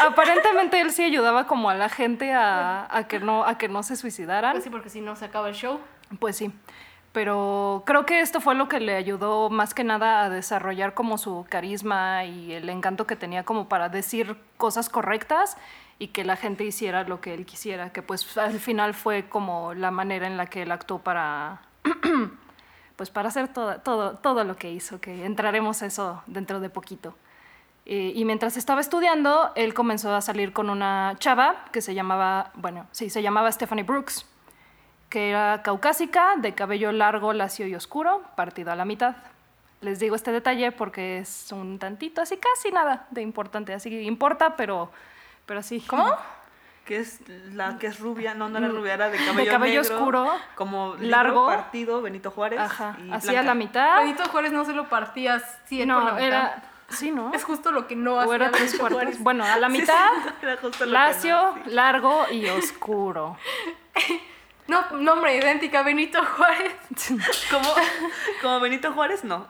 Aparentemente 0.00 0.80
él 0.80 0.90
sí 0.92 1.04
ayudaba 1.04 1.46
como 1.46 1.70
a 1.70 1.74
la 1.74 1.88
gente 1.88 2.32
a, 2.32 2.86
a 2.94 3.06
que, 3.08 3.20
no, 3.20 3.44
a 3.44 3.58
que 3.58 3.68
no 3.68 3.82
se 3.82 3.96
suicidaran. 3.96 4.52
Pues 4.52 4.64
sí, 4.64 4.70
porque 4.70 4.90
si 4.90 5.00
no 5.00 5.16
se 5.16 5.24
acaba 5.26 5.48
el 5.48 5.54
show. 5.54 5.80
Pues 6.18 6.36
sí, 6.36 6.50
pero 7.12 7.82
creo 7.86 8.04
que 8.06 8.20
esto 8.20 8.40
fue 8.40 8.54
lo 8.54 8.68
que 8.68 8.80
le 8.80 8.94
ayudó 8.94 9.50
más 9.50 9.74
que 9.74 9.84
nada 9.84 10.24
a 10.24 10.30
desarrollar 10.30 10.94
como 10.94 11.18
su 11.18 11.46
carisma 11.48 12.24
y 12.24 12.52
el 12.52 12.68
encanto 12.68 13.06
que 13.06 13.16
tenía 13.16 13.44
como 13.44 13.68
para 13.68 13.88
decir 13.88 14.36
cosas 14.56 14.88
correctas 14.88 15.56
y 15.98 16.08
que 16.08 16.24
la 16.24 16.36
gente 16.36 16.64
hiciera 16.64 17.04
lo 17.04 17.20
que 17.20 17.34
él 17.34 17.46
quisiera, 17.46 17.92
que 17.92 18.02
pues 18.02 18.36
al 18.36 18.60
final 18.60 18.94
fue 18.94 19.28
como 19.28 19.74
la 19.74 19.90
manera 19.90 20.26
en 20.26 20.36
la 20.36 20.46
que 20.46 20.62
él 20.62 20.70
actuó 20.70 20.98
para 20.98 21.62
pues 22.96 23.10
para 23.10 23.28
hacer 23.28 23.48
todo, 23.48 23.80
todo, 23.80 24.16
todo 24.16 24.44
lo 24.44 24.56
que 24.56 24.70
hizo, 24.70 25.00
que 25.00 25.24
entraremos 25.24 25.82
a 25.82 25.86
eso 25.86 26.22
dentro 26.26 26.60
de 26.60 26.68
poquito. 26.68 27.16
Eh, 27.86 28.12
y 28.14 28.24
mientras 28.26 28.56
estaba 28.56 28.80
estudiando, 28.82 29.50
él 29.54 29.72
comenzó 29.72 30.14
a 30.14 30.20
salir 30.20 30.52
con 30.52 30.68
una 30.68 31.14
chava 31.18 31.64
que 31.72 31.80
se 31.80 31.94
llamaba, 31.94 32.50
bueno, 32.54 32.86
sí, 32.92 33.08
se 33.08 33.22
llamaba 33.22 33.50
Stephanie 33.50 33.84
Brooks 33.84 34.26
que 35.08 35.30
era 35.30 35.62
caucásica, 35.62 36.34
de 36.36 36.54
cabello 36.54 36.92
largo, 36.92 37.32
lacio 37.32 37.66
y 37.66 37.74
oscuro, 37.74 38.22
partido 38.36 38.72
a 38.72 38.76
la 38.76 38.84
mitad. 38.84 39.16
Les 39.80 39.98
digo 40.00 40.16
este 40.16 40.32
detalle 40.32 40.72
porque 40.72 41.18
es 41.18 41.52
un 41.52 41.78
tantito, 41.78 42.20
así 42.20 42.36
casi 42.36 42.72
nada 42.72 43.06
de 43.10 43.22
importante. 43.22 43.72
Así 43.74 43.90
que 43.90 44.02
importa, 44.02 44.56
pero, 44.56 44.90
pero 45.46 45.60
así. 45.60 45.80
¿Cómo? 45.80 46.14
que 46.84 46.96
es 47.00 47.20
la 47.52 47.78
que 47.78 47.86
es 47.86 48.00
rubia, 48.00 48.32
no, 48.34 48.48
no 48.48 48.58
era 48.58 48.68
rubia, 48.68 48.94
era 48.94 49.10
de 49.10 49.18
cabello, 49.18 49.44
de 49.44 49.46
cabello 49.50 49.82
negro, 49.82 49.96
oscuro, 49.96 50.32
como 50.54 50.94
libro 50.94 51.08
largo. 51.10 51.46
partido, 51.46 52.00
Benito 52.02 52.30
Juárez. 52.30 52.58
Ajá, 52.60 52.96
y 53.04 53.12
hacía 53.12 53.32
blanca. 53.32 53.46
la 53.48 53.54
mitad. 53.54 53.98
Benito 54.00 54.24
Juárez 54.30 54.52
no 54.52 54.64
se 54.64 54.72
lo 54.72 54.88
partía 54.88 55.34
así 55.34 55.78
por 55.80 55.86
la 55.86 55.94
No, 55.94 56.00
mitad. 56.04 56.20
era. 56.20 56.62
Sí, 56.88 57.10
¿no? 57.10 57.34
Es 57.34 57.44
justo 57.44 57.70
lo 57.70 57.86
que 57.86 57.94
no 57.94 58.14
O 58.14 58.20
hacía 58.20 58.34
era 58.36 58.50
tres 58.50 58.78
cuartos. 58.78 59.02
Juárez. 59.02 59.22
Bueno, 59.22 59.44
a 59.44 59.58
la 59.58 59.68
Sí, 59.68 59.74
sí, 59.74 59.80
mitad, 59.82 60.10
era 60.40 60.56
justo 60.56 60.86
lo 60.86 60.90
que 60.90 60.92
lacio, 60.92 61.36
no, 61.36 61.54
sí. 61.64 61.70
largo 61.70 62.24
y 62.32 62.46
oscuro. 62.48 63.36
No, 64.68 64.90
nombre 64.98 65.34
idéntica, 65.34 65.82
Benito 65.82 66.22
Juárez. 66.24 66.74
Como, 67.50 67.68
como 68.42 68.60
Benito 68.60 68.92
Juárez, 68.92 69.24
no. 69.24 69.46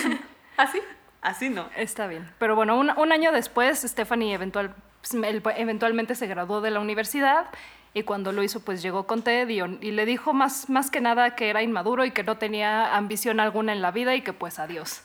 ¿Así? 0.56 0.80
Así 1.22 1.48
no. 1.48 1.68
Está 1.76 2.08
bien. 2.08 2.28
Pero 2.38 2.56
bueno, 2.56 2.76
un, 2.76 2.90
un 2.96 3.12
año 3.12 3.30
después, 3.30 3.80
Stephanie 3.82 4.34
eventual, 4.34 4.74
él 5.12 5.42
eventualmente 5.56 6.16
se 6.16 6.26
graduó 6.26 6.60
de 6.60 6.72
la 6.72 6.80
universidad 6.80 7.46
y 7.94 8.02
cuando 8.02 8.32
lo 8.32 8.42
hizo, 8.42 8.60
pues 8.60 8.82
llegó 8.82 9.06
con 9.06 9.22
Ted 9.22 9.48
y, 9.48 9.60
y 9.60 9.92
le 9.92 10.04
dijo 10.04 10.32
más, 10.32 10.68
más 10.68 10.90
que 10.90 11.00
nada 11.00 11.36
que 11.36 11.48
era 11.48 11.62
inmaduro 11.62 12.04
y 12.04 12.10
que 12.10 12.24
no 12.24 12.36
tenía 12.36 12.96
ambición 12.96 13.38
alguna 13.40 13.72
en 13.72 13.80
la 13.80 13.92
vida 13.92 14.14
y 14.16 14.22
que 14.22 14.32
pues 14.32 14.58
adiós. 14.58 15.02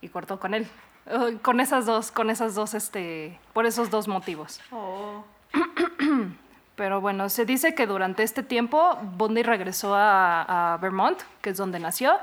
Y 0.00 0.08
cortó 0.08 0.40
con 0.40 0.52
él. 0.52 0.66
Con 1.42 1.60
esas 1.60 1.86
dos, 1.86 2.10
con 2.10 2.28
esas 2.28 2.54
dos, 2.54 2.74
este, 2.74 3.38
por 3.52 3.66
esos 3.66 3.88
dos 3.88 4.08
motivos. 4.08 4.60
Oh. 4.70 5.24
Pero 6.80 7.02
bueno, 7.02 7.28
se 7.28 7.44
dice 7.44 7.74
que 7.74 7.86
durante 7.86 8.22
este 8.22 8.42
tiempo 8.42 8.96
Bundy 9.18 9.42
regresó 9.42 9.94
a, 9.94 10.72
a 10.72 10.78
Vermont, 10.78 11.20
que 11.42 11.50
es 11.50 11.58
donde 11.58 11.78
nació, 11.78 12.14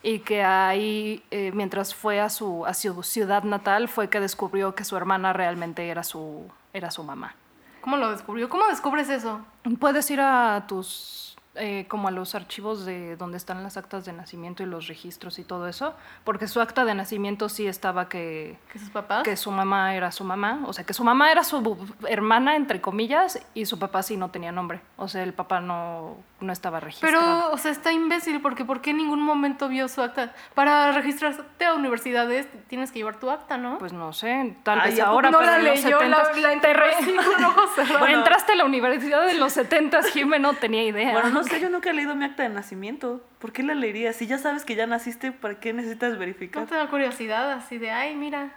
y 0.00 0.20
que 0.20 0.44
ahí, 0.44 1.24
eh, 1.32 1.50
mientras 1.52 1.92
fue 1.92 2.20
a 2.20 2.30
su, 2.30 2.64
a 2.66 2.72
su 2.72 3.02
ciudad 3.02 3.42
natal, 3.42 3.88
fue 3.88 4.08
que 4.08 4.20
descubrió 4.20 4.76
que 4.76 4.84
su 4.84 4.96
hermana 4.96 5.32
realmente 5.32 5.88
era 5.88 6.04
su, 6.04 6.48
era 6.72 6.92
su 6.92 7.02
mamá. 7.02 7.34
¿Cómo 7.80 7.96
lo 7.96 8.12
descubrió? 8.12 8.48
¿Cómo 8.48 8.68
descubres 8.68 9.08
eso? 9.08 9.40
Puedes 9.80 10.08
ir 10.12 10.20
a 10.20 10.66
tus, 10.68 11.35
eh, 11.58 11.86
como 11.88 12.08
a 12.08 12.10
los 12.10 12.34
archivos 12.34 12.84
de 12.84 13.16
donde 13.16 13.36
están 13.36 13.62
las 13.62 13.76
actas 13.76 14.04
de 14.04 14.12
nacimiento 14.12 14.62
y 14.62 14.66
los 14.66 14.86
registros 14.86 15.38
y 15.38 15.44
todo 15.44 15.68
eso, 15.68 15.94
porque 16.24 16.48
su 16.48 16.60
acta 16.60 16.84
de 16.84 16.94
nacimiento 16.94 17.48
sí 17.48 17.66
estaba 17.66 18.08
que, 18.08 18.58
¿Que 18.72 18.78
sus 18.78 18.90
papás? 18.90 19.22
que 19.22 19.36
su 19.36 19.50
mamá 19.50 19.94
era 19.94 20.12
su 20.12 20.24
mamá, 20.24 20.60
o 20.66 20.72
sea, 20.72 20.84
que 20.84 20.94
su 20.94 21.04
mamá 21.04 21.30
era 21.32 21.44
su 21.44 21.76
hermana, 22.08 22.56
entre 22.56 22.80
comillas, 22.80 23.40
y 23.54 23.66
su 23.66 23.78
papá 23.78 24.02
sí 24.02 24.16
no 24.16 24.30
tenía 24.30 24.52
nombre, 24.52 24.80
o 24.96 25.08
sea, 25.08 25.22
el 25.22 25.32
papá 25.32 25.60
no, 25.60 26.16
no 26.40 26.52
estaba 26.52 26.80
registrado. 26.80 27.14
Pero, 27.14 27.52
o 27.52 27.58
sea, 27.58 27.70
está 27.70 27.92
imbécil 27.92 28.40
porque 28.40 28.64
¿por 28.64 28.80
qué 28.80 28.90
en 28.90 28.98
ningún 28.98 29.22
momento 29.22 29.68
vio 29.68 29.88
su 29.88 30.02
acta? 30.02 30.34
Para 30.54 30.92
registrarte 30.92 31.64
a 31.64 31.74
universidades 31.74 32.48
tienes 32.68 32.92
que 32.92 32.98
llevar 32.98 33.18
tu 33.18 33.30
acta, 33.30 33.56
¿no? 33.56 33.78
Pues 33.78 33.92
no 33.92 34.12
sé, 34.12 34.56
tal 34.62 34.80
vez 34.80 35.00
¿a 35.00 35.04
poco 35.04 35.14
ahora, 35.14 35.30
no 35.30 35.38
pero 35.38 35.50
la 35.50 35.58
en 35.58 35.64
los 35.64 35.84
leyó, 35.84 36.02
la, 36.02 36.32
70s 36.32 36.40
la 36.40 37.24
con 37.34 37.44
ojos. 37.44 37.70
Bueno, 37.98 38.18
entraste 38.18 38.52
a 38.52 38.56
la 38.56 38.64
universidad 38.64 39.26
de 39.26 39.34
los 39.34 39.52
70, 39.52 40.02
Jimé 40.12 40.38
no 40.38 40.54
tenía 40.54 40.84
idea. 40.84 41.12
Bueno, 41.12 41.30
no 41.30 41.45
sé, 41.46 41.60
yo 41.60 41.70
nunca 41.70 41.90
he 41.90 41.92
leído 41.94 42.14
mi 42.14 42.24
acta 42.24 42.42
de 42.42 42.48
nacimiento. 42.50 43.22
¿Por 43.38 43.52
qué 43.52 43.62
la 43.62 43.74
leería? 43.74 44.12
Si 44.12 44.26
ya 44.26 44.38
sabes 44.38 44.64
que 44.64 44.74
ya 44.74 44.86
naciste, 44.86 45.32
¿para 45.32 45.58
qué 45.60 45.72
necesitas 45.72 46.18
verificar? 46.18 46.62
No 46.62 46.68
te 46.68 46.74
da 46.74 46.88
curiosidad 46.88 47.52
así 47.52 47.78
de, 47.78 47.90
ay, 47.90 48.14
mira, 48.16 48.52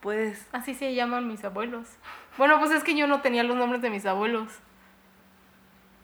Pues, 0.00 0.46
así 0.52 0.74
se 0.74 0.94
llaman 0.94 1.26
mis 1.26 1.42
abuelos. 1.44 1.88
Bueno, 2.38 2.58
pues 2.60 2.70
es 2.70 2.84
que 2.84 2.94
yo 2.96 3.06
no 3.06 3.22
tenía 3.22 3.42
los 3.42 3.56
nombres 3.56 3.82
de 3.82 3.90
mis 3.90 4.06
abuelos. 4.06 4.52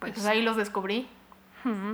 Pues, 0.01 0.13
Pues- 0.15 0.27
ahí 0.27 0.43
los 0.43 0.57
descubrí. 0.57 1.09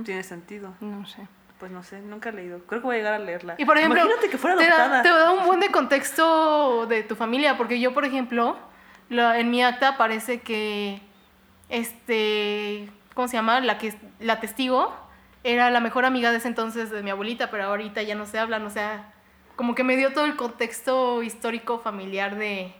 Tiene 0.03 0.23
sentido. 0.23 0.73
No 0.81 1.05
sé. 1.05 1.27
Pues 1.59 1.71
no 1.71 1.83
sé, 1.83 1.99
nunca 2.01 2.29
he 2.29 2.31
leído. 2.31 2.59
Creo 2.65 2.81
que 2.81 2.87
voy 2.87 2.95
a 2.95 2.99
llegar 2.99 3.13
a 3.13 3.19
leerla. 3.19 3.55
Y 3.57 3.65
por 3.65 3.77
ejemplo, 3.77 3.99
Imagínate 4.01 4.29
que 4.29 4.37
fuera 4.37 4.55
te, 4.55 4.63
adoptada. 4.63 4.97
da, 4.97 5.03
te 5.03 5.09
da 5.09 5.31
un 5.31 5.45
buen 5.45 5.59
de 5.59 5.69
contexto 5.69 6.85
de 6.87 7.03
tu 7.03 7.15
familia, 7.15 7.57
porque 7.57 7.79
yo, 7.79 7.93
por 7.93 8.05
ejemplo, 8.05 8.57
la- 9.09 9.37
en 9.39 9.51
mi 9.51 9.61
acta 9.61 9.97
parece 9.97 10.39
que, 10.41 11.01
este, 11.67 12.89
¿cómo 13.19 13.27
se 13.27 13.35
llama? 13.35 13.59
La 13.59 13.77
que 13.77 13.93
la 14.21 14.39
testigo 14.39 14.95
era 15.43 15.69
la 15.71 15.81
mejor 15.81 16.05
amiga 16.05 16.31
de 16.31 16.37
ese 16.37 16.47
entonces 16.47 16.89
de 16.89 17.03
mi 17.03 17.09
abuelita, 17.09 17.51
pero 17.51 17.65
ahorita 17.65 18.01
ya 18.01 18.15
no 18.15 18.25
se 18.25 18.39
hablan, 18.39 18.65
o 18.65 18.69
sea, 18.69 19.11
como 19.57 19.75
que 19.75 19.83
me 19.83 19.97
dio 19.97 20.13
todo 20.13 20.23
el 20.23 20.37
contexto 20.37 21.21
histórico 21.21 21.79
familiar 21.79 22.37
de... 22.37 22.73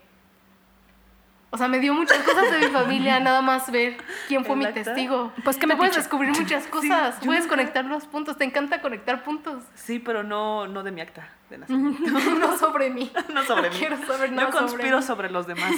O 1.50 1.58
sea, 1.58 1.68
me 1.68 1.80
dio 1.80 1.94
muchas 1.94 2.20
cosas 2.20 2.52
de 2.52 2.60
mi 2.60 2.68
familia, 2.72 3.20
nada 3.20 3.42
más 3.42 3.70
ver 3.70 3.98
quién 4.30 4.46
fue 4.46 4.54
¿El 4.54 4.60
mi 4.60 4.66
acta? 4.66 4.82
testigo. 4.82 5.34
Pues 5.44 5.58
que 5.58 5.68
me 5.68 5.76
puedes 5.76 5.98
descubrir 5.98 6.30
muchas 6.30 6.68
cosas, 6.68 7.20
yo 7.20 7.26
puedes 7.26 7.46
conectar 7.46 7.84
los 7.84 8.06
puntos, 8.06 8.38
te 8.38 8.46
encanta 8.46 8.80
conectar 8.80 9.26
puntos. 9.26 9.62
Sí, 9.76 10.00
pero 10.00 10.24
no, 10.24 10.68
no 10.68 10.84
de 10.84 10.92
mi 10.94 11.02
acta 11.02 11.28
de 11.50 11.58
nacimiento. 11.58 12.12
no 12.12 12.58
sobre 12.58 12.90
mí. 12.92 13.12
no 13.34 13.44
sobre 13.44 13.72
mí. 13.72 13.76
Quiero 13.78 13.98
saber 14.08 14.30
Yo 14.30 14.36
nada 14.38 14.54
sobre 14.54 14.68
conspiro 14.68 14.98
mí. 15.00 15.04
sobre 15.04 15.32
los 15.32 15.48
demás. 15.48 15.74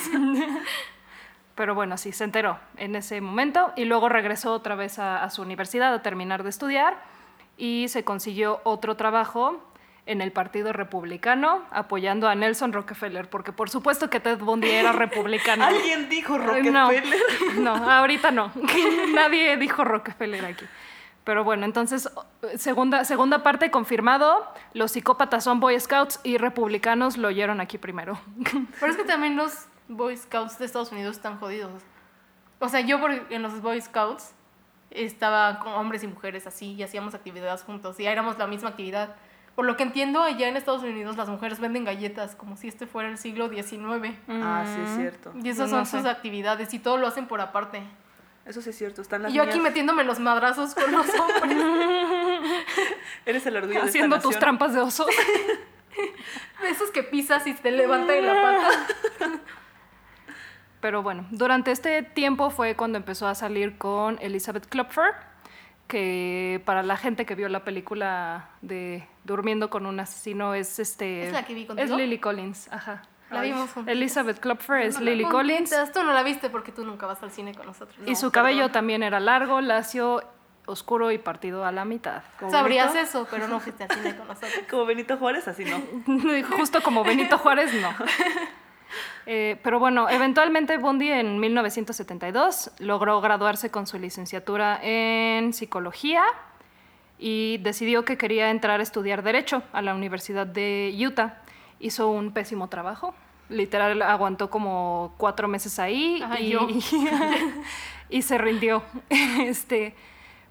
Pero 1.56 1.76
bueno, 1.76 1.98
sí, 1.98 2.12
se 2.12 2.24
enteró 2.24 2.58
en 2.78 2.96
ese 2.96 3.20
momento 3.22 3.74
y 3.76 3.86
luego 3.86 4.10
regresó 4.10 4.54
otra 4.54 4.76
vez 4.76 5.00
a, 5.00 5.24
a 5.24 5.30
su 5.30 5.42
universidad 5.42 5.94
a 5.94 6.02
terminar 6.02 6.44
de 6.44 6.50
estudiar 6.50 6.98
y 7.58 7.88
se 7.90 8.04
consiguió 8.04 8.62
otro 8.64 8.96
trabajo 8.96 9.62
en 10.08 10.22
el 10.22 10.32
Partido 10.32 10.74
Republicano 10.74 11.62
apoyando 11.70 12.28
a 12.28 12.34
Nelson 12.36 12.74
Rockefeller, 12.74 13.30
porque 13.30 13.52
por 13.52 13.70
supuesto 13.70 14.10
que 14.10 14.20
Ted 14.20 14.40
Bundy 14.40 14.70
era 14.70 14.92
republicano. 14.94 15.66
Alguien 15.66 16.10
dijo 16.10 16.36
Ay, 16.36 16.64
No, 16.72 16.88
Rockefeller. 16.90 17.20
no, 17.58 17.76
ahorita 17.76 18.32
no. 18.32 18.52
Nadie 19.14 19.58
dijo 19.58 19.84
Rockefeller 19.84 20.44
aquí. 20.46 20.66
Pero 21.24 21.44
bueno, 21.44 21.66
entonces, 21.66 22.10
segunda, 22.58 23.06
segunda 23.06 23.44
parte 23.44 23.70
confirmado, 23.70 24.52
los 24.74 24.94
psicópatas 24.94 25.44
son 25.44 25.60
Boy 25.60 25.80
Scouts 25.80 26.20
y 26.24 26.38
republicanos 26.40 27.16
lo 27.18 27.28
oyeron 27.28 27.62
aquí 27.62 27.78
primero. 27.78 28.20
Pero 28.80 28.92
es 28.92 28.98
que 28.98 29.04
también 29.04 29.36
los 29.36 29.68
Boy 29.95 30.17
Scouts 30.17 30.58
de 30.60 30.65
Estados 30.65 30.91
Unidos 30.91 31.15
están 31.17 31.38
jodidos. 31.39 31.82
O 32.60 32.69
sea, 32.69 32.82
yo 32.82 32.99
por- 32.99 33.12
en 33.12 33.41
los 33.41 33.62
Boy 33.62 33.82
Scouts 33.82 34.34
estaba 34.91 35.60
con 35.60 35.73
hombres 35.73 36.04
y 36.04 36.08
mujeres 36.08 36.47
así 36.47 36.73
y 36.73 36.84
hacíamos 36.84 37.13
actividades 37.13 37.63
juntos 37.63 37.99
y 37.99 38.06
éramos 38.06 38.38
la 38.38 38.47
misma 38.47 38.69
actividad. 38.69 39.15
Por 39.56 39.65
lo 39.65 39.75
que 39.77 39.84
entiendo, 39.84 40.21
allá 40.23 40.47
en 40.47 40.56
Estados 40.58 40.82
Unidos 40.84 41.17
las 41.17 41.27
mujeres 41.27 41.60
venden 41.60 41.84
galletas 41.84 42.36
como 42.36 42.56
si 42.56 42.67
este 42.67 42.88
fuera 42.88 43.10
el 43.10 43.17
siglo 43.17 43.49
XIX. 43.49 44.15
Ah, 44.30 44.63
sí 44.65 44.82
es 44.86 44.95
cierto. 44.95 45.34
Y 45.43 45.49
esas 45.49 45.69
No 45.69 45.77
son 45.77 45.86
sé. 45.86 45.97
sus 45.97 46.06
actividades 46.08 46.73
y 46.73 46.80
todo 46.80 46.97
lo 46.97 47.08
hacen 47.08 47.27
por 47.27 47.41
aparte. 47.41 47.84
Eso 48.45 48.62
sí 48.62 48.69
es 48.71 48.77
cierto. 48.77 49.01
Están 49.01 49.23
las 49.23 49.32
Y 49.32 49.36
yo 49.36 49.43
aquí 49.43 49.60
metiéndome 49.60 50.04
los 50.04 50.19
madrazos 50.19 50.73
con 50.73 50.91
los 50.91 51.06
hombres. 51.10 51.58
Eres 53.25 53.45
el 53.45 53.58
orgullo 53.58 53.73
de 53.73 53.80
esta 53.80 53.89
Haciendo 53.89 54.15
tus 54.17 54.25
nación. 54.25 54.39
trampas 54.39 54.73
de 54.73 54.80
oso. 54.82 55.06
De 56.62 56.69
esos 56.69 56.89
que 56.91 57.04
pisas 57.04 57.45
y 57.47 57.54
te 57.54 57.71
levanta 57.71 58.13
de 58.13 58.21
la 58.21 58.34
pata. 58.34 59.39
Pero 60.82 61.04
bueno, 61.04 61.26
durante 61.32 61.72
este 61.72 62.02
tiempo 62.04 62.50
fue 62.50 62.76
cuando 62.76 62.98
empezó 62.98 63.28
a 63.28 63.36
salir 63.36 63.78
con 63.78 64.17
Elizabeth 64.22 64.65
Klopfer, 64.67 65.13
que 65.88 66.62
para 66.65 66.84
la 66.84 66.98
gente 66.98 67.26
que 67.26 67.36
vio 67.36 67.50
la 67.50 67.63
película 67.63 68.50
de 68.62 69.08
Durmiendo 69.24 69.70
con 69.70 69.86
un 69.86 70.00
asesino 70.00 70.56
es 70.56 70.80
este 70.80 71.28
¿Es 71.28 71.34
la 71.34 71.46
que 71.46 71.54
vi 71.54 71.62
es 71.62 71.67
contigo? 71.67 71.98
Lily 71.98 72.17
Collins, 72.20 72.67
ajá. 72.72 73.04
La 73.30 73.41
vimos. 73.44 73.70
Elizabeth 73.86 74.39
Klopfer 74.39 74.82
es 74.82 75.00
Lily 75.00 75.24
Juntitas. 75.24 75.32
Collins 75.72 75.91
Tú 75.94 76.04
no 76.04 76.12
la 76.12 76.24
viste 76.24 76.50
porque 76.50 76.72
tú 76.72 76.84
nunca 76.84 77.06
vas 77.06 77.22
al 77.24 77.32
cine 77.32 77.54
con 77.54 77.65
nosotros. 77.67 77.98
y 78.06 78.10
No, 78.12 78.15
su 78.17 78.32
cabello 78.32 78.58
perdón. 78.62 78.72
también 78.74 79.04
era 79.04 79.20
largo, 79.22 79.62
lacio, 79.62 80.22
oscuro 80.65 81.12
y 81.12 81.17
partido 81.17 81.63
a 81.63 81.72
la 81.72 81.86
mitad. 81.86 82.24
Sabrías 82.50 82.88
Benito- 82.94 83.08
eso, 83.08 83.28
pero 83.32 83.48
no 83.48 83.60
fuiste 83.62 83.84
al 83.84 83.91
cine 83.91 84.15
con 84.17 84.28
nosotros. 84.28 84.52
Como 84.70 84.86
Benito 84.86 85.15
Juárez, 85.17 85.48
así 85.48 85.63
no. 85.65 85.80
Justo 86.58 86.82
como 86.82 87.04
Benito 87.04 87.38
Juárez, 87.38 87.72
no. 87.76 87.89
Eh, 89.25 89.58
pero 89.63 89.80
bueno, 89.80 90.10
eventualmente 90.10 90.77
Bundy 90.77 91.10
en 91.10 91.39
1972 91.39 92.71
logró 92.80 93.21
graduarse 93.21 93.69
con 93.69 93.88
su 93.88 93.97
licenciatura 93.97 94.80
en 94.82 95.54
psicología 95.54 96.23
y 97.21 97.60
decidió 97.60 98.04
que 98.04 98.17
quería 98.17 98.49
entrar 98.49 98.80
a 98.80 98.84
estudiar 98.84 99.21
derecho 99.21 99.62
a 99.71 99.82
la 99.82 99.93
Universidad 99.93 100.47
de 100.47 100.93
Utah. 100.97 101.38
Hizo 101.80 102.10
un 102.10 102.32
pésimo 102.32 102.67
trabajo. 102.67 103.13
Literal, 103.49 104.01
aguantó 104.01 104.49
como 104.49 105.13
cuatro 105.17 105.47
meses 105.47 105.77
ahí 105.77 106.21
Ajá, 106.23 106.39
y, 108.10 108.21
se 108.21 108.38
rindió. 108.38 108.84
Este, 109.41 109.93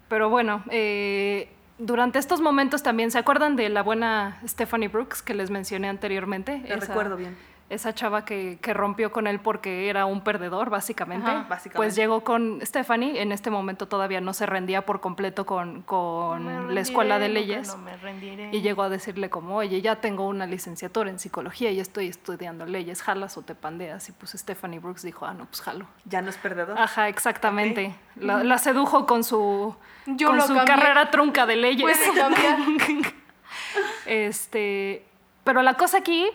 pero 0.07 0.29
bueno, 0.29 0.63
eh, 0.69 1.49
durante 1.77 2.19
estos 2.19 2.41
momentos 2.41 2.83
también, 2.83 3.11
¿se 3.11 3.17
acuerdan 3.17 3.55
de 3.55 3.69
la 3.69 3.81
buena 3.81 4.39
Stephanie 4.47 4.87
Brooks 4.87 5.21
que 5.21 5.33
les 5.33 5.49
mencioné 5.49 5.89
anteriormente? 5.89 6.63
Te 6.67 6.75
recuerdo 6.75 7.17
bien. 7.17 7.35
Esa 7.71 7.93
chava 7.93 8.25
que, 8.25 8.59
que 8.61 8.73
rompió 8.73 9.13
con 9.13 9.27
él 9.27 9.39
porque 9.39 9.87
era 9.87 10.05
un 10.05 10.21
perdedor, 10.21 10.69
básicamente. 10.69 11.29
Ajá. 11.29 11.45
Básicamente. 11.47 11.77
Pues 11.77 11.95
llegó 11.95 12.21
con 12.25 12.59
Stephanie. 12.65 13.21
En 13.21 13.31
este 13.31 13.49
momento 13.49 13.87
todavía 13.87 14.19
no 14.19 14.33
se 14.33 14.45
rendía 14.45 14.85
por 14.85 14.99
completo 14.99 15.45
con, 15.45 15.81
con 15.83 16.43
No 16.43 16.69
la 16.69 16.81
escuela 16.81 17.17
de 17.17 17.29
leyes. 17.29 17.73
No. 17.73 17.89
Y 18.51 18.61
llegó 18.61 18.83
a 18.83 18.89
decirle 18.89 19.29
como, 19.29 19.55
oye, 19.55 19.81
ya 19.81 19.95
tengo 19.95 20.27
una 20.27 20.47
licenciatura 20.47 21.09
en 21.09 21.17
psicología 21.17 21.71
y 21.71 21.79
estoy 21.79 22.07
estudiando 22.07 22.65
leyes, 22.65 23.01
jalas 23.01 23.37
o 23.37 23.41
te 23.41 23.55
pandeas. 23.55 24.09
Y 24.09 24.11
pues 24.11 24.31
Stephanie 24.31 24.79
Brooks 24.79 25.03
dijo, 25.03 25.25
ah, 25.25 25.33
no, 25.33 25.45
pues 25.45 25.61
jalo. 25.61 25.87
Ya 26.03 26.21
no 26.21 26.29
es 26.29 26.35
perdedor. 26.37 26.77
Ajá, 26.77 27.07
exactamente. 27.07 27.95
La, 28.17 28.43
la 28.43 28.57
sedujo 28.57 29.05
con 29.05 29.23
su, 29.23 29.73
Yo 30.07 30.27
con 30.27 30.41
su 30.41 30.47
cambié. 30.55 30.65
carrera 30.65 31.09
trunca 31.09 31.45
de 31.45 31.55
leyes. 31.55 31.81
Puede 31.81 32.19
cambiar. 32.19 32.57
este, 34.05 35.05
pero 35.45 35.61
la 35.61 35.75
cosa 35.75 35.99
aquí 35.99 36.29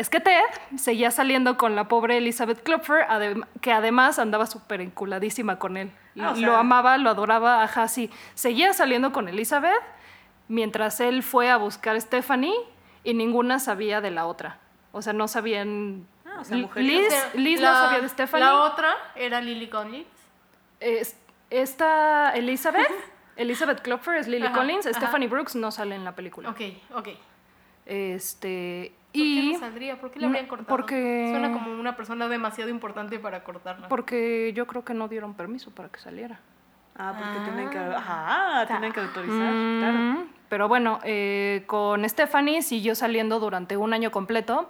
es 0.00 0.08
que 0.10 0.18
Ted 0.20 0.40
seguía 0.76 1.10
saliendo 1.10 1.56
con 1.56 1.76
la 1.76 1.88
pobre 1.88 2.16
Elizabeth 2.16 2.62
Klopfer, 2.62 3.06
adem- 3.08 3.46
que 3.60 3.72
además 3.72 4.18
andaba 4.18 4.46
súper 4.46 4.80
enculadísima 4.80 5.58
con 5.58 5.76
él. 5.76 5.92
Ah, 6.18 6.32
o 6.34 6.36
lo 6.40 6.56
amaba, 6.56 6.96
lo 6.98 7.10
adoraba, 7.10 7.62
ajá, 7.62 7.86
sí. 7.88 8.10
Seguía 8.34 8.72
saliendo 8.72 9.12
con 9.12 9.28
Elizabeth 9.28 9.80
mientras 10.48 11.00
él 11.00 11.22
fue 11.22 11.50
a 11.50 11.56
buscar 11.56 11.96
a 11.96 12.00
Stephanie 12.00 12.54
y 13.04 13.14
ninguna 13.14 13.58
sabía 13.58 14.00
de 14.00 14.10
la 14.10 14.26
otra. 14.26 14.58
O 14.92 15.02
sea, 15.02 15.12
no 15.12 15.28
sabían... 15.28 16.06
Ah, 16.26 16.38
o 16.40 16.44
sea, 16.44 16.56
mujeres. 16.56 16.88
Liz, 16.88 17.06
O 17.06 17.10
sea, 17.10 17.30
Liz 17.34 17.60
la- 17.60 17.70
no 17.70 17.76
sabía 17.76 18.00
de 18.00 18.08
Stephanie. 18.08 18.44
La 18.46 18.62
otra 18.62 18.92
era 19.14 19.40
Lily 19.40 19.68
Collins. 19.68 20.06
Es- 20.80 21.16
esta 21.50 22.30
Elizabeth, 22.34 22.88
Elizabeth 23.36 23.80
Klopfer 23.82 24.16
es 24.16 24.28
Lily 24.28 24.46
Ajá, 24.46 24.54
Collins, 24.56 24.86
ajá. 24.86 24.96
Stephanie 24.98 25.28
Brooks 25.28 25.54
no 25.56 25.70
sale 25.70 25.94
en 25.94 26.04
la 26.04 26.14
película. 26.14 26.48
Ok, 26.50 26.60
ok. 26.94 27.08
Este, 27.86 28.92
¿Por 29.12 29.22
qué 29.22 29.28
y 29.28 29.52
no 29.52 29.58
saldría? 29.58 30.00
¿Por 30.00 30.10
qué 30.10 30.20
la 30.20 30.26
habrían 30.28 30.46
cortado? 30.46 30.68
porque- 30.68 31.28
Suena 31.30 31.52
como 31.52 31.72
una 31.78 31.96
persona 31.96 32.28
demasiado 32.28 32.70
importante 32.70 33.18
para 33.18 33.42
cortarla. 33.44 33.88
porque 33.88 34.52
yo 34.54 34.66
creo 34.66 34.84
que 34.84 34.94
no 34.94 35.08
dieron 35.08 35.34
permiso 35.34 35.70
para 35.72 35.88
que 35.88 35.98
saliera. 36.00 36.40
Ah, 36.96 37.14
porque 37.16 37.40
tienen 37.50 37.70
que. 37.70 37.78
Ah. 37.78 37.96
Ajá, 37.96 38.66
tienen 38.66 38.92
que 38.92 39.00
autorizar. 39.00 39.36
Claro. 39.38 39.98
Mm, 39.98 40.26
Pero 40.48 40.68
bueno, 40.68 40.98
eh, 41.04 41.62
con 41.66 42.06
Stephanie 42.08 42.62
siguió 42.62 42.94
saliendo 42.94 43.40
durante 43.40 43.76
un 43.76 43.92
año 43.94 44.10
completo 44.10 44.68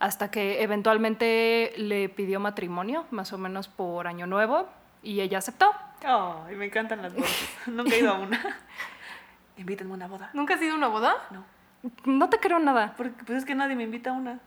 hasta 0.00 0.30
que 0.30 0.62
eventualmente 0.62 1.72
le 1.76 2.08
pidió 2.08 2.40
matrimonio, 2.40 3.04
más 3.10 3.32
o 3.32 3.38
menos 3.38 3.68
por 3.68 4.06
año 4.06 4.26
nuevo, 4.26 4.68
y 5.02 5.20
ella 5.20 5.38
aceptó. 5.38 5.70
Ay, 6.04 6.56
me 6.56 6.66
encantan 6.66 7.02
las 7.02 7.14
bodas. 7.14 7.48
Nunca 7.66 7.94
he 7.94 7.98
ido 8.00 8.10
a 8.12 8.18
una. 8.18 8.40
Invítenme 9.56 9.92
a 9.92 9.94
una 9.96 10.06
boda. 10.08 10.30
¿Nunca 10.32 10.54
has 10.54 10.62
ido 10.62 10.74
a 10.74 10.76
una 10.78 10.88
boda? 10.88 11.14
No. 11.30 11.44
No 12.04 12.28
te 12.28 12.38
creo 12.38 12.58
nada, 12.58 12.94
Porque 12.96 13.22
pues 13.24 13.38
es 13.38 13.44
que 13.44 13.54
nadie 13.54 13.74
me 13.76 13.84
invita 13.84 14.10
a 14.10 14.12
una. 14.14 14.40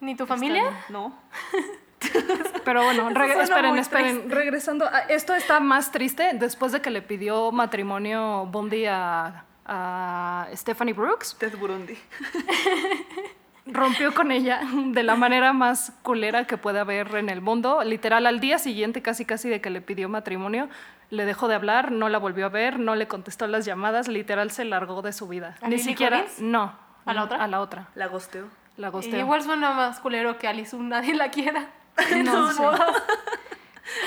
¿Ni 0.00 0.14
tu 0.14 0.26
familia? 0.26 0.64
No. 0.90 1.14
pero 2.64 2.84
bueno, 2.84 3.08
esperen, 3.08 3.78
esperen, 3.78 4.16
triste. 4.18 4.34
regresando. 4.34 4.84
a- 4.86 5.00
esto 5.08 5.34
está 5.34 5.58
más 5.60 5.90
triste 5.90 6.32
después 6.34 6.72
de 6.72 6.82
que 6.82 6.90
le 6.90 7.00
pidió 7.02 7.50
matrimonio 7.50 8.46
Bundy 8.46 8.84
a, 8.86 9.44
a 9.64 10.48
Stephanie 10.54 10.92
Brooks. 10.92 11.36
Ted 11.38 11.56
Burundi. 11.58 11.96
rompió 13.66 14.14
con 14.14 14.30
ella 14.30 14.60
de 14.72 15.02
la 15.02 15.16
manera 15.16 15.52
más 15.52 15.92
culera 16.02 16.46
que 16.46 16.56
puede 16.56 16.78
haber 16.80 17.14
en 17.16 17.28
el 17.28 17.40
mundo. 17.40 17.82
Literal, 17.84 18.26
al 18.26 18.40
día 18.40 18.58
siguiente, 18.58 19.02
casi 19.02 19.24
casi 19.24 19.48
de 19.48 19.60
que 19.60 19.70
le 19.70 19.80
pidió 19.80 20.08
matrimonio, 20.08 20.68
le 21.10 21.24
dejó 21.24 21.48
de 21.48 21.54
hablar, 21.56 21.92
no 21.92 22.08
la 22.08 22.18
volvió 22.18 22.46
a 22.46 22.48
ver, 22.48 22.78
no 22.78 22.94
le 22.94 23.08
contestó 23.08 23.46
las 23.46 23.64
llamadas, 23.64 24.08
literal 24.08 24.50
se 24.50 24.64
largó 24.64 25.02
de 25.02 25.12
su 25.12 25.28
vida. 25.28 25.56
¿A 25.60 25.68
Ni 25.68 25.76
Lily 25.76 25.82
siquiera, 25.88 26.18
Collins? 26.18 26.40
no. 26.40 26.72
¿A 27.04 27.14
la 27.14 27.22
otra? 27.24 27.42
A 27.44 27.46
la 27.46 27.60
otra. 27.60 27.88
La 27.94 28.08
gosteó. 28.08 28.46
La 28.76 28.88
Y 28.88 28.90
gosteó. 28.90 29.18
igual 29.20 29.40
suena 29.42 29.72
más 29.72 30.00
culero 30.00 30.38
que 30.38 30.48
Alice 30.48 30.76
nadie 30.76 31.14
la 31.14 31.30
quiera. 31.30 31.66
No 32.24 32.52
bodas. 32.54 33.02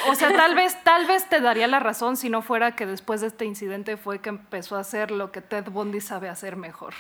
O 0.10 0.16
sea, 0.16 0.32
tal 0.36 0.54
vez, 0.56 0.78
tal 0.84 1.06
vez 1.08 1.28
te 1.30 1.40
daría 1.40 1.66
la 1.68 1.80
razón 1.80 2.18
si 2.18 2.30
no 2.30 2.42
fuera 2.42 2.76
que 2.76 2.86
después 2.86 3.22
de 3.22 3.28
este 3.28 3.46
incidente 3.46 3.96
fue 3.98 4.20
que 4.20 4.30
empezó 4.30 4.76
a 4.76 4.82
hacer 4.82 5.10
lo 5.12 5.32
que 5.32 5.42
Ted 5.42 5.70
Bundy 5.72 6.02
sabe 6.02 6.28
hacer 6.30 6.56
mejor. 6.58 6.94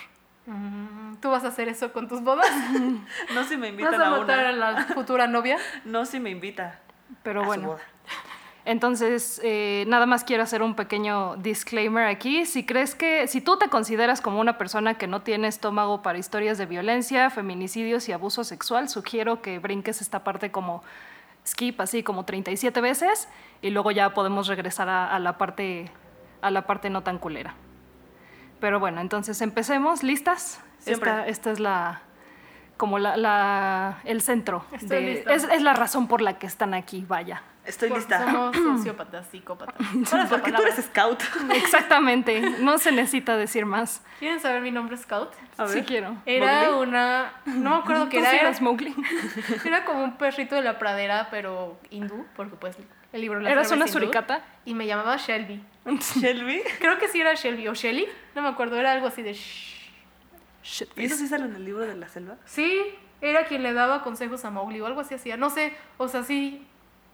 Mm, 0.49 1.17
¿Tú 1.21 1.29
vas 1.29 1.43
a 1.43 1.49
hacer 1.49 1.67
eso 1.69 1.93
con 1.93 2.07
tus 2.07 2.21
bodas? 2.23 2.47
No 3.33 3.43
si 3.43 3.55
me 3.55 3.67
¿Vas 3.71 3.79
invitan 3.79 4.01
a 4.01 4.07
a 4.07 4.19
matar 4.19 4.45
a 4.47 4.53
una. 4.53 4.71
la 4.71 4.85
futura 4.85 5.27
novia? 5.27 5.57
No 5.85 6.05
si 6.05 6.19
me 6.19 6.31
invita. 6.31 6.79
Pero 7.23 7.41
a 7.41 7.43
su 7.43 7.47
bueno. 7.47 7.67
boda. 7.69 7.79
Entonces, 8.65 9.39
eh, 9.43 9.85
nada 9.87 10.05
más 10.05 10.23
quiero 10.23 10.43
hacer 10.43 10.61
un 10.61 10.75
pequeño 10.75 11.37
disclaimer 11.37 12.05
aquí. 12.07 12.45
Si 12.45 12.65
crees 12.65 12.93
que, 12.93 13.27
si 13.27 13.41
tú 13.41 13.57
te 13.57 13.69
consideras 13.69 14.21
como 14.21 14.39
una 14.39 14.57
persona 14.57 14.95
que 14.95 15.07
no 15.07 15.21
tiene 15.21 15.47
estómago 15.47 16.01
para 16.01 16.17
historias 16.19 16.57
de 16.57 16.65
violencia, 16.65 17.29
feminicidios 17.29 18.07
y 18.09 18.11
abuso 18.11 18.43
sexual, 18.43 18.89
sugiero 18.89 19.41
que 19.41 19.59
brinques 19.59 20.01
esta 20.01 20.23
parte 20.23 20.51
como 20.51 20.83
skip, 21.47 21.79
así 21.81 22.03
como 22.03 22.25
37 22.25 22.79
veces, 22.81 23.27
y 23.61 23.69
luego 23.71 23.91
ya 23.91 24.13
podemos 24.13 24.47
regresar 24.47 24.89
a, 24.89 25.15
a 25.15 25.19
la 25.19 25.37
parte, 25.37 25.89
a 26.41 26.51
la 26.51 26.67
parte 26.67 26.89
no 26.91 27.01
tan 27.01 27.17
culera. 27.17 27.55
Pero 28.59 28.79
bueno, 28.79 29.01
entonces 29.01 29.41
empecemos. 29.41 30.03
¿Listas? 30.03 30.61
Siempre. 30.79 31.09
Esta, 31.11 31.27
esta 31.27 31.51
es 31.51 31.59
la 31.59 32.01
como 32.77 32.97
la, 32.97 33.17
la- 33.17 33.99
el 34.05 34.21
centro. 34.21 34.65
Estoy 34.71 35.03
de- 35.03 35.13
lista. 35.15 35.33
es, 35.33 35.43
es 35.43 35.61
la 35.61 35.73
razón 35.73 36.07
por 36.07 36.21
la 36.21 36.37
que 36.39 36.47
están 36.47 36.73
aquí, 36.73 37.03
vaya. 37.07 37.43
Estoy 37.65 37.89
Porque 37.89 37.99
lista. 38.05 38.23
Somos 38.23 38.55
sociópatas, 38.77 39.27
psicópatas. 39.27 39.75
¿Cuál 39.75 40.01
es 40.03 40.11
la 40.13 40.25
Porque 40.29 40.51
tú 40.53 40.61
eres 40.61 40.75
scout. 40.85 41.21
Exactamente, 41.53 42.39
no 42.61 42.77
se 42.77 42.91
necesita 42.93 43.35
decir 43.37 43.65
más. 43.65 44.01
¿Quieren 44.19 44.39
saber 44.39 44.61
mi 44.61 44.71
nombre 44.71 44.95
Scout? 44.97 45.29
A 45.57 45.63
ver. 45.65 45.73
Sí 45.73 45.81
quiero. 45.83 46.15
Era 46.25 46.71
¿Mowgli? 46.71 46.87
una... 46.87 47.33
No 47.45 47.71
me 47.71 47.75
acuerdo 47.77 48.07
qué 48.09 48.19
era. 48.19 48.29
sí 48.31 48.35
Era, 48.37 48.47
eras 48.47 48.61
Mowgli. 48.61 48.95
era 49.65 49.83
como 49.85 50.03
un 50.03 50.17
perrito 50.17 50.55
de 50.55 50.61
la 50.61 50.79
pradera, 50.79 51.27
pero 51.31 51.77
hindú, 51.91 52.25
porque 52.35 52.55
pues 52.55 52.77
el 53.13 53.21
libro 53.21 53.39
La 53.39 53.51
¿Eras 53.51 53.69
Selva 53.69 53.83
una 53.85 53.91
suricata? 53.91 54.43
Y 54.65 54.73
me 54.75 54.85
llamaba 54.85 55.17
Shelby. 55.17 55.61
Shelby. 56.19 56.61
Creo 56.79 56.97
que 56.99 57.07
sí 57.07 57.19
era 57.21 57.33
Shelby 57.33 57.67
o 57.67 57.73
Shelly. 57.73 58.07
No 58.35 58.41
me 58.41 58.49
acuerdo, 58.49 58.77
era 58.79 58.91
algo 58.91 59.07
así 59.07 59.21
de... 59.23 59.33
shh. 59.33 59.77
Shit, 60.63 60.89
¿Y 60.97 61.05
eso 61.05 61.15
sí 61.15 61.27
sale 61.27 61.45
en 61.45 61.55
el 61.55 61.65
libro 61.65 61.85
de 61.87 61.95
la 61.95 62.07
selva? 62.09 62.35
Sí, 62.45 62.81
era 63.21 63.45
quien 63.45 63.63
le 63.63 63.73
daba 63.73 64.03
consejos 64.03 64.43
a 64.45 64.51
Mowgli 64.51 64.81
o 64.81 64.85
algo 64.85 65.01
así 65.01 65.15
hacía. 65.15 65.37
No 65.37 65.49
sé, 65.49 65.73
o 65.97 66.07
sea, 66.09 66.21
sí, 66.23 66.67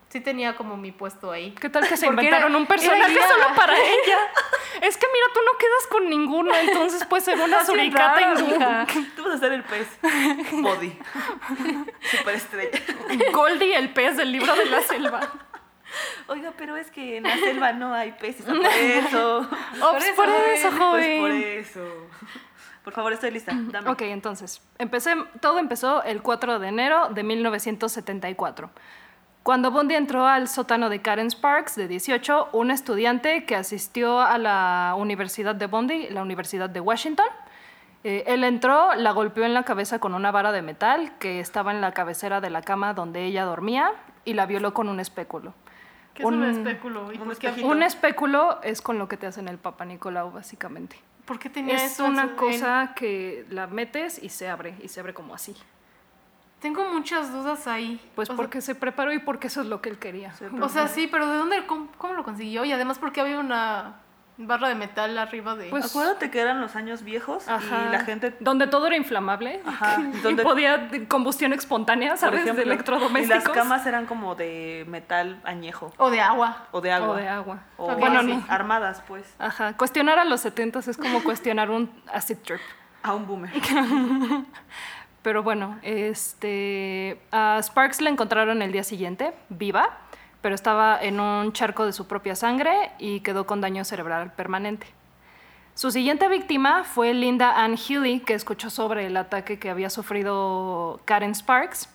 sí 0.10 0.20
tenía 0.20 0.56
como 0.58 0.76
mi 0.78 0.92
puesto 0.92 1.32
ahí. 1.32 1.52
¿Qué 1.62 1.70
tal 1.70 1.88
que 1.88 1.96
se 1.96 2.08
Porque 2.08 2.22
inventaron 2.24 2.52
era- 2.52 2.58
un 2.60 2.66
personaje 2.66 3.14
solo 3.14 3.56
para 3.56 3.74
ella? 3.78 4.18
Es 4.82 4.98
que 4.98 5.06
mira, 5.14 5.26
tú 5.34 5.40
no 5.46 5.58
quedas 5.58 5.88
con 5.90 6.10
ninguno, 6.10 6.54
entonces 6.56 7.06
puede 7.06 7.24
ser 7.24 7.40
una 7.40 7.64
suricata 7.64 8.34
mija. 8.36 8.88
Tú 9.16 9.24
vas 9.24 9.36
a 9.36 9.38
ser 9.38 9.54
el 9.54 9.64
pez. 9.64 9.88
Body. 10.52 10.98
Superestrella. 12.02 12.80
Goldie, 13.32 13.76
el 13.78 13.94
pez 13.94 14.18
del 14.18 14.32
libro 14.32 14.54
de 14.56 14.66
la 14.66 14.82
selva. 14.82 15.20
Oiga, 16.28 16.54
pero 16.58 16.76
es 16.78 16.92
que 16.92 17.18
en 17.18 17.24
la 17.24 17.36
selva 17.38 17.74
no 17.74 17.94
hay 17.94 18.12
peces. 18.14 18.46
Por 18.46 18.56
eso. 18.66 19.40
Ops, 19.82 20.06
por 20.16 20.30
eso, 20.30 20.70
Pues 20.70 20.74
joven. 20.78 21.22
por 21.22 21.32
eso. 21.32 22.08
Por 22.84 22.94
favor, 22.94 23.14
estoy 23.14 23.32
lista. 23.32 23.52
Dame. 23.56 23.90
Ok, 23.90 24.02
entonces, 24.04 24.62
empecé, 24.78 25.16
todo 25.42 25.58
empezó 25.60 26.04
el 26.04 26.22
4 26.22 26.60
de 26.60 26.68
enero 26.68 27.10
de 27.10 27.24
1974. 27.24 28.70
Cuando 29.42 29.70
Bundy 29.72 29.96
entró 29.96 30.26
al 30.28 30.48
sótano 30.48 30.90
de 30.90 31.02
Karen 31.02 31.28
Sparks, 31.30 31.76
de 31.76 31.88
18, 31.88 32.50
un 32.54 32.72
estudiante 32.72 33.46
que 33.46 33.56
asistió 33.56 34.20
a 34.20 34.38
la 34.38 34.96
Universidad 34.98 35.54
de 35.56 35.68
Bundy, 35.68 36.10
la 36.10 36.22
Universidad 36.24 36.70
de 36.70 36.80
Washington, 36.80 37.28
eh, 38.04 38.24
él 38.28 38.44
entró, 38.44 38.94
la 38.96 39.12
golpeó 39.12 39.46
en 39.46 39.54
la 39.54 39.64
cabeza 39.64 39.98
con 40.00 40.14
una 40.14 40.32
vara 40.32 40.52
de 40.52 40.62
metal 40.62 41.12
que 41.20 41.40
estaba 41.40 41.72
en 41.72 41.82
la 41.82 41.92
cabecera 41.92 42.42
de 42.42 42.50
la 42.52 42.62
cama 42.62 42.94
donde 42.94 43.24
ella 43.26 43.46
dormía 43.46 43.92
y 44.26 44.34
la 44.34 44.46
violó 44.46 44.74
con 44.74 44.90
un 44.90 45.00
espéculo. 45.00 45.54
¿Qué 46.16 46.24
es 46.24 46.28
un, 46.28 46.36
Un- 46.42 46.46
espéculo? 46.50 47.12
¿Y 47.14 47.18
un 47.18 47.32
espejito. 47.32 47.74
Espéculo 47.84 48.60
es 48.64 48.82
con 48.82 48.98
lo 48.98 49.08
que 49.08 49.18
te 49.18 49.28
hacen 49.28 49.48
el 49.48 49.58
Papa 49.60 49.86
Nicolau, 49.86 50.32
básicamente. 50.32 50.98
por 51.26 51.38
qué 51.40 51.50
tenía 51.50 51.76
Es 51.76 51.92
eso 51.94 52.06
en 52.06 52.14
una 52.14 52.36
cosa 52.36 52.94
que 52.96 53.46
la 53.50 53.68
metes 53.68 54.22
y 54.24 54.30
se 54.30 54.48
abre, 54.50 54.76
y 54.82 54.88
se 54.88 55.00
abre 55.02 55.14
como 55.14 55.36
así. 55.36 55.56
Tengo 56.62 56.86
muchas 56.92 57.32
dudas 57.34 57.68
ahí. 57.68 58.00
Pues 58.16 58.30
O 58.30 58.34
sea, 58.34 58.38
porque 58.38 58.62
se 58.62 58.74
preparó 58.76 59.12
y 59.14 59.20
porque 59.20 59.48
eso 59.48 59.62
es 59.62 59.68
lo 59.68 59.82
que 59.82 59.90
él 59.90 60.00
quería. 60.00 60.34
Se 60.34 60.48
O 60.48 60.70
sea, 60.70 60.88
sí, 60.88 61.08
pero 61.08 61.28
¿de 61.30 61.38
dónde, 61.38 61.66
cómo, 61.68 61.90
cómo 61.98 62.14
lo 62.14 62.24
consiguió? 62.24 62.64
Y 62.66 62.72
además 62.72 62.98
porque 62.98 63.22
había 63.22 63.38
una 63.40 63.96
barra 64.38 64.68
de 64.70 64.76
metal 64.76 65.18
arriba 65.18 65.56
de... 65.56 65.70
Pues- 65.70 65.86
Acuérdate 65.92 66.30
que 66.30 66.40
eran 66.40 66.60
los 66.62 66.76
años 66.76 67.04
viejos 67.04 67.48
Ajá. 67.48 67.86
y 67.88 67.92
la 67.92 68.00
gente. 68.02 68.36
Donde 68.40 68.68
todo 68.68 68.88
era 68.88 68.96
inflamable. 68.98 69.62
Ajá, 69.66 69.98
Y 70.14 70.18
donde- 70.20 70.44
podía 70.44 70.90
combustión 71.08 71.54
espontánea, 71.54 72.12
Por 72.12 72.18
¿sabes? 72.20 72.42
ejemplo, 72.42 72.64
de 72.66 72.72
electrodomésticos. 72.72 73.44
Y 73.44 73.48
las 73.48 73.56
camas 73.58 73.86
eran 73.86 74.06
como 74.06 74.36
de 74.36 74.86
metal 74.88 75.40
añejo 75.46 75.94
O 75.98 76.10
de 76.10 76.20
agua. 76.22 76.68
o 76.72 76.82
de 76.82 76.92
agua. 76.92 77.10
O 77.10 77.16
de 77.16 77.28
agua. 77.30 77.60
O 77.78 77.86
Ok. 77.94 78.00
Bueno, 78.00 78.22
no. 78.24 78.44
armadas, 78.50 79.02
pues. 79.08 79.34
Ajá. 79.40 79.74
Cuestionar 79.78 80.20
a 80.20 80.26
los 80.26 80.42
70 80.42 80.80
es 80.80 80.98
como 80.98 81.24
cuestionar 81.24 81.70
un 81.70 81.90
acid 82.14 82.38
trip. 82.44 82.60
A 83.04 83.14
un 83.14 83.28
boomer. 83.28 83.52
Pero 85.22 85.42
bueno, 85.42 85.80
este, 85.82 87.20
a 87.32 87.58
Sparks 87.62 88.00
la 88.02 88.12
encontraron 88.12 88.62
el 88.62 88.72
día 88.72 88.84
siguiente, 88.84 89.34
viva, 89.50 89.98
pero 90.46 90.54
estaba 90.54 91.00
en 91.02 91.20
un 91.20 91.54
charco 91.54 91.88
de 91.88 91.92
su 91.92 92.06
propia 92.06 92.36
sangre 92.36 92.92
y 93.00 93.22
quedó 93.22 93.48
con 93.48 93.62
daño 93.62 93.84
cerebral 93.84 94.32
permanente. 94.34 94.86
Su 95.74 95.90
siguiente 95.90 96.28
víctima 96.28 96.84
fue 96.84 97.16
Linda 97.16 97.64
Ann 97.64 97.76
Healy, 97.76 98.20
que 98.20 98.36
escuchó 98.36 98.70
sobre 98.70 99.08
el 99.08 99.18
ataque 99.18 99.58
que 99.58 99.72
había 99.72 99.90
sufrido 99.90 101.02
Karen 101.06 101.34
Sparks, 101.34 101.90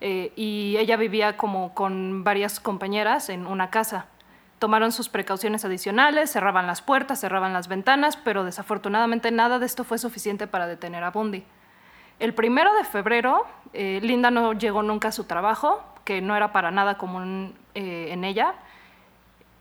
eh, 0.00 0.32
y 0.36 0.76
ella 0.78 0.96
vivía 0.96 1.36
como 1.36 1.74
con 1.74 2.24
varias 2.24 2.60
compañeras 2.60 3.28
en 3.28 3.46
una 3.46 3.68
casa. 3.68 4.06
Tomaron 4.58 4.90
sus 4.90 5.10
precauciones 5.10 5.66
adicionales, 5.66 6.32
cerraban 6.32 6.66
las 6.66 6.80
puertas, 6.80 7.20
cerraban 7.20 7.52
las 7.52 7.68
ventanas, 7.68 8.16
pero 8.16 8.42
desafortunadamente 8.42 9.30
nada 9.32 9.58
de 9.58 9.66
esto 9.66 9.84
fue 9.84 9.98
suficiente 9.98 10.46
para 10.46 10.66
detener 10.66 11.04
a 11.04 11.10
Bundy. 11.10 11.44
El 12.18 12.32
primero 12.32 12.72
de 12.72 12.84
febrero, 12.84 13.44
eh, 13.74 14.00
Linda 14.02 14.30
no 14.30 14.54
llegó 14.54 14.82
nunca 14.82 15.08
a 15.08 15.12
su 15.12 15.24
trabajo, 15.24 15.84
que 16.06 16.22
no 16.22 16.34
era 16.34 16.52
para 16.52 16.70
nada 16.70 16.96
común 16.96 17.54
eh, 17.74 18.08
en 18.10 18.24
ella. 18.24 18.54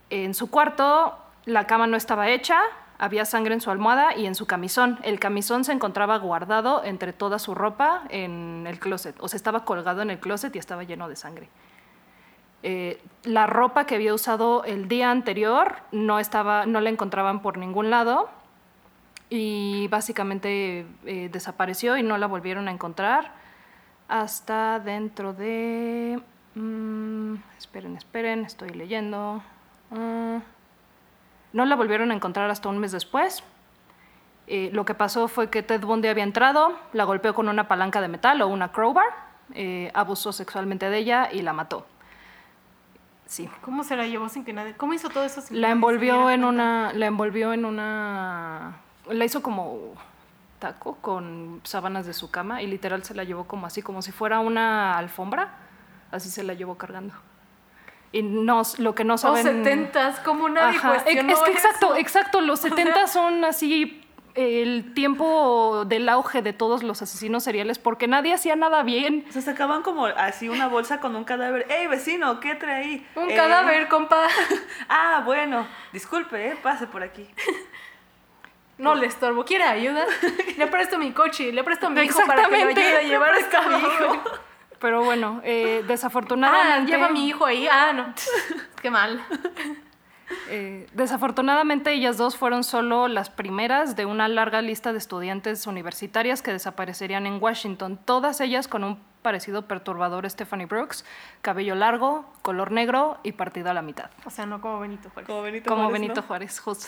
En 0.10 0.34
su 0.34 0.50
cuarto, 0.50 1.18
la 1.46 1.68
cama 1.68 1.88
no 1.88 1.98
estaba 1.98 2.30
hecha, 2.30 2.62
Había 3.02 3.26
sangre 3.26 3.56
en 3.56 3.62
su 3.62 3.72
almohada 3.72 4.16
y 4.16 4.28
en 4.28 4.36
su 4.36 4.46
camisón. 4.46 5.00
El 5.02 5.20
camisón 5.20 5.64
se 5.64 5.72
encontraba 5.72 6.20
guardado 6.20 6.84
entre 6.84 7.14
toda 7.14 7.40
su 7.40 7.56
ropa 7.56 8.04
en 8.10 8.68
el 8.68 8.78
closet. 8.78 9.16
O 9.20 9.28
sea, 9.28 9.38
estaba 9.38 9.66
colgado 9.66 10.04
en 10.04 10.12
el 10.12 10.20
closet 10.20 10.56
y 10.56 10.60
estaba 10.60 10.84
lleno 10.84 11.10
de 11.10 11.16
sangre. 11.16 11.50
Eh, 12.62 13.02
la 13.24 13.48
ropa 13.48 13.88
que 13.88 13.96
había 13.96 14.14
usado 14.14 14.64
el 14.66 14.88
día 14.88 15.10
anterior 15.10 15.78
no, 15.92 16.20
estaba, 16.20 16.68
no 16.68 16.80
la 16.80 16.92
encontraban 16.92 17.42
por 17.42 17.58
ningún 17.58 17.90
lado 17.90 18.30
y 19.32 19.88
básicamente 19.88 20.86
eh, 21.08 21.30
desapareció 21.32 21.98
y 21.98 22.04
no 22.04 22.20
la 22.20 22.28
volvieron 22.28 22.68
a 22.68 22.72
encontrar 22.72 23.32
hasta 24.10 24.80
dentro 24.80 25.34
de... 25.34 26.22
mm, 26.56 27.36
esperen, 27.58 27.98
esperen, 27.98 28.46
estoy 28.46 28.70
leyendo. 28.72 29.44
Ah, 29.92 30.40
no 31.54 31.66
la 31.66 31.76
volvieron 31.76 32.12
a 32.12 32.14
encontrar 32.14 32.50
hasta 32.50 32.70
un 32.70 32.80
mes 32.80 32.92
después. 32.92 33.44
Eh, 34.48 34.70
lo 34.74 34.86
que 34.86 34.94
pasó 34.94 35.28
fue 35.28 35.50
que 35.50 35.64
Ted 35.64 35.82
Bundy 35.82 36.08
había 36.08 36.24
entrado, 36.24 36.78
la 36.94 37.04
golpeó 37.04 37.34
con 37.34 37.48
una 37.48 37.68
palanca 37.68 38.02
de 38.02 38.08
metal 38.08 38.42
o 38.42 38.48
una 38.48 38.72
crowbar, 38.72 39.06
eh, 39.54 39.92
abusó 39.94 40.32
sexualmente 40.32 40.90
de 40.90 40.98
ella 40.98 41.30
y 41.32 41.42
la 41.42 41.54
mató. 41.54 41.86
Sí. 43.26 43.50
¿Cómo 43.62 43.86
se 43.86 43.96
la 43.96 44.08
llevó 44.08 44.28
sin 44.28 44.44
que 44.44 44.52
nadie.? 44.52 44.76
¿Cómo 44.76 44.94
hizo 44.94 45.10
todo 45.10 45.24
eso 45.24 45.40
sin 45.40 45.56
que 45.56 45.62
La 45.62 45.70
nadie 45.70 45.72
se 45.72 45.76
envolvió 45.76 46.14
diera 46.16 46.34
en 46.34 46.44
una. 46.44 46.92
La 46.94 47.06
envolvió 47.06 47.54
en 47.54 47.64
una. 47.64 48.78
La 49.10 49.24
hizo 49.24 49.42
como 49.42 49.94
taco 50.60 50.98
con 51.02 51.62
sábanas 51.64 52.06
de 52.06 52.14
su 52.14 52.30
cama 52.30 52.62
y 52.62 52.68
literal 52.68 53.04
se 53.04 53.16
la 53.16 53.24
llevó 53.24 53.46
como 53.46 53.68
así, 53.68 53.82
como 53.82 54.02
si 54.02 54.12
fuera 54.12 54.42
una 54.42 54.98
alfombra. 54.98 55.54
Así 56.12 56.30
se 56.30 56.44
la 56.44 56.54
llevó 56.54 56.78
cargando. 56.78 57.14
Y 58.12 58.24
no, 58.24 58.62
lo 58.78 58.94
que 58.94 59.04
no 59.06 59.18
saben. 59.18 59.44
setentas, 59.44 60.20
como 60.20 60.50
nadie 60.50 60.78
Ajá, 60.78 60.96
Es, 60.98 61.04
cuestionó 61.04 61.34
es 61.34 61.40
que 61.40 61.52
exacto, 61.52 61.86
eso? 61.88 61.96
exacto. 61.98 62.42
Los 62.42 62.60
70 62.60 63.08
son 63.08 63.46
así 63.46 63.98
el 64.34 64.94
tiempo 64.94 65.84
del 65.86 66.08
auge 66.10 66.42
de 66.42 66.54
todos 66.54 66.84
los 66.84 67.02
asesinos 67.02 67.44
seriales 67.44 67.80
porque 67.80 68.08
nadie 68.08 68.34
hacía 68.34 68.56
nada 68.58 68.84
bien. 68.84 69.26
O 69.30 69.32
sea, 69.32 69.42
sacaban 69.42 69.82
como 69.82 70.06
así 70.06 70.50
una 70.50 70.68
bolsa 70.68 71.00
con 71.00 71.16
un 71.16 71.24
cadáver. 71.24 71.66
¡Ey, 71.72 71.88
vecino! 71.88 72.40
¿Qué 72.42 72.56
trae 72.56 72.84
ahí? 72.84 73.08
Un 73.16 73.30
"Eh, 73.32 73.36
cadáver, 73.36 73.88
compa. 73.88 74.28
Ah, 74.90 75.22
bueno. 75.26 75.66
Disculpe, 75.94 76.48
¿eh? 76.50 76.58
Pase 76.62 76.88
por 76.88 77.04
aquí. 77.04 77.30
No 78.78 78.96
le 78.96 79.06
estorbo. 79.06 79.46
¿Quiere 79.46 79.64
ayuda? 79.66 80.06
Le 80.58 80.68
presto 80.68 80.98
mi 80.98 81.12
coche, 81.12 81.52
le 81.54 81.64
presto 81.64 81.88
a 81.88 81.90
mi 81.92 82.02
hijo 82.02 82.20
para 82.26 82.44
que 82.46 82.50
lo 82.64 82.68
ayude 82.70 82.98
a 82.98 83.02
llevar 83.04 83.32
a 83.36 83.68
mi 83.70 83.78
hijo. 83.78 84.24
Pero 84.82 85.04
bueno, 85.04 85.40
eh, 85.44 85.82
Ah, 85.84 85.88
desafortunadamente. 85.88 86.92
lleva 86.92 87.08
a 87.08 87.12
mi 87.12 87.28
hijo 87.28 87.46
ahí. 87.46 87.68
Ah, 87.72 87.94
no. 87.94 88.14
Qué 88.82 88.90
mal. 88.90 89.24
Eh, 90.48 90.88
desafortunadamente, 90.94 91.92
ellas 91.92 92.18
dos 92.18 92.38
fueron 92.38 92.64
solo 92.64 93.10
las 93.10 93.30
primeras 93.30 93.98
de 93.98 94.06
una 94.06 94.30
larga 94.30 94.62
lista 94.62 94.94
de 94.94 94.98
estudiantes 94.98 95.68
universitarias 95.68 96.42
que 96.42 96.54
desaparecerían 96.54 97.26
en 97.26 97.42
Washington, 97.42 98.00
todas 98.06 98.40
ellas 98.40 98.70
con 98.70 98.86
un 98.86 98.98
parecido 99.22 99.68
perturbador 99.68 100.30
Stephanie 100.30 100.68
Brooks, 100.68 101.04
cabello 101.42 101.76
largo, 101.76 102.32
color 102.44 102.72
negro 102.72 103.20
y 103.24 103.34
partido 103.34 103.70
a 103.72 103.74
la 103.74 103.82
mitad. 103.82 104.10
O 104.24 104.30
sea, 104.30 104.46
no 104.46 104.62
como 104.62 104.80
Benito 104.80 105.10
Juárez. 105.10 105.28
Como 105.28 105.42
Benito 105.42 105.68
Como 105.70 105.84
Juárez, 105.84 106.02
Benito 106.02 106.22
¿no? 106.22 106.28
Juárez, 106.28 106.60
justo. 106.62 106.88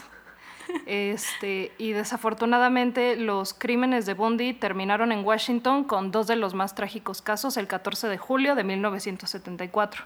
Este, 0.86 1.72
y 1.78 1.92
desafortunadamente 1.94 3.16
los 3.16 3.54
crímenes 3.54 4.06
de 4.06 4.14
Bundy 4.14 4.54
terminaron 4.54 5.12
en 5.12 5.24
Washington 5.24 5.84
con 5.84 6.12
dos 6.12 6.28
de 6.28 6.36
los 6.36 6.54
más 6.54 6.76
trágicos 6.76 7.22
casos 7.22 7.58
el 7.58 7.68
14 7.68 8.08
de 8.08 8.18
julio 8.18 8.56
de 8.56 8.64
1974. 8.64 10.06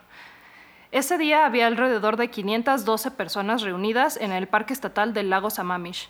Ese 0.91 1.17
día 1.17 1.45
había 1.45 1.67
alrededor 1.67 2.15
de 2.15 2.29
512 2.29 3.11
personas 3.11 3.61
reunidas 3.61 4.17
en 4.17 4.31
el 4.31 4.47
Parque 4.47 4.73
Estatal 4.73 5.13
del 5.13 5.29
Lago 5.29 5.49
Sammamish 5.49 6.09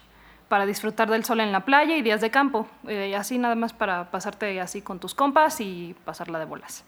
para 0.50 0.66
disfrutar 0.66 1.10
del 1.10 1.26
sol 1.26 1.40
en 1.40 1.52
la 1.52 1.66
playa 1.66 1.98
y 1.98 2.02
días 2.02 2.22
de 2.22 2.32
campo, 2.32 2.68
eh, 2.88 3.16
así 3.16 3.38
nada 3.38 3.56
más 3.56 3.74
para 3.74 4.12
pasarte 4.12 4.62
así 4.62 4.82
con 4.82 5.00
tus 5.00 5.14
compas 5.14 5.60
y 5.62 5.96
pasarla 6.06 6.40
de 6.40 6.46
bolas. 6.46 6.86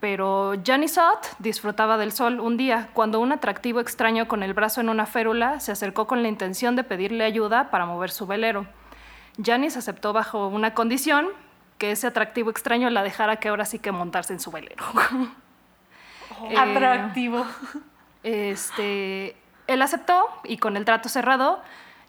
Pero 0.00 0.54
Janice 0.64 0.98
Ott 1.00 1.26
disfrutaba 1.38 1.98
del 1.98 2.12
sol 2.12 2.40
un 2.40 2.56
día 2.56 2.88
cuando 2.94 3.20
un 3.20 3.32
atractivo 3.32 3.80
extraño 3.80 4.26
con 4.28 4.42
el 4.42 4.54
brazo 4.54 4.80
en 4.80 4.88
una 4.88 5.04
férula 5.04 5.60
se 5.60 5.72
acercó 5.72 6.06
con 6.06 6.22
la 6.22 6.28
intención 6.28 6.74
de 6.74 6.84
pedirle 6.84 7.24
ayuda 7.24 7.70
para 7.70 7.84
mover 7.84 8.10
su 8.10 8.26
velero. 8.26 8.66
Janice 9.42 9.78
aceptó 9.78 10.12
bajo 10.12 10.48
una 10.48 10.72
condición, 10.74 11.28
que 11.78 11.92
ese 11.92 12.06
atractivo 12.06 12.50
extraño 12.50 12.90
la 12.90 13.02
dejara 13.02 13.36
que 13.36 13.48
ahora 13.48 13.64
sí 13.64 13.78
que 13.78 13.92
montarse 13.92 14.32
en 14.32 14.40
su 14.40 14.50
velero. 14.50 14.84
Eh, 16.48 16.56
Atractivo. 16.56 17.44
Este, 18.22 19.36
él 19.66 19.82
aceptó 19.82 20.26
y 20.44 20.56
con 20.56 20.78
el 20.78 20.86
trato 20.86 21.10
cerrado, 21.10 21.60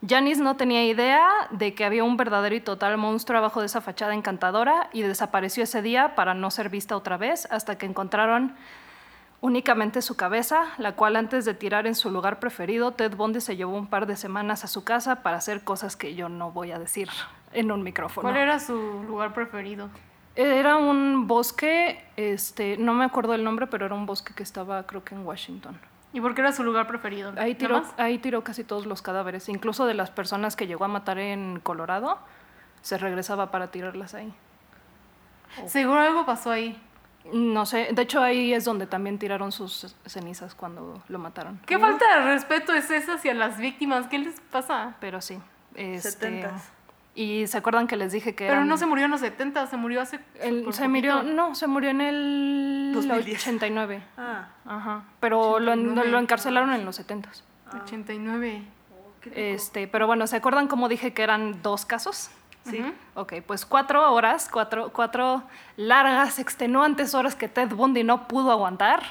Janice 0.06 0.42
no 0.42 0.56
tenía 0.56 0.84
idea 0.84 1.30
de 1.50 1.74
que 1.74 1.84
había 1.84 2.02
un 2.02 2.16
verdadero 2.16 2.56
y 2.56 2.60
total 2.60 2.98
monstruo 2.98 3.38
abajo 3.38 3.60
de 3.60 3.66
esa 3.66 3.80
fachada 3.80 4.14
encantadora 4.14 4.90
y 4.92 5.02
desapareció 5.02 5.62
ese 5.62 5.80
día 5.80 6.16
para 6.16 6.34
no 6.34 6.50
ser 6.50 6.70
vista 6.70 6.96
otra 6.96 7.16
vez 7.16 7.46
hasta 7.50 7.78
que 7.78 7.86
encontraron 7.86 8.56
únicamente 9.40 10.02
su 10.02 10.16
cabeza, 10.16 10.66
la 10.78 10.92
cual 10.96 11.14
antes 11.16 11.44
de 11.44 11.54
tirar 11.54 11.86
en 11.86 11.94
su 11.94 12.10
lugar 12.10 12.40
preferido, 12.40 12.92
Ted 12.92 13.14
Bundy 13.14 13.40
se 13.40 13.56
llevó 13.56 13.76
un 13.76 13.86
par 13.86 14.06
de 14.06 14.16
semanas 14.16 14.64
a 14.64 14.68
su 14.68 14.82
casa 14.82 15.22
para 15.22 15.36
hacer 15.36 15.62
cosas 15.62 15.96
que 15.96 16.14
yo 16.14 16.28
no 16.28 16.50
voy 16.50 16.72
a 16.72 16.78
decir 16.78 17.08
en 17.52 17.70
un 17.70 17.82
micrófono. 17.82 18.28
¿Cuál 18.28 18.40
era 18.40 18.58
su 18.58 19.04
lugar 19.06 19.34
preferido? 19.34 19.88
Era 20.34 20.76
un 20.76 21.26
bosque, 21.26 22.04
este, 22.16 22.76
no 22.76 22.94
me 22.94 23.04
acuerdo 23.04 23.34
el 23.34 23.44
nombre, 23.44 23.66
pero 23.66 23.86
era 23.86 23.94
un 23.94 24.06
bosque 24.06 24.32
que 24.34 24.42
estaba 24.42 24.84
creo 24.86 25.04
que 25.04 25.14
en 25.14 25.26
Washington. 25.26 25.78
¿Y 26.12 26.20
por 26.20 26.34
qué 26.34 26.42
era 26.42 26.52
su 26.52 26.62
lugar 26.62 26.86
preferido? 26.86 27.30
Ahí 27.30 27.34
¿Nada 27.34 27.54
tiró, 27.54 27.82
ahí 27.96 28.18
tiró 28.18 28.44
casi 28.44 28.64
todos 28.64 28.86
los 28.86 29.00
cadáveres, 29.02 29.48
incluso 29.48 29.86
de 29.86 29.94
las 29.94 30.10
personas 30.10 30.56
que 30.56 30.66
llegó 30.66 30.84
a 30.84 30.88
matar 30.88 31.18
en 31.18 31.60
Colorado, 31.60 32.18
se 32.82 32.98
regresaba 32.98 33.50
para 33.50 33.70
tirarlas 33.70 34.14
ahí. 34.14 34.32
Seguro 35.66 36.00
algo 36.00 36.26
pasó 36.26 36.50
ahí. 36.50 36.80
No 37.32 37.66
sé, 37.66 37.88
de 37.92 38.02
hecho 38.02 38.20
ahí 38.20 38.52
es 38.52 38.64
donde 38.64 38.86
también 38.86 39.18
tiraron 39.18 39.52
sus 39.52 39.94
cenizas 40.06 40.54
cuando 40.54 41.02
lo 41.08 41.18
mataron. 41.18 41.60
¿Qué 41.66 41.78
falta 41.78 42.04
de 42.18 42.24
respeto 42.24 42.72
es 42.72 42.90
esa 42.90 43.14
hacia 43.14 43.32
las 43.32 43.58
víctimas? 43.58 44.08
¿Qué 44.08 44.18
les 44.18 44.40
pasa? 44.40 44.96
Pero 45.00 45.20
sí. 45.20 45.38
Este, 45.74 46.10
Setentas. 46.10 46.72
Y 47.14 47.46
se 47.46 47.58
acuerdan 47.58 47.86
que 47.86 47.96
les 47.96 48.12
dije 48.12 48.34
que 48.34 48.44
Pero 48.44 48.54
eran- 48.54 48.68
no 48.68 48.76
se 48.78 48.86
murió 48.86 49.04
en 49.04 49.10
los 49.10 49.20
70, 49.20 49.66
se 49.66 49.76
murió 49.76 50.00
hace. 50.00 50.20
el- 50.40 50.72
se 50.72 50.88
murió, 50.88 51.22
no, 51.22 51.54
se 51.54 51.66
murió 51.66 51.90
en 51.90 52.00
el 52.00 52.90
2010. 52.94 53.40
89. 53.42 54.02
Ah, 54.16 54.48
Ajá. 54.64 55.04
Pero 55.20 55.58
lo, 55.60 55.72
89. 55.72 56.10
lo 56.10 56.18
encarcelaron 56.18 56.72
en 56.72 56.84
los 56.84 56.96
70. 56.96 57.30
89. 57.82 58.62
qué 59.20 59.28
loco. 59.30 59.40
Este, 59.40 59.86
pero 59.88 60.06
bueno, 60.06 60.26
¿se 60.26 60.36
acuerdan 60.36 60.68
cómo 60.68 60.88
dije 60.88 61.12
que 61.14 61.22
eran 61.22 61.62
dos 61.62 61.84
casos? 61.86 62.30
Sí. 62.64 62.80
Ujú. 62.80 62.92
Ok, 63.14 63.32
pues 63.46 63.66
cuatro 63.66 64.12
horas, 64.12 64.48
cuatro, 64.50 64.90
cuatro 64.92 65.42
largas, 65.76 66.38
extenuantes 66.38 67.14
horas 67.14 67.34
que 67.34 67.48
Ted 67.48 67.70
Bundy 67.70 68.04
no 68.04 68.28
pudo 68.28 68.52
aguantar. 68.52 69.02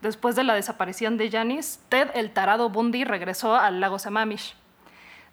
Después 0.00 0.36
de 0.36 0.44
la 0.44 0.54
desaparición 0.54 1.16
de 1.16 1.30
Janice, 1.30 1.78
Ted, 1.88 2.10
el 2.14 2.30
tarado 2.30 2.68
Bundy, 2.70 3.04
regresó 3.04 3.56
al 3.56 3.80
lago 3.80 3.98
Sammamish. 3.98 4.54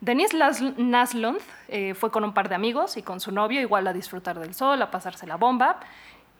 Denise 0.01 0.35
Naslund 0.77 1.39
eh, 1.67 1.93
fue 1.93 2.09
con 2.09 2.23
un 2.23 2.33
par 2.33 2.49
de 2.49 2.55
amigos 2.55 2.97
y 2.97 3.03
con 3.03 3.19
su 3.19 3.31
novio 3.31 3.61
igual 3.61 3.85
a 3.85 3.93
disfrutar 3.93 4.39
del 4.39 4.55
sol, 4.55 4.81
a 4.81 4.89
pasarse 4.89 5.27
la 5.27 5.37
bomba. 5.37 5.79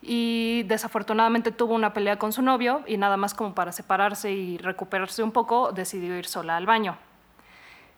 Y 0.02 0.64
desafortunadamente 0.64 1.52
tuvo 1.52 1.74
una 1.74 1.92
pelea 1.92 2.18
con 2.18 2.32
su 2.32 2.42
novio 2.42 2.82
y 2.88 2.96
nada 2.96 3.16
más 3.16 3.34
como 3.34 3.54
para 3.54 3.70
separarse 3.70 4.32
y 4.32 4.58
recuperarse 4.58 5.22
un 5.22 5.30
poco, 5.30 5.70
decidió 5.70 6.18
ir 6.18 6.26
sola 6.26 6.56
al 6.56 6.66
baño. 6.66 6.96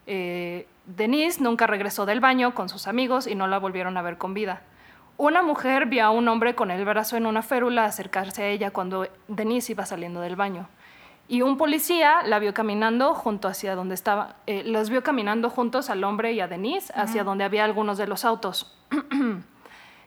Eh, 0.06 0.66
Denise 0.84 1.42
nunca 1.42 1.66
regresó 1.66 2.04
del 2.04 2.20
baño 2.20 2.54
con 2.54 2.68
sus 2.68 2.86
amigos 2.86 3.26
y 3.26 3.34
no 3.34 3.46
la 3.46 3.58
volvieron 3.58 3.96
a 3.96 4.02
ver 4.02 4.18
con 4.18 4.34
vida. 4.34 4.60
Una 5.16 5.42
mujer 5.42 5.86
vio 5.86 6.04
a 6.04 6.10
un 6.10 6.28
hombre 6.28 6.54
con 6.54 6.70
el 6.70 6.84
brazo 6.84 7.16
en 7.16 7.24
una 7.24 7.40
férula 7.40 7.86
acercarse 7.86 8.42
a 8.42 8.48
ella 8.48 8.70
cuando 8.70 9.08
Denise 9.28 9.72
iba 9.72 9.86
saliendo 9.86 10.20
del 10.20 10.36
baño. 10.36 10.68
Y 11.26 11.42
un 11.42 11.56
policía 11.56 12.22
la 12.22 12.38
vio 12.38 12.52
caminando 12.52 13.14
junto 13.14 13.48
hacia 13.48 13.74
donde 13.74 13.94
estaba, 13.94 14.36
eh, 14.46 14.62
los 14.64 14.90
vio 14.90 15.02
caminando 15.02 15.48
juntos 15.48 15.88
al 15.88 16.04
hombre 16.04 16.32
y 16.32 16.40
a 16.40 16.48
Denise 16.48 16.92
hacia 16.94 17.24
donde 17.24 17.44
había 17.44 17.64
algunos 17.64 17.98
de 17.98 18.06
los 18.06 18.24
autos. 18.24 18.76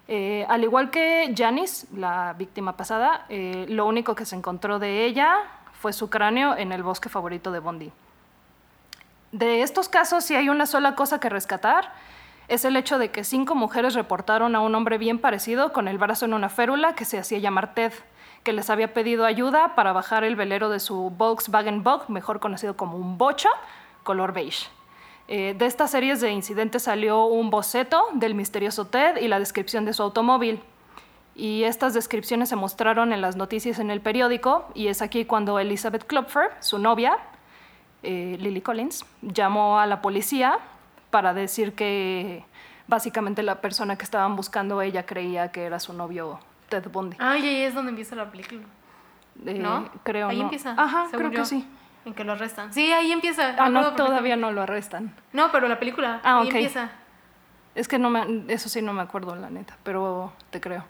Eh, 0.10 0.46
al 0.48 0.64
igual 0.64 0.90
que 0.90 1.34
Janice, 1.36 1.86
la 1.94 2.32
víctima 2.32 2.78
pasada, 2.78 3.26
eh, 3.28 3.66
lo 3.68 3.86
único 3.86 4.16
que 4.16 4.24
se 4.24 4.38
encontró 4.38 4.80
de 4.80 5.04
ella 5.04 5.40
fue 5.74 5.92
su 5.92 6.10
cráneo 6.10 6.56
en 6.56 6.72
el 6.72 6.82
bosque 6.82 7.10
favorito 7.10 7.52
de 7.52 7.60
Bondi. 7.60 7.92
De 9.34 9.64
estos 9.64 9.90
casos, 9.90 10.24
si 10.24 10.36
hay 10.36 10.48
una 10.48 10.66
sola 10.66 10.96
cosa 10.96 11.20
que 11.20 11.28
rescatar, 11.28 11.92
es 12.48 12.64
el 12.64 12.78
hecho 12.78 12.98
de 12.98 13.12
que 13.12 13.26
cinco 13.26 13.56
mujeres 13.56 13.94
reportaron 13.94 14.56
a 14.56 14.62
un 14.62 14.74
hombre 14.76 14.98
bien 14.98 15.20
parecido 15.20 15.74
con 15.74 15.90
el 15.90 15.98
brazo 15.98 16.24
en 16.24 16.34
una 16.34 16.48
férula 16.48 16.96
que 16.96 17.04
se 17.04 17.20
hacía 17.20 17.40
llamar 17.40 17.74
Ted, 17.74 17.92
que 18.48 18.54
les 18.54 18.70
había 18.70 18.94
pedido 18.94 19.26
ayuda 19.26 19.76
para 19.76 19.92
bajar 19.92 20.24
el 20.24 20.38
velero 20.38 20.70
de 20.70 20.80
su 20.80 21.10
Volkswagen 21.10 21.84
Bug, 21.84 22.04
mejor 22.08 22.40
conocido 22.40 22.78
como 22.78 22.96
un 22.96 23.18
bocho, 23.18 23.50
color 24.04 24.32
beige. 24.32 24.70
Eh, 25.28 25.54
de 25.58 25.66
estas 25.66 25.92
series 25.92 26.22
de 26.22 26.32
incidentes 26.32 26.84
salió 26.84 27.26
un 27.26 27.50
boceto 27.50 28.02
del 28.14 28.36
misterioso 28.36 28.88
Ted 28.88 29.18
y 29.18 29.28
la 29.28 29.38
descripción 29.38 29.84
de 29.84 29.92
su 29.92 30.02
automóvil. 30.02 30.62
Y 31.36 31.64
estas 31.64 31.94
descripciones 31.94 32.48
se 32.48 32.56
mostraron 32.56 33.12
en 33.12 33.20
las 33.20 33.36
noticias 33.36 33.80
en 33.80 33.92
el 33.92 34.00
periódico, 34.00 34.70
y 34.74 34.88
es 34.88 35.02
aquí 35.02 35.26
cuando 35.26 35.60
Elizabeth 35.60 36.08
Klopfer, 36.08 36.52
su 36.62 36.80
novia, 36.80 37.18
eh, 38.02 38.38
Lily 38.40 38.62
Collins, 38.62 39.04
llamó 39.22 39.78
a 39.78 39.88
la 39.88 40.02
policía 40.02 40.60
para 41.12 41.34
decir 41.34 41.74
que 41.74 42.46
básicamente 42.88 43.44
la 43.44 43.60
persona 43.60 43.98
que 43.98 44.06
estaban 44.06 44.38
buscando 44.38 44.82
ella 44.82 45.06
creía 45.06 45.52
que 45.52 45.66
era 45.66 45.82
su 45.82 45.92
novio 45.92 46.40
Ted 46.70 46.90
Bundy. 46.92 47.18
Ay, 47.20 47.46
ahí 47.48 47.62
es 47.64 47.74
donde 47.74 47.90
empieza 47.90 48.16
la 48.16 48.30
película. 48.30 48.62
Eh, 49.46 49.54
¿No? 49.54 49.90
Creo 50.04 50.30
Ahí 50.30 50.38
no. 50.38 50.44
empieza. 50.44 50.74
Ajá, 50.78 51.08
creo 51.12 51.30
que 51.30 51.38
yo, 51.38 51.46
sí. 51.46 51.68
En 52.06 52.14
que 52.14 52.24
lo 52.24 52.34
arrestan. 52.34 52.74
Sí, 52.74 52.92
ahí 52.92 53.12
empieza. 53.12 53.56
Ah, 53.58 53.70
no, 53.70 53.94
todavía 53.94 54.36
no 54.36 54.52
lo 54.52 54.62
arrestan. 54.62 55.14
No, 55.34 55.52
pero 55.52 55.68
la 55.68 55.80
película. 55.80 56.22
Ah, 56.24 56.40
ahí 56.40 56.48
ok. 56.48 56.54
empieza. 56.56 56.90
Es 57.76 57.88
que 57.88 58.00
no 58.00 58.10
me, 58.10 58.46
eso 58.52 58.70
sí 58.70 58.82
no 58.82 58.94
me 58.94 59.02
acuerdo, 59.02 59.36
la 59.36 59.50
neta, 59.50 59.78
pero 59.84 60.34
te 60.50 60.60
creo. 60.60 60.84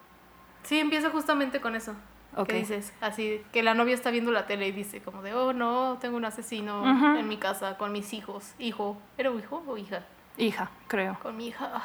Sí, 0.63 0.79
empieza 0.79 1.09
justamente 1.09 1.59
con 1.59 1.75
eso. 1.75 1.93
Ok. 2.35 2.47
Que 2.49 2.55
dices, 2.59 2.93
así, 3.01 3.41
que 3.51 3.63
la 3.63 3.73
novia 3.73 3.93
está 3.95 4.11
viendo 4.11 4.31
la 4.31 4.45
tele 4.45 4.67
y 4.67 4.71
dice 4.71 5.01
como 5.01 5.21
de, 5.21 5.33
oh 5.33 5.53
no, 5.53 5.97
tengo 5.99 6.15
un 6.17 6.25
asesino 6.25 6.81
Ujú. 6.81 7.17
en 7.17 7.27
mi 7.27 7.37
casa 7.37 7.77
con 7.77 7.91
mis 7.91 8.13
hijos. 8.13 8.53
Hijo, 8.59 8.97
¿era 9.17 9.31
hijo 9.31 9.63
o 9.67 9.77
hija? 9.77 10.03
Hija, 10.37 10.69
creo. 10.87 11.17
Con 11.21 11.35
mi 11.35 11.47
hija. 11.47 11.81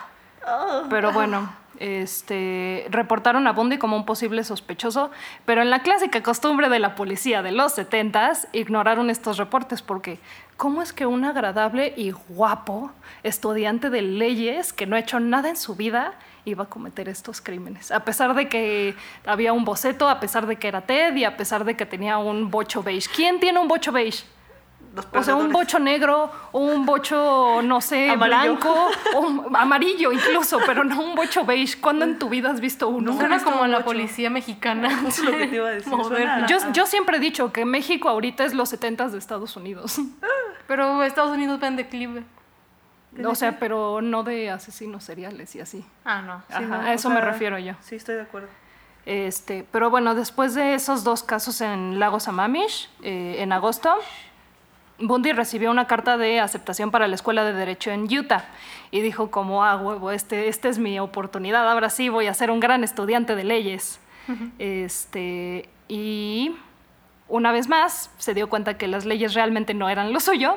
Oh. 0.46 0.82
Pero 0.88 1.12
bueno, 1.12 1.48
este, 1.78 2.86
reportaron 2.90 3.46
a 3.46 3.52
Bundy 3.52 3.78
como 3.78 3.96
un 3.96 4.04
posible 4.04 4.44
sospechoso, 4.44 5.10
pero 5.44 5.62
en 5.62 5.70
la 5.70 5.82
clásica 5.82 6.22
costumbre 6.22 6.68
de 6.68 6.78
la 6.78 6.94
policía 6.94 7.42
de 7.42 7.52
los 7.52 7.76
70s, 7.76 8.48
ignoraron 8.52 9.10
estos 9.10 9.36
reportes 9.36 9.82
porque 9.82 10.18
¿cómo 10.56 10.82
es 10.82 10.92
que 10.92 11.06
un 11.06 11.24
agradable 11.24 11.92
y 11.96 12.12
guapo 12.28 12.92
estudiante 13.22 13.90
de 13.90 14.02
leyes 14.02 14.72
que 14.72 14.86
no 14.86 14.96
ha 14.96 15.00
hecho 15.00 15.18
nada 15.18 15.48
en 15.48 15.56
su 15.56 15.74
vida 15.74 16.14
iba 16.44 16.64
a 16.64 16.68
cometer 16.68 17.08
estos 17.08 17.40
crímenes? 17.40 17.90
A 17.90 18.04
pesar 18.04 18.34
de 18.34 18.48
que 18.48 18.94
había 19.26 19.52
un 19.52 19.64
boceto, 19.64 20.08
a 20.08 20.20
pesar 20.20 20.46
de 20.46 20.56
que 20.56 20.68
era 20.68 20.82
Ted 20.82 21.16
y 21.16 21.24
a 21.24 21.36
pesar 21.36 21.64
de 21.64 21.76
que 21.76 21.86
tenía 21.86 22.18
un 22.18 22.50
bocho 22.50 22.82
beige. 22.82 23.08
¿Quién 23.12 23.40
tiene 23.40 23.58
un 23.58 23.66
bocho 23.66 23.90
beige? 23.90 24.24
Los 24.94 25.06
O 25.12 25.22
sea, 25.22 25.36
un 25.36 25.50
bocho 25.52 25.78
negro, 25.78 26.30
o 26.52 26.58
un 26.60 26.84
bocho, 26.84 27.62
no 27.62 27.80
sé, 27.80 28.10
Amarillo. 28.10 28.56
blanco, 28.56 28.90
o 29.14 29.20
un- 29.20 29.56
amarillo 29.56 30.12
incluso, 30.12 30.58
pero 30.66 30.84
no 30.84 31.00
un 31.02 31.14
bocho 31.14 31.44
beige. 31.46 31.80
¿Cuándo 31.80 32.04
en 32.04 32.18
tu 32.18 32.28
vida 32.28 32.50
has 32.50 32.60
visto 32.60 32.88
uno? 32.88 33.12
Suena 33.16 33.36
visto 33.36 33.50
como 33.50 33.62
un 33.62 33.70
la 33.70 33.78
bocho. 33.78 33.86
policía 33.86 34.28
mexicana. 34.28 34.88
Eso 35.06 35.22
es 35.24 35.30
lo 35.30 35.30
que 35.32 35.46
te 35.46 35.56
iba 35.56 35.68
a 35.68 35.70
decir. 35.72 35.92
Moderna. 35.92 36.46
suena 36.46 36.72
Yo, 36.72 36.86
siempre 36.86 37.16
he 37.16 37.20
dicho 37.20 37.52
que 37.52 37.64
México 37.64 38.08
ahorita 38.10 38.44
es 38.44 38.52
los 38.52 38.68
70 38.68 39.08
de 39.08 39.18
Estados 39.18 39.56
Unidos. 39.56 39.98
Pero 40.68 41.02
Estados 41.02 41.30
Unidos 41.32 41.58
va 41.62 41.68
en 41.68 41.76
declive. 41.76 42.22
O 43.26 43.34
sea, 43.34 43.58
pero 43.58 44.00
no 44.00 44.22
de 44.22 44.50
asesinos 44.50 45.04
seriales 45.04 45.54
y 45.54 45.60
así. 45.60 45.84
Ah, 46.04 46.22
no. 46.22 46.38
Sí, 46.48 46.54
Ajá, 46.54 46.62
no, 46.64 46.74
a 46.76 46.78
o 46.90 46.92
eso 46.92 47.10
me 47.10 47.20
refiero 47.20 47.58
yo. 47.58 47.74
Sí, 47.82 47.96
estoy 47.96 48.14
de 48.14 48.22
acuerdo. 48.22 48.48
Este, 49.04 49.66
pero 49.70 49.90
bueno, 49.90 50.14
después 50.14 50.54
de 50.54 50.74
esos 50.74 51.04
dos 51.04 51.22
casos 51.22 51.60
en 51.60 51.98
Lagos 51.98 52.28
Amamish, 52.28 52.88
eh, 53.02 53.36
en 53.40 53.52
agosto, 53.52 53.94
Bundy 55.02 55.32
recibió 55.32 55.70
una 55.70 55.86
carta 55.86 56.16
de 56.16 56.40
aceptación 56.40 56.90
para 56.90 57.08
la 57.08 57.14
Escuela 57.14 57.44
de 57.44 57.52
Derecho 57.52 57.90
en 57.90 58.02
Utah 58.04 58.44
y 58.90 59.00
dijo 59.00 59.30
como, 59.30 59.64
ah, 59.64 59.76
huevo, 59.76 60.12
este, 60.12 60.48
esta 60.48 60.68
es 60.68 60.78
mi 60.78 61.00
oportunidad, 61.00 61.68
ahora 61.68 61.90
sí 61.90 62.08
voy 62.08 62.28
a 62.28 62.34
ser 62.34 62.50
un 62.50 62.60
gran 62.60 62.84
estudiante 62.84 63.34
de 63.34 63.44
leyes. 63.44 64.00
este, 64.58 65.68
y 65.88 66.54
una 67.28 67.50
vez 67.50 67.68
más 67.68 68.10
se 68.18 68.34
dio 68.34 68.48
cuenta 68.48 68.78
que 68.78 68.86
las 68.86 69.04
leyes 69.04 69.34
realmente 69.34 69.74
no 69.74 69.88
eran 69.88 70.12
lo 70.12 70.20
suyo 70.20 70.56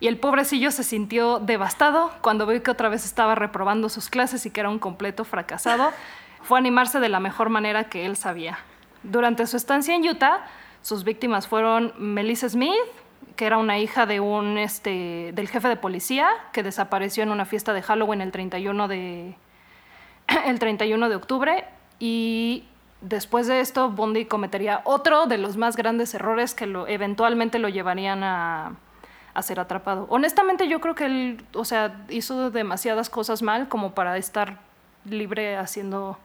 y 0.00 0.06
el 0.06 0.18
pobrecillo 0.18 0.70
se 0.70 0.84
sintió 0.84 1.38
devastado 1.38 2.12
cuando 2.20 2.46
vio 2.46 2.62
que 2.62 2.70
otra 2.70 2.88
vez 2.88 3.04
estaba 3.04 3.34
reprobando 3.34 3.88
sus 3.88 4.08
clases 4.08 4.44
y 4.46 4.50
que 4.50 4.60
era 4.60 4.68
un 4.68 4.78
completo 4.78 5.24
fracasado. 5.24 5.92
Fue 6.42 6.58
a 6.58 6.60
animarse 6.60 7.00
de 7.00 7.08
la 7.08 7.20
mejor 7.20 7.48
manera 7.48 7.84
que 7.84 8.04
él 8.04 8.16
sabía. 8.16 8.58
Durante 9.02 9.46
su 9.46 9.56
estancia 9.56 9.94
en 9.94 10.06
Utah, 10.06 10.44
sus 10.82 11.04
víctimas 11.04 11.48
fueron 11.48 11.94
Melissa 11.96 12.48
Smith, 12.50 12.74
que 13.36 13.46
era 13.46 13.58
una 13.58 13.78
hija 13.78 14.06
de 14.06 14.20
un, 14.20 14.58
este, 14.58 15.32
del 15.34 15.48
jefe 15.48 15.68
de 15.68 15.76
policía, 15.76 16.28
que 16.52 16.62
desapareció 16.62 17.22
en 17.22 17.30
una 17.30 17.44
fiesta 17.44 17.72
de 17.72 17.82
Halloween 17.82 18.20
el 18.20 18.32
31 18.32 18.88
de, 18.88 19.34
el 20.46 20.58
31 20.58 21.08
de 21.08 21.16
octubre 21.16 21.64
y 21.98 22.64
después 23.00 23.46
de 23.46 23.60
esto 23.60 23.90
Bundy 23.90 24.24
cometería 24.24 24.80
otro 24.84 25.26
de 25.26 25.38
los 25.38 25.56
más 25.56 25.76
grandes 25.76 26.14
errores 26.14 26.54
que 26.54 26.66
lo, 26.66 26.86
eventualmente 26.86 27.58
lo 27.58 27.68
llevarían 27.68 28.22
a, 28.24 28.76
a 29.34 29.42
ser 29.42 29.60
atrapado. 29.60 30.06
Honestamente 30.08 30.68
yo 30.68 30.80
creo 30.80 30.94
que 30.94 31.06
él, 31.06 31.44
o 31.54 31.64
sea, 31.64 32.04
hizo 32.08 32.50
demasiadas 32.50 33.10
cosas 33.10 33.42
mal 33.42 33.68
como 33.68 33.94
para 33.94 34.16
estar 34.16 34.60
libre 35.04 35.56
haciendo 35.56 36.18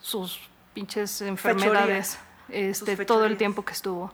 sus 0.00 0.40
pinches 0.74 1.20
enfermedades 1.20 2.18
este, 2.48 3.04
todo 3.04 3.24
el 3.24 3.36
tiempo 3.36 3.64
que 3.64 3.72
estuvo. 3.72 4.12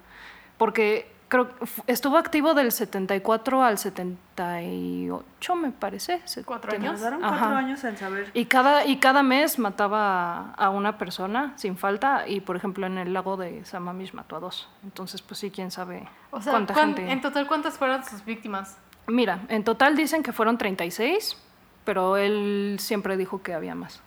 Porque 0.57 1.13
creo 1.35 1.51
estuvo 1.89 2.17
activo 2.17 2.55
del 2.55 2.71
74 2.71 3.65
al 3.65 3.77
78, 3.79 5.57
me 5.57 5.71
parece. 5.73 6.23
¿Cuatro 6.45 6.73
años? 6.73 7.01
Tardaron 7.01 7.25
Ajá. 7.25 7.39
cuatro 7.39 7.57
años 7.57 7.85
en 7.85 7.97
saber. 7.97 8.31
Y 8.35 8.45
cada, 8.47 8.87
y 8.87 8.99
cada 8.99 9.23
mes 9.23 9.59
mataba 9.59 10.53
a 10.53 10.71
una 10.71 10.97
persona 10.99 11.53
sin 11.57 11.77
falta 11.77 12.29
y, 12.29 12.41
por 12.41 12.57
ejemplo, 12.57 12.87
en 12.87 12.99
el 12.99 13.13
lago 13.13 13.37
de 13.37 13.65
Samamish 13.65 14.13
mató 14.15 14.37
a 14.37 14.41
dos. 14.41 14.69
Entonces, 14.85 15.23
pues 15.23 15.39
sí, 15.41 15.51
quién 15.51 15.71
sabe 15.71 16.09
O 16.31 16.41
sea, 16.41 16.53
cuánta 16.53 16.75
¿cuán- 16.75 16.95
gente... 16.95 17.11
en 17.13 17.21
total, 17.21 17.47
¿cuántas 17.49 17.79
fueron 17.79 18.05
sus 18.05 18.25
víctimas? 18.25 18.77
Mira, 19.07 19.41
en 19.49 19.65
total 19.65 19.97
dicen 19.97 20.23
que 20.23 20.33
fueron 20.33 20.57
36, 20.57 21.37
pero 21.85 22.17
él 22.17 22.77
siempre 22.81 23.17
dijo 23.17 23.43
que 23.43 23.55
había 23.55 23.75
más. 23.75 24.01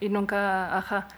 Y 0.00 0.08
nunca, 0.08 0.76
ajá. 0.76 1.08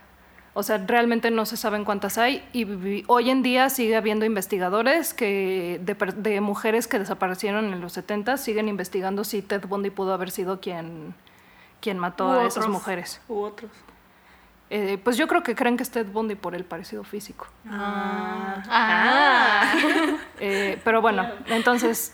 O 0.59 0.65
sea, 0.65 0.79
realmente 0.79 1.31
no 1.31 1.47
se 1.47 1.57
saben 1.57 1.85
cuántas 1.85 2.19
hay 2.19 2.45
y 2.53 3.05
hoy 3.07 3.31
en 3.31 3.45
día 3.45 3.71
sigue 3.71 3.95
habiendo 3.95 4.25
investigadores 4.25 5.15
que 5.15 5.81
de, 5.85 5.95
de 5.95 6.41
mujeres 6.41 6.89
que 6.89 6.99
desaparecieron 6.99 7.73
en 7.73 7.81
los 7.81 7.93
70 7.93 8.37
siguen 8.39 8.67
investigando 8.67 9.23
si 9.23 9.41
Ted 9.41 9.65
Bundy 9.69 9.91
pudo 9.91 10.13
haber 10.13 10.33
sido 10.33 10.61
quien, 10.61 11.15
quien 11.81 11.97
mató 12.01 12.27
U 12.27 12.31
a 12.33 12.45
esas 12.49 12.67
mujeres. 12.67 13.21
U 13.29 13.43
otros. 13.43 13.71
Eh, 14.69 14.99
pues 15.05 15.17
yo 15.17 15.29
creo 15.29 15.45
que 15.45 15.55
creen 15.55 15.77
que 15.77 15.85
es 15.85 15.93
Ted 15.93 16.09
Bundy 16.09 16.35
por 16.35 16.57
el 16.57 16.65
parecido 16.65 17.05
físico. 17.05 17.47
Ah. 17.71 18.61
Ah. 18.69 19.75
Eh, 20.41 20.81
pero 20.85 21.01
bueno, 21.01 21.25
entonces, 21.47 22.13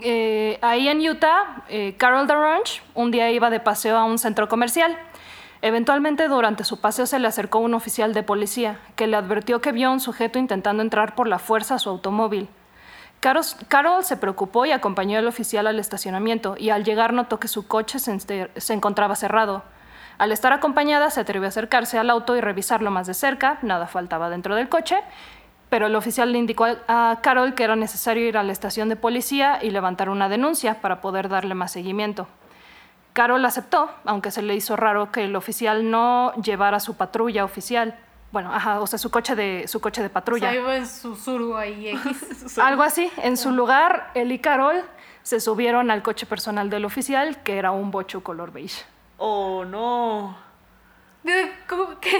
eh, 0.00 0.58
ahí 0.62 0.88
en 0.88 1.06
Utah, 1.06 1.62
eh, 1.68 1.94
Carol 1.98 2.26
DeRange 2.26 2.80
un 2.94 3.10
día 3.10 3.30
iba 3.30 3.50
de 3.50 3.60
paseo 3.60 3.98
a 3.98 4.04
un 4.04 4.18
centro 4.18 4.48
comercial. 4.48 4.96
Eventualmente, 5.66 6.28
durante 6.28 6.62
su 6.62 6.78
paseo, 6.78 7.06
se 7.06 7.18
le 7.18 7.26
acercó 7.26 7.58
un 7.58 7.72
oficial 7.72 8.12
de 8.12 8.22
policía 8.22 8.80
que 8.96 9.06
le 9.06 9.16
advirtió 9.16 9.62
que 9.62 9.72
vio 9.72 9.88
a 9.88 9.92
un 9.92 10.00
sujeto 10.00 10.38
intentando 10.38 10.82
entrar 10.82 11.14
por 11.14 11.26
la 11.26 11.38
fuerza 11.38 11.76
a 11.76 11.78
su 11.78 11.88
automóvil. 11.88 12.50
Carol, 13.20 14.04
se 14.04 14.18
preocupó 14.18 14.66
y 14.66 14.72
acompañó 14.72 15.18
al 15.18 15.26
oficial 15.26 15.66
al 15.66 15.80
estacionamiento 15.80 16.56
y 16.58 16.68
al 16.68 16.84
llegar 16.84 17.14
notó 17.14 17.40
que 17.40 17.48
su 17.48 17.66
coche 17.66 17.98
se, 17.98 18.74
encontraba 18.74 19.16
cerrado. 19.16 19.62
Al 20.18 20.32
estar 20.32 20.52
acompañada 20.52 21.08
se 21.08 21.20
atrevió 21.20 21.46
a 21.46 21.48
acercarse 21.48 21.96
al 21.96 22.10
auto 22.10 22.36
y 22.36 22.42
revisarlo 22.42 22.90
más 22.90 23.06
de 23.06 23.14
cerca, 23.14 23.56
nada 23.62 23.86
faltaba 23.86 24.28
dentro 24.28 24.56
del 24.56 24.68
coche, 24.68 24.98
pero 25.70 25.86
el 25.86 25.96
oficial 25.96 26.30
le 26.30 26.40
indicó 26.40 26.66
a 26.88 27.20
Carol 27.22 27.54
que 27.54 27.64
era 27.64 27.74
necesario 27.74 28.28
ir 28.28 28.36
a 28.36 28.42
la 28.42 28.52
estación 28.52 28.90
de 28.90 28.96
policía 28.96 29.60
y 29.62 29.70
levantar 29.70 30.10
una 30.10 30.28
denuncia 30.28 30.82
para 30.82 31.00
poder 31.00 31.30
darle 31.30 31.54
más 31.54 31.72
seguimiento. 31.72 32.28
Carol 33.14 33.42
aceptó, 33.44 33.90
aunque 34.04 34.30
se 34.30 34.42
le 34.42 34.54
hizo 34.54 34.76
raro 34.76 35.10
que 35.10 35.24
el 35.24 35.34
oficial 35.36 35.90
no 35.90 36.34
llevara 36.34 36.78
su 36.80 36.96
patrulla 36.96 37.44
oficial. 37.44 37.96
Bueno, 38.32 38.52
ajá, 38.52 38.80
o 38.80 38.86
sea, 38.88 38.98
su 38.98 39.10
coche 39.10 39.36
de, 39.36 39.66
su 39.68 39.80
coche 39.80 40.00
de 40.02 40.08
O 40.08 40.12
patrulla. 40.12 40.50
sea, 40.50 40.60
iba 40.60 40.76
en 40.76 40.86
su 40.86 41.14
surgo 41.14 41.56
ahí 41.56 41.88
X. 41.90 42.58
Algo 42.58 42.82
así. 42.82 43.10
En 43.22 43.36
su 43.36 43.52
lugar, 43.52 44.10
él 44.14 44.32
y 44.32 44.40
Carol 44.40 44.82
se 45.22 45.38
subieron 45.40 45.90
al 45.92 46.02
coche 46.02 46.26
personal 46.26 46.68
del 46.68 46.84
oficial, 46.84 47.42
que 47.44 47.56
era 47.56 47.70
un 47.70 47.90
bocho 47.92 48.22
color 48.24 48.52
beige. 48.52 48.84
Oh, 49.18 49.64
no. 49.64 50.36
De- 51.22 51.52
¿Cómo 51.68 51.98
que? 52.00 52.10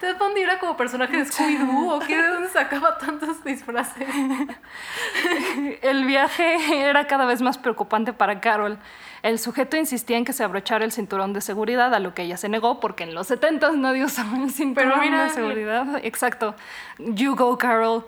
¿Ted 0.00 0.16
Bundy 0.18 0.40
era 0.40 0.58
como 0.58 0.76
personaje 0.76 1.18
de 1.18 1.24
Scooby-Doo 1.26 1.96
o 1.96 1.98
qué? 2.00 2.16
¿De 2.20 2.28
dónde 2.28 2.48
sacaba 2.48 2.96
tantos 2.98 3.44
disfraces? 3.44 4.08
El 5.82 6.04
viaje 6.06 6.80
era 6.88 7.06
cada 7.06 7.26
vez 7.26 7.42
más 7.42 7.58
preocupante 7.58 8.12
para 8.12 8.40
Carol. 8.40 8.78
El 9.22 9.38
sujeto 9.38 9.76
insistía 9.76 10.16
en 10.18 10.24
que 10.24 10.32
se 10.32 10.44
abrochara 10.44 10.84
el 10.84 10.92
cinturón 10.92 11.32
de 11.32 11.40
seguridad, 11.40 11.94
a 11.94 11.98
lo 11.98 12.14
que 12.14 12.22
ella 12.22 12.36
se 12.36 12.48
negó, 12.48 12.80
porque 12.80 13.04
en 13.04 13.14
los 13.14 13.26
70 13.28 13.72
nadie 13.72 14.04
usaba 14.04 14.36
el 14.38 14.50
cinturón 14.50 15.00
mira, 15.00 15.24
de 15.24 15.30
seguridad. 15.30 16.00
Exacto. 16.02 16.54
You 16.98 17.34
go, 17.34 17.56
Carol. 17.58 18.04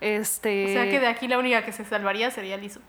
Este, 0.00 0.64
O 0.64 0.68
sea 0.68 0.90
que 0.90 0.98
de 1.00 1.06
aquí 1.06 1.28
la 1.28 1.38
única 1.38 1.62
que 1.64 1.72
se 1.72 1.84
salvaría 1.84 2.30
sería 2.30 2.56
Lizzo. 2.56 2.80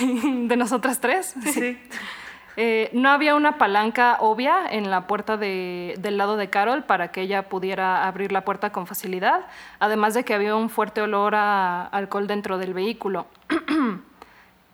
de 0.00 0.56
nosotras 0.56 1.00
tres. 1.00 1.34
Sí. 1.52 1.78
Eh, 2.56 2.90
no 2.92 3.08
había 3.10 3.36
una 3.36 3.58
palanca 3.58 4.16
obvia 4.20 4.66
en 4.68 4.90
la 4.90 5.06
puerta 5.06 5.36
de- 5.36 5.94
del 6.00 6.18
lado 6.18 6.36
de 6.36 6.50
Carol 6.50 6.82
para 6.82 7.10
que 7.12 7.22
ella 7.22 7.48
pudiera 7.48 8.06
abrir 8.06 8.32
la 8.32 8.44
puerta 8.44 8.70
con 8.70 8.88
facilidad, 8.88 9.46
además 9.78 10.14
de 10.14 10.24
que 10.24 10.34
había 10.34 10.56
un 10.56 10.68
fuerte 10.68 11.00
olor 11.00 11.36
a 11.36 11.86
alcohol 11.86 12.26
dentro 12.26 12.58
del 12.58 12.74
vehículo. 12.74 13.26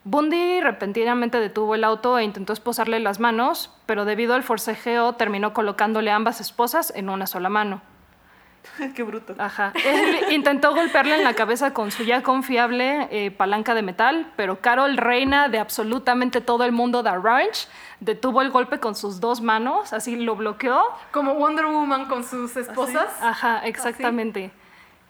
Bundy 0.06 0.60
repentinamente 0.60 1.40
detuvo 1.40 1.74
el 1.74 1.82
auto 1.82 2.16
e 2.16 2.22
intentó 2.22 2.52
esposarle 2.52 3.00
las 3.00 3.18
manos, 3.18 3.72
pero 3.86 4.04
debido 4.04 4.34
al 4.34 4.44
forcejeo 4.44 5.14
terminó 5.14 5.52
colocándole 5.52 6.12
ambas 6.12 6.40
esposas 6.40 6.92
en 6.94 7.08
una 7.08 7.26
sola 7.26 7.48
mano. 7.48 7.82
Qué 8.94 9.02
bruto. 9.02 9.34
Ajá. 9.36 9.72
Él 9.84 10.32
intentó 10.32 10.76
golpearle 10.76 11.16
en 11.16 11.24
la 11.24 11.34
cabeza 11.34 11.74
con 11.74 11.90
su 11.90 12.04
ya 12.04 12.22
confiable 12.22 13.08
eh, 13.10 13.32
palanca 13.32 13.74
de 13.74 13.82
metal, 13.82 14.32
pero 14.36 14.60
Carol, 14.60 14.96
reina 14.96 15.48
de 15.48 15.58
absolutamente 15.58 16.40
todo 16.40 16.62
el 16.62 16.70
mundo 16.70 17.02
de 17.02 17.10
Ranch, 17.10 17.66
detuvo 17.98 18.42
el 18.42 18.52
golpe 18.52 18.78
con 18.78 18.94
sus 18.94 19.18
dos 19.18 19.40
manos, 19.40 19.92
así 19.92 20.14
lo 20.14 20.36
bloqueó. 20.36 20.84
Como 21.10 21.34
Wonder 21.34 21.66
Woman 21.66 22.06
con 22.06 22.22
sus 22.22 22.56
esposas. 22.56 23.08
Ajá, 23.20 23.66
exactamente. 23.66 24.52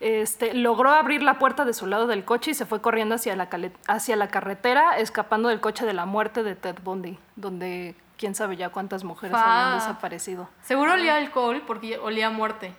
Este, 0.01 0.53
logró 0.53 0.91
abrir 0.91 1.23
la 1.23 1.39
puerta 1.39 1.65
de 1.65 1.73
su 1.73 1.87
lado 1.87 2.07
del 2.07 2.25
coche 2.25 2.51
y 2.51 2.55
se 2.55 2.67
fue 2.67 2.83
corriendo 2.83 3.15
hacia 3.15 3.35
la, 3.35 3.49
hacia 3.87 4.17
la 4.17 4.29
carretera, 4.29 4.99
escapando 4.99 5.49
del 5.49 5.61
coche 5.61 5.87
de 5.87 5.95
la 5.95 6.05
muerte 6.05 6.43
de 6.43 6.55
Ted 6.55 6.77
Bundy, 6.85 7.19
donde 7.37 7.95
quién 8.19 8.35
sabe 8.35 8.57
ya 8.57 8.69
cuántas 8.69 9.05
mujeres 9.05 9.37
Fa. 9.37 9.69
habían 9.69 9.79
desaparecido. 9.79 10.49
Seguro 10.63 10.93
olía 10.93 11.17
alcohol 11.17 11.63
porque 11.67 11.99
olía 11.99 12.27
a 12.27 12.31
muerte. 12.31 12.75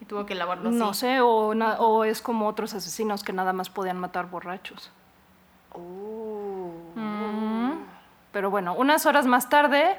Y 0.00 0.04
tuvo 0.04 0.26
que 0.26 0.34
lavarlo 0.34 0.68
así. 0.68 0.78
No 0.78 0.92
sé, 0.92 1.20
o 1.20 2.04
es 2.04 2.20
como 2.20 2.48
otros 2.48 2.74
asesinos 2.74 3.22
que 3.22 3.32
nada 3.32 3.52
más 3.52 3.70
podían 3.70 3.98
matar 3.98 4.26
borrachos. 4.26 4.92
Oh. 5.72 6.72
Pero 8.32 8.50
bueno, 8.50 8.74
unas 8.74 9.06
horas 9.06 9.26
más 9.26 9.48
tarde 9.48 9.96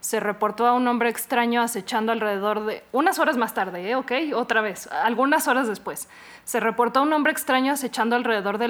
se 0.00 0.18
reportó 0.18 0.66
a 0.66 0.72
un 0.72 0.88
hombre 0.88 1.10
extraño 1.10 1.60
acechando 1.60 2.10
alrededor 2.12 2.64
de... 2.64 2.82
Unas 2.90 3.18
horas 3.18 3.36
más 3.36 3.52
tarde, 3.52 3.90
¿eh? 3.90 3.96
¿ok? 3.96 4.12
Otra 4.34 4.62
vez, 4.62 4.86
algunas 4.90 5.46
horas 5.46 5.68
después. 5.68 6.08
Se 6.44 6.58
reportó 6.58 7.00
a 7.00 7.02
un 7.02 7.12
hombre 7.12 7.32
extraño 7.32 7.72
acechando 7.74 8.16
alrededor 8.16 8.56
de, 8.56 8.66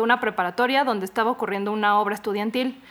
una 0.00 0.20
preparatoria 0.20 0.84
donde 0.84 1.04
estaba 1.04 1.30
ocurriendo 1.30 1.72
una 1.72 2.00
obra 2.00 2.16
estudiantil. 2.16 2.82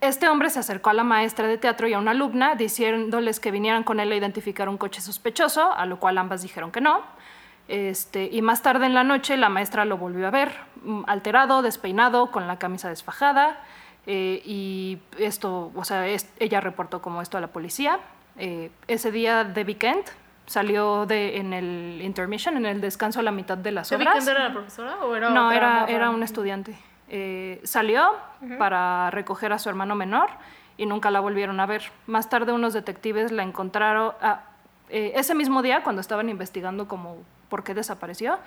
Este 0.00 0.26
hombre 0.28 0.48
se 0.48 0.58
acercó 0.58 0.88
a 0.88 0.94
la 0.94 1.04
maestra 1.04 1.46
de 1.46 1.58
teatro 1.58 1.86
y 1.86 1.92
a 1.92 1.98
una 1.98 2.12
alumna 2.12 2.54
diciéndoles 2.54 3.40
que 3.40 3.50
vinieran 3.50 3.84
con 3.84 4.00
él 4.00 4.10
a 4.10 4.16
identificar 4.16 4.68
un 4.70 4.78
coche 4.78 5.02
sospechoso, 5.02 5.72
a 5.72 5.84
lo 5.84 6.00
cual 6.00 6.16
ambas 6.16 6.40
dijeron 6.40 6.72
que 6.72 6.80
no. 6.80 7.02
Este, 7.68 8.28
y 8.32 8.42
más 8.42 8.62
tarde 8.62 8.86
en 8.86 8.94
la 8.94 9.04
noche 9.04 9.36
la 9.36 9.48
maestra 9.48 9.84
lo 9.84 9.98
volvió 9.98 10.26
a 10.26 10.30
ver, 10.30 10.52
mm, 10.82 11.02
alterado, 11.06 11.62
despeinado, 11.62 12.32
con 12.32 12.46
la 12.48 12.58
camisa 12.58 12.88
desfajada. 12.88 13.60
Eh, 14.06 14.42
y 14.44 14.98
esto, 15.18 15.70
o 15.74 15.84
sea, 15.84 16.06
es- 16.08 16.30
ella 16.38 16.60
reportó 16.60 17.00
como 17.02 17.22
esto 17.22 17.38
a 17.38 17.40
la 17.40 17.48
policía. 17.48 17.98
Eh, 18.36 18.70
ese 18.88 19.10
día 19.12 19.44
Debbie 19.44 19.76
Kent 19.76 20.06
salió 20.46 21.06
de, 21.06 21.36
en 21.38 21.52
el 21.52 22.00
intermission, 22.02 22.56
en 22.56 22.66
el 22.66 22.80
descanso 22.80 23.20
a 23.20 23.22
la 23.22 23.30
mitad 23.30 23.56
de 23.56 23.70
las 23.72 23.90
¿Debbie 23.90 24.06
obras. 24.08 24.24
Kent 24.24 24.36
era 24.36 24.48
la 24.48 24.52
profesora 24.52 24.96
o 25.04 25.14
era 25.14 25.30
No, 25.30 25.46
otra 25.46 25.56
era, 25.56 25.84
era 25.86 26.10
un 26.10 26.22
estudiante. 26.22 26.76
Eh, 27.08 27.60
salió 27.64 28.10
para 28.58 29.10
recoger 29.10 29.52
a 29.52 29.58
su 29.58 29.68
hermano 29.68 29.94
menor 29.94 30.30
y 30.78 30.86
nunca 30.86 31.10
la 31.10 31.20
volvieron 31.20 31.60
a 31.60 31.66
ver. 31.66 31.82
Más 32.06 32.28
tarde 32.30 32.52
unos 32.52 32.72
detectives 32.72 33.30
la 33.30 33.42
encontraron, 33.42 34.12
ah, 34.22 34.44
eh, 34.88 35.12
ese 35.14 35.34
mismo 35.34 35.62
día 35.62 35.82
cuando 35.82 36.00
estaban 36.00 36.28
investigando 36.30 36.88
como 36.88 37.18
por 37.50 37.64
qué 37.64 37.74
desapareció, 37.74 38.38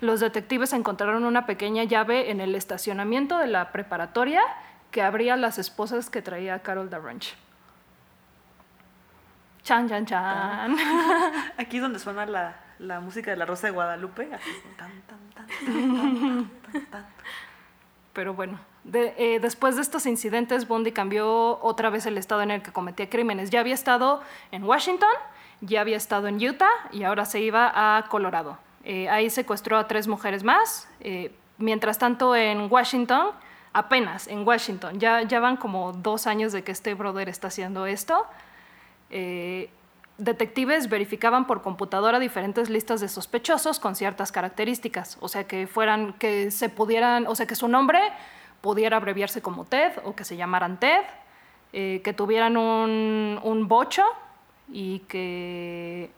los 0.00 0.18
detectives 0.20 0.72
encontraron 0.72 1.24
una 1.24 1.46
pequeña 1.46 1.84
llave 1.84 2.30
en 2.30 2.40
el 2.40 2.54
estacionamiento 2.56 3.38
de 3.38 3.46
la 3.46 3.70
preparatoria 3.70 4.42
que 4.90 5.02
abría 5.02 5.36
las 5.36 5.58
esposas 5.58 6.10
que 6.10 6.22
traía 6.22 6.58
Carol 6.60 6.90
Ranch. 6.90 7.34
Chan, 9.62 9.88
chan, 9.88 10.06
chan. 10.06 10.76
Aquí 11.58 11.76
es 11.76 11.82
donde 11.82 11.98
suena 11.98 12.26
la, 12.26 12.56
la 12.78 13.00
música 13.00 13.30
de 13.30 13.36
la 13.36 13.44
Rosa 13.46 13.66
de 13.68 13.72
Guadalupe. 13.72 14.28
Así, 14.34 14.50
tan, 14.76 14.90
tan, 15.02 15.18
tan. 15.30 16.50
Pero 18.12 18.34
bueno, 18.34 18.58
de- 18.84 19.14
eh, 19.18 19.38
después 19.40 19.76
de 19.76 19.82
estos 19.82 20.06
incidentes, 20.06 20.66
Bundy 20.66 20.92
cambió 20.92 21.60
otra 21.62 21.90
vez 21.90 22.06
el 22.06 22.18
estado 22.18 22.42
en 22.42 22.50
el 22.50 22.62
que 22.62 22.72
cometía 22.72 23.08
crímenes. 23.08 23.50
Ya 23.50 23.60
había 23.60 23.74
estado 23.74 24.22
en 24.50 24.64
Washington, 24.64 25.08
ya 25.60 25.82
había 25.82 25.96
estado 25.96 26.26
en 26.26 26.36
Utah 26.44 26.70
y 26.90 27.04
ahora 27.04 27.24
se 27.24 27.40
iba 27.40 27.70
a 27.98 28.08
Colorado. 28.08 28.58
Eh, 28.82 29.08
ahí 29.10 29.30
secuestró 29.30 29.76
a 29.78 29.86
tres 29.86 30.08
mujeres 30.08 30.42
más. 30.42 30.88
Eh, 31.00 31.32
mientras 31.58 31.98
tanto, 31.98 32.34
en 32.34 32.66
Washington, 32.72 33.28
apenas 33.72 34.26
en 34.26 34.46
Washington, 34.46 34.98
ya, 34.98 35.22
ya 35.22 35.40
van 35.40 35.56
como 35.56 35.92
dos 35.92 36.26
años 36.26 36.52
de 36.52 36.64
que 36.64 36.72
este 36.72 36.94
brother 36.94 37.28
está 37.28 37.48
haciendo 37.48 37.86
esto. 37.86 38.26
Eh, 39.10 39.70
detectives 40.18 40.88
verificaban 40.88 41.46
por 41.46 41.62
computadora 41.62 42.18
diferentes 42.18 42.68
listas 42.68 43.00
de 43.00 43.08
sospechosos 43.08 43.80
con 43.80 43.96
ciertas 43.96 44.32
características, 44.32 45.16
o 45.20 45.28
sea 45.28 45.44
que 45.44 45.66
fueran, 45.66 46.12
que 46.14 46.50
se 46.50 46.68
pudieran, 46.68 47.26
o 47.26 47.34
sea 47.34 47.46
que 47.46 47.54
su 47.54 47.68
nombre 47.68 48.00
pudiera 48.60 48.98
abreviarse 48.98 49.40
como 49.40 49.64
Ted 49.64 49.92
o 50.04 50.14
que 50.14 50.24
se 50.24 50.36
llamaran 50.36 50.78
Ted, 50.78 51.04
eh, 51.72 52.02
que 52.04 52.12
tuvieran 52.12 52.56
un, 52.56 53.40
un 53.42 53.68
bocho 53.68 54.04
y 54.68 55.00
que 55.00 56.10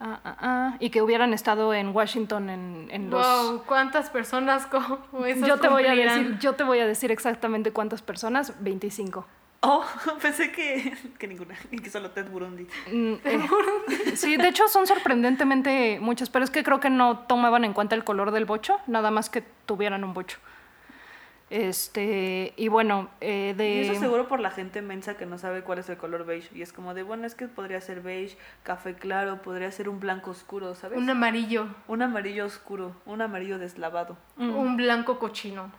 ah, 0.00 0.20
ah, 0.24 0.36
ah, 0.40 0.76
y 0.80 0.90
que 0.90 1.02
hubieran 1.02 1.32
estado 1.32 1.72
en 1.74 1.94
Washington 1.94 2.50
en, 2.50 2.88
en 2.90 3.10
los 3.10 3.26
Wow, 3.26 3.62
¿cuántas 3.66 4.10
personas 4.10 4.66
como 5.10 5.26
esas 5.26 5.46
yo 5.46 5.58
te 5.58 5.68
voy 5.68 5.86
a 5.86 5.94
decir, 5.94 6.38
yo 6.38 6.54
te 6.54 6.64
voy 6.64 6.78
a 6.80 6.86
decir 6.86 7.10
exactamente 7.10 7.72
cuántas 7.72 8.02
personas, 8.02 8.54
25. 8.60 9.26
Oh, 9.66 9.82
pensé 10.22 10.52
que, 10.52 10.92
que 11.18 11.26
ninguna, 11.26 11.54
y 11.70 11.78
que 11.78 11.88
solo 11.88 12.10
Ted 12.10 12.30
Burundi. 12.30 12.66
Mm, 12.92 13.14
eh, 13.24 13.48
sí, 14.14 14.36
de 14.36 14.48
hecho 14.48 14.68
son 14.68 14.86
sorprendentemente 14.86 15.98
muchas, 16.00 16.28
pero 16.28 16.44
es 16.44 16.50
que 16.50 16.62
creo 16.62 16.80
que 16.80 16.90
no 16.90 17.20
tomaban 17.20 17.64
en 17.64 17.72
cuenta 17.72 17.94
el 17.94 18.04
color 18.04 18.30
del 18.30 18.44
bocho, 18.44 18.78
nada 18.86 19.10
más 19.10 19.30
que 19.30 19.42
tuvieran 19.64 20.04
un 20.04 20.12
bocho. 20.12 20.38
Este, 21.50 22.52
y 22.56 22.68
bueno, 22.68 23.10
eh, 23.20 23.54
de... 23.56 23.82
Y 23.82 23.88
eso 23.88 24.00
seguro 24.00 24.26
por 24.28 24.40
la 24.40 24.50
gente 24.50 24.82
mensa 24.82 25.16
que 25.16 25.26
no 25.26 25.38
sabe 25.38 25.62
cuál 25.62 25.78
es 25.78 25.88
el 25.88 25.96
color 25.96 26.24
beige. 26.26 26.48
Y 26.54 26.62
es 26.62 26.72
como 26.72 26.94
de, 26.94 27.02
bueno, 27.02 27.26
es 27.26 27.34
que 27.34 27.46
podría 27.48 27.80
ser 27.80 28.00
beige, 28.00 28.36
café 28.62 28.94
claro, 28.94 29.40
podría 29.42 29.70
ser 29.70 29.88
un 29.88 30.00
blanco 30.00 30.30
oscuro, 30.30 30.74
¿sabes? 30.74 30.98
Un 30.98 31.08
amarillo, 31.10 31.68
Un 31.86 32.02
amarillo 32.02 32.44
oscuro, 32.46 32.92
un 33.06 33.22
amarillo 33.22 33.58
deslavado. 33.58 34.16
Mm. 34.36 34.50
un 34.56 34.76
blanco 34.76 35.18
cochino. 35.18 35.70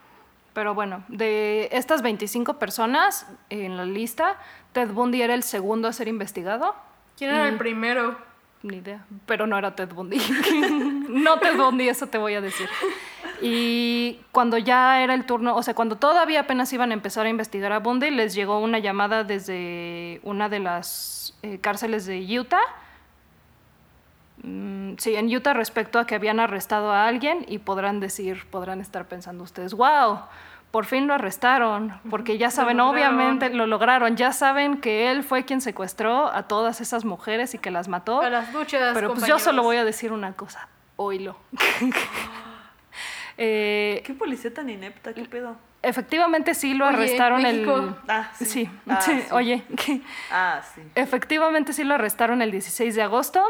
Pero 0.54 0.74
bueno, 0.74 1.04
de 1.10 1.68
estas 1.74 2.02
25 2.02 2.58
personas 2.60 3.28
en 3.50 3.76
la 3.76 3.84
lista, 3.86 4.38
Ted 4.72 4.90
Bundy 4.90 5.22
era 5.22 5.34
el 5.34 5.44
segundo 5.44 5.90
a 5.90 5.94
ser 5.94 6.08
investigado. 6.08 6.74
¿Quién 7.18 7.32
era 7.32 7.44
Mm. 7.44 7.48
el 7.48 7.58
primero? 7.58 8.18
Ni 8.64 8.78
idea, 8.78 9.06
pero 9.26 9.46
no 9.48 9.58
era 9.58 9.76
Ted 9.76 9.90
Bundy. 9.90 10.18
no 11.10 11.38
Ted 11.40 11.58
Bundy, 11.58 11.90
eso 11.90 12.08
te 12.08 12.18
voy 12.18 12.36
a 12.36 12.42
decir. 12.42 12.70
Y 13.48 14.20
cuando 14.32 14.58
ya 14.58 15.02
era 15.04 15.14
el 15.14 15.26
turno, 15.26 15.56
o 15.56 15.62
sea, 15.62 15.74
cuando 15.74 15.98
todavía 15.98 16.42
apenas 16.42 16.74
iban 16.74 16.92
a 16.92 16.94
empezar 16.94 17.26
a 17.26 17.30
investigar 17.30 17.72
a 17.72 17.80
Bundy, 17.80 18.10
les 18.10 18.34
llegó 18.34 18.60
una 18.60 18.80
llamada 18.80 19.24
desde 19.24 20.20
una 20.24 20.50
de 20.50 20.60
las 20.60 21.38
eh, 21.44 21.60
cárceles 21.60 22.06
de 22.06 22.40
Utah. 22.40 22.64
Mm, 24.42 24.96
sí, 24.98 25.16
en 25.16 25.34
Utah 25.34 25.54
respecto 25.54 26.00
a 26.00 26.08
que 26.08 26.16
habían 26.16 26.40
arrestado 26.40 26.92
a 26.92 27.08
alguien 27.08 27.46
y 27.48 27.60
podrán 27.60 28.00
decir, 28.00 28.46
podrán 28.50 28.82
estar 28.82 29.08
pensando 29.08 29.44
ustedes, 29.44 29.74
wow, 29.74 30.20
por 30.72 30.86
fin 30.86 31.08
lo 31.08 31.14
arrestaron, 31.14 31.94
porque 32.10 32.38
ya 32.38 32.52
saben, 32.52 32.82
obviamente 32.82 33.50
lo 33.50 33.66
lograron, 33.66 34.18
ya 34.18 34.34
saben 34.34 34.82
que 34.82 35.10
él 35.10 35.24
fue 35.24 35.46
quien 35.46 35.62
secuestró 35.62 36.28
a 36.28 36.44
todas 36.44 36.82
esas 36.82 37.06
mujeres 37.06 37.54
y 37.54 37.60
que 37.60 37.72
las 37.72 37.88
mató. 37.88 38.22
A 38.22 38.30
las 38.30 38.52
duchas, 38.52 38.94
Pero 38.94 39.14
pues 39.14 39.26
yo 39.26 39.40
solo 39.40 39.64
voy 39.64 39.78
a 39.78 39.86
decir 39.86 40.12
una 40.12 40.34
cosa, 40.34 40.68
oílo. 40.98 41.38
Eh, 43.38 44.02
¿Qué 44.06 44.14
policía 44.14 44.54
tan 44.54 44.70
inepta? 44.70 45.14
¿Qué 45.14 45.26
pedo? 45.26 45.58
efectivamente 45.82 46.56
sí 46.56 46.74
lo 46.74 46.88
Oye, 46.88 46.96
arrestaron 46.96 47.44
México. 47.44 47.76
el... 47.78 47.96
Ah, 48.08 48.32
sí. 48.36 48.46
Sí, 48.46 48.70
Ah, 48.90 49.02
sí, 49.02 49.22
sí. 49.22 49.28
oye, 49.32 49.64
Ah, 50.32 50.62
sí. 50.74 50.82
efectivamente 50.96 51.74
sí 51.74 51.84
lo 51.84 51.94
arrestaron 51.94 52.42
el 52.42 52.50
16 52.50 52.96
de 52.96 53.04
agosto, 53.04 53.44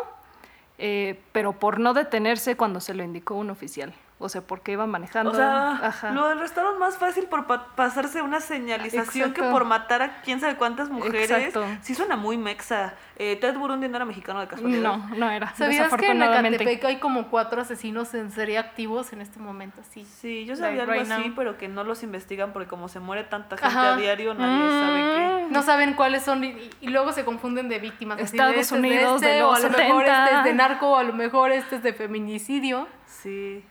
eh, 0.78 1.22
pero 1.32 1.54
por 1.54 1.80
no 1.80 1.94
detenerse 1.94 2.58
cuando 2.58 2.82
se 2.82 2.94
lo 2.94 3.04
indicó 3.04 3.36
un 3.36 3.52
oficial. 3.52 3.94
O 4.18 4.30
sea, 4.30 4.40
porque 4.42 4.72
iba 4.72 4.86
manejando. 4.88 5.32
O 5.32 5.36
sea, 5.36 5.72
Ajá. 5.72 6.12
lo 6.12 6.24
arrestaron 6.26 6.80
más 6.80 6.98
fácil 6.98 7.26
por 7.26 7.48
pa- 7.48 7.76
pasarse 7.76 8.22
una 8.22 8.40
señalización 8.40 9.34
que 9.34 9.44
por 9.44 9.66
matar 9.66 10.02
a 10.02 10.22
quién 10.22 10.40
sabe 10.40 10.56
cuántas 10.56 10.90
mujeres. 10.90 11.30
Exacto. 11.30 11.66
Sí 11.82 11.96
suena 11.96 12.16
muy 12.16 12.38
mexa. 12.38 12.94
Eh, 13.18 13.36
Ted 13.36 13.56
Burundi 13.58 13.90
no 13.90 13.98
era 13.98 14.06
mexicano 14.06 14.40
de 14.40 14.48
casualidad. 14.48 14.82
No, 14.82 15.10
no 15.18 15.30
era. 15.30 15.54
¿Sabías 15.56 15.94
que 15.96 16.08
en. 16.12 16.22
Ecatepec 16.24 16.86
hay 16.86 16.98
como 17.00 17.28
cuatro 17.28 17.62
asesinos 17.62 18.14
en 18.14 18.32
serie 18.32 18.58
activos 18.58 19.12
en 19.12 19.20
este 19.22 19.40
momento? 19.40 19.82
Sí. 19.92 20.06
Sí, 20.06 20.46
yo 20.46 20.54
Like 20.54 20.62
sabía 20.66 20.82
algo 20.84 20.94
right 20.94 21.12
así, 21.12 21.28
now. 21.28 21.36
pero 21.36 21.58
que 21.58 21.68
no 21.68 21.84
los 21.84 22.02
investigan 22.02 22.54
porque 22.54 22.70
como 22.70 22.88
se 22.88 23.02
muere 23.02 23.26
tanta 23.26 23.58
gente 23.58 23.68
Ajá. 23.78 23.96
a 23.96 23.98
diario, 23.98 24.34
nadie 24.34 24.70
sabe 24.82 25.00
qué. 25.18 25.54
No 25.54 25.62
saben 25.62 25.94
cuáles 25.94 26.24
son 26.24 26.42
y, 26.46 26.70
y 26.80 26.88
luego 26.88 27.12
se 27.12 27.26
confunden 27.26 27.68
de 27.68 27.80
víctimas. 27.80 28.16
así 28.18 28.38
de, 28.38 28.44
Estados 28.44 28.56
este 28.56 28.76
es 28.76 28.82
de 28.82 28.88
Unidos 28.88 29.22
de 29.22 29.28
este, 29.28 29.40
los 29.42 29.50
o 29.52 29.56
a 29.56 29.60
lo 29.60 29.70
mejor 29.78 30.02
70. 30.06 30.24
este 30.26 30.38
es 30.38 30.44
de 30.46 30.54
narco, 30.54 30.88
o 30.92 30.96
a 30.98 31.04
lo 31.04 31.14
mejor 31.14 31.52
este 31.52 31.76
es 31.76 31.84
de 31.84 31.94
feminicidio. 31.94 32.88
Sí. 33.06 33.64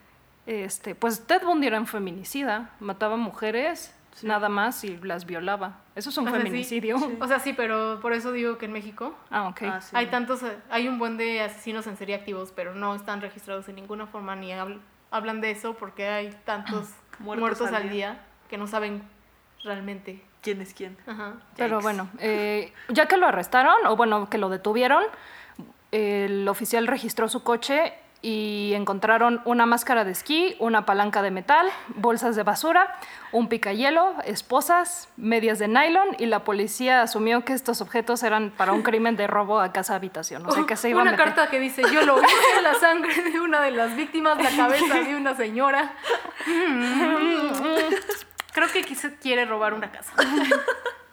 Este, 0.47 0.95
pues 0.95 1.27
Ted 1.27 1.43
Bundy 1.43 1.67
era 1.69 1.79
un 1.81 1.87
feminicida, 1.87 2.71
mataba 2.81 3.17
mujeres 3.17 3.95
nada 4.23 4.49
más 4.49 4.85
y 4.85 4.97
las 4.99 5.25
violaba. 5.27 5.81
Eso 5.97 6.11
es 6.11 6.19
un 6.19 6.29
O 6.29 6.31
sea, 6.31 6.39
sí. 6.41 6.47
feminicidio. 6.47 6.97
O 7.21 7.27
sea, 7.27 7.39
sí, 7.41 7.53
pero 7.53 7.99
por 8.01 8.13
eso 8.13 8.31
digo 8.31 8.59
que 8.59 8.67
en 8.67 8.73
México 8.73 9.15
Ah. 9.31 9.53
Ah, 9.63 9.81
sí. 9.81 9.97
hay 9.97 10.07
tantos, 10.07 10.41
hay 10.71 10.87
un 10.87 10.99
buen 10.99 11.17
de 11.17 11.41
asesinos 11.41 11.87
en 11.87 11.97
serie 11.97 12.15
activos, 12.15 12.53
pero 12.55 12.75
no 12.75 12.95
están 12.95 13.21
registrados 13.21 13.69
en 13.69 13.75
ninguna 13.77 14.07
forma 14.07 14.37
ni 14.37 14.51
habl- 14.51 14.81
hablan 15.11 15.41
de 15.41 15.51
eso 15.51 15.75
porque 15.75 16.07
hay 16.09 16.31
tantos 16.45 16.91
Muertos 17.21 17.41
muertos, 17.61 17.73
al 17.73 17.85
día. 17.85 17.91
día. 17.93 18.21
que 18.49 18.59
no 18.59 18.67
saben 18.67 19.03
realmente. 19.65 20.23
¿Quién 20.43 20.61
es 20.61 20.75
quién? 20.75 20.97
Ajá. 21.07 21.35
Pero 21.57 21.81
bueno, 21.81 22.09
eh, 22.19 22.73
ya 22.91 23.07
que 23.07 23.17
lo 23.17 23.27
arrestaron, 23.27 23.75
o 23.87 23.97
bueno, 23.97 24.29
que 24.29 24.37
lo 24.39 24.49
detuvieron, 24.51 25.03
el 25.91 26.47
oficial 26.49 26.87
registró 26.87 27.29
su 27.29 27.43
coche 27.43 27.95
y 28.27 28.73
encontraron 28.75 29.43
una 29.45 29.67
máscara 29.67 30.03
de 30.05 30.13
esquí, 30.13 30.57
una 30.59 30.87
palanca 30.87 31.21
de 31.21 31.31
metal, 31.31 31.67
bolsas 31.89 32.37
de 32.37 32.43
basura, 32.43 32.97
un 33.33 33.51
picayelo, 33.51 34.15
esposas, 34.25 35.11
medias 35.19 35.59
de 35.59 35.69
nylon 35.69 36.17
y 36.19 36.25
la 36.25 36.43
policía 36.43 37.03
asumió 37.03 37.45
que 37.45 37.53
estos 37.53 37.83
objetos 37.83 38.23
eran 38.23 38.51
para 38.57 38.73
un 38.73 38.83
crimen 38.83 39.17
de 39.17 39.27
robo 39.27 39.61
a 39.61 39.73
casa 39.73 39.95
habitación. 39.95 40.47
O 40.47 40.53
sea 40.53 40.65
que 40.65 40.75
se 40.77 40.89
iba 40.89 41.01
a 41.01 41.03
Una 41.03 41.11
meter- 41.11 41.27
carta 41.27 41.51
que 41.51 41.61
dice, 41.61 41.83
yo 41.93 42.01
lo 42.07 42.17
vi, 42.17 42.23
la 42.63 42.73
sangre 42.75 43.15
de 43.31 43.41
una 43.41 43.61
de 43.61 43.73
las 43.73 43.95
víctimas, 43.95 44.43
la 44.43 44.57
cabeza 44.57 45.01
de 45.01 45.17
una 45.17 45.35
señora. 45.37 45.93
Creo 48.55 48.69
que 48.73 48.85
quise- 48.85 49.17
quiere 49.21 49.45
robar 49.45 49.75
una 49.75 49.93
casa. 49.93 50.13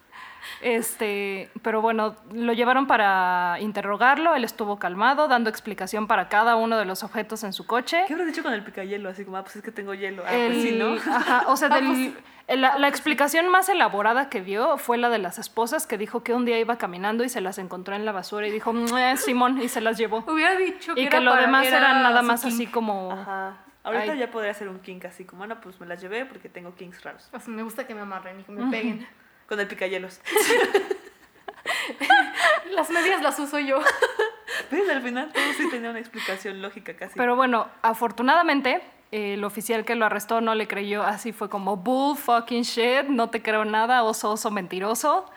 Este, 0.61 1.49
pero 1.61 1.81
bueno, 1.81 2.15
lo 2.33 2.53
llevaron 2.53 2.87
para 2.87 3.57
interrogarlo, 3.59 4.35
él 4.35 4.43
estuvo 4.43 4.79
calmado, 4.79 5.27
dando 5.27 5.49
explicación 5.49 6.07
para 6.07 6.29
cada 6.29 6.55
uno 6.55 6.77
de 6.77 6.85
los 6.85 7.03
objetos 7.03 7.43
en 7.43 7.53
su 7.53 7.65
coche. 7.65 8.03
¿Qué 8.07 8.13
habrás 8.13 8.27
dicho 8.27 8.43
con 8.43 8.53
el 8.53 8.63
picayelo? 8.63 9.09
Así 9.09 9.25
como, 9.25 9.37
ah, 9.37 9.43
pues 9.43 9.55
es 9.57 9.63
que 9.63 9.71
tengo 9.71 9.93
hielo. 9.93 10.23
Ah, 10.25 10.33
El- 10.35 10.51
pues 10.51 10.63
sí, 10.63 10.71
¿no? 10.77 10.93
ajá, 10.93 11.43
o 11.47 11.57
sea, 11.57 11.67
Ah, 11.71 11.75
del- 11.75 12.13
pues- 12.47 12.59
la, 12.59 12.77
la 12.77 12.87
explicación 12.89 13.47
más 13.49 13.69
elaborada 13.69 14.27
que 14.29 14.41
dio 14.41 14.77
fue 14.77 14.97
la 14.97 15.09
de 15.09 15.19
las 15.19 15.39
esposas, 15.39 15.87
que 15.87 15.97
dijo 15.97 16.21
que 16.23 16.33
un 16.33 16.43
día 16.45 16.59
iba 16.59 16.77
caminando 16.77 17.23
y 17.23 17.29
se 17.29 17.39
las 17.39 17.57
encontró 17.57 17.95
en 17.95 18.03
la 18.05 18.11
basura 18.11 18.45
y 18.47 18.51
dijo, 18.51 18.73
"Mue, 18.73 19.15
Simón, 19.17 19.61
y 19.61 19.69
se 19.69 19.79
las 19.79 19.97
llevó. 19.97 20.23
Hubiera 20.27 20.55
dicho 20.55 20.93
que 20.95 21.01
Y 21.01 21.05
era 21.05 21.17
que 21.19 21.23
lo 21.23 21.31
para- 21.31 21.43
demás 21.43 21.65
era 21.67 21.77
eran 21.77 22.03
nada 22.03 22.21
más 22.21 22.43
así 22.45 22.67
como... 22.67 23.11
Ajá. 23.13 23.57
Ahorita 23.83 24.11
Ay. 24.11 24.19
ya 24.19 24.29
podría 24.29 24.53
ser 24.53 24.67
un 24.67 24.79
kink 24.79 25.05
así 25.05 25.25
como, 25.25 25.39
bueno, 25.39 25.59
pues 25.59 25.79
me 25.79 25.87
las 25.87 25.99
llevé 26.01 26.25
porque 26.25 26.49
tengo 26.49 26.75
kinks 26.75 27.03
raros. 27.03 27.29
O 27.33 27.39
sea, 27.39 27.51
me 27.51 27.63
gusta 27.63 27.87
que 27.87 27.95
me 27.95 28.01
amarren 28.01 28.39
y 28.39 28.43
que 28.43 28.51
me 28.51 28.69
peguen. 28.69 29.07
Con 29.51 29.59
el 29.59 29.67
picayelos. 29.67 30.21
Las 32.71 32.89
medias 32.89 33.21
las 33.21 33.37
uso 33.37 33.59
yo. 33.59 33.81
¿Ves? 34.71 34.89
Al 34.89 35.01
final 35.01 35.29
todo 35.33 35.43
sí 35.57 35.69
tenía 35.69 35.89
una 35.89 35.99
explicación 35.99 36.61
lógica 36.61 36.95
casi. 36.95 37.15
Pero 37.17 37.35
bueno, 37.35 37.67
afortunadamente, 37.81 38.81
eh, 39.11 39.33
el 39.33 39.43
oficial 39.43 39.83
que 39.83 39.95
lo 39.95 40.05
arrestó 40.05 40.39
no 40.39 40.55
le 40.55 40.69
creyó, 40.69 41.03
así 41.03 41.33
fue 41.33 41.49
como 41.49 41.75
bull 41.75 42.15
fucking 42.15 42.61
shit, 42.61 43.09
no 43.09 43.29
te 43.29 43.41
creo 43.41 43.65
nada, 43.65 44.03
oso, 44.03 44.31
oso 44.31 44.51
mentiroso. 44.51 45.29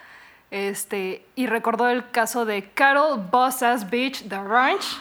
Este, 0.53 1.27
y 1.35 1.49
recordó 1.49 1.89
el 1.89 2.09
caso 2.09 2.45
de 2.45 2.71
Carol 2.71 3.19
Boss 3.19 3.65
Ass 3.65 3.91
Beach, 3.91 4.29
The 4.29 4.45
Ranch. 4.45 4.97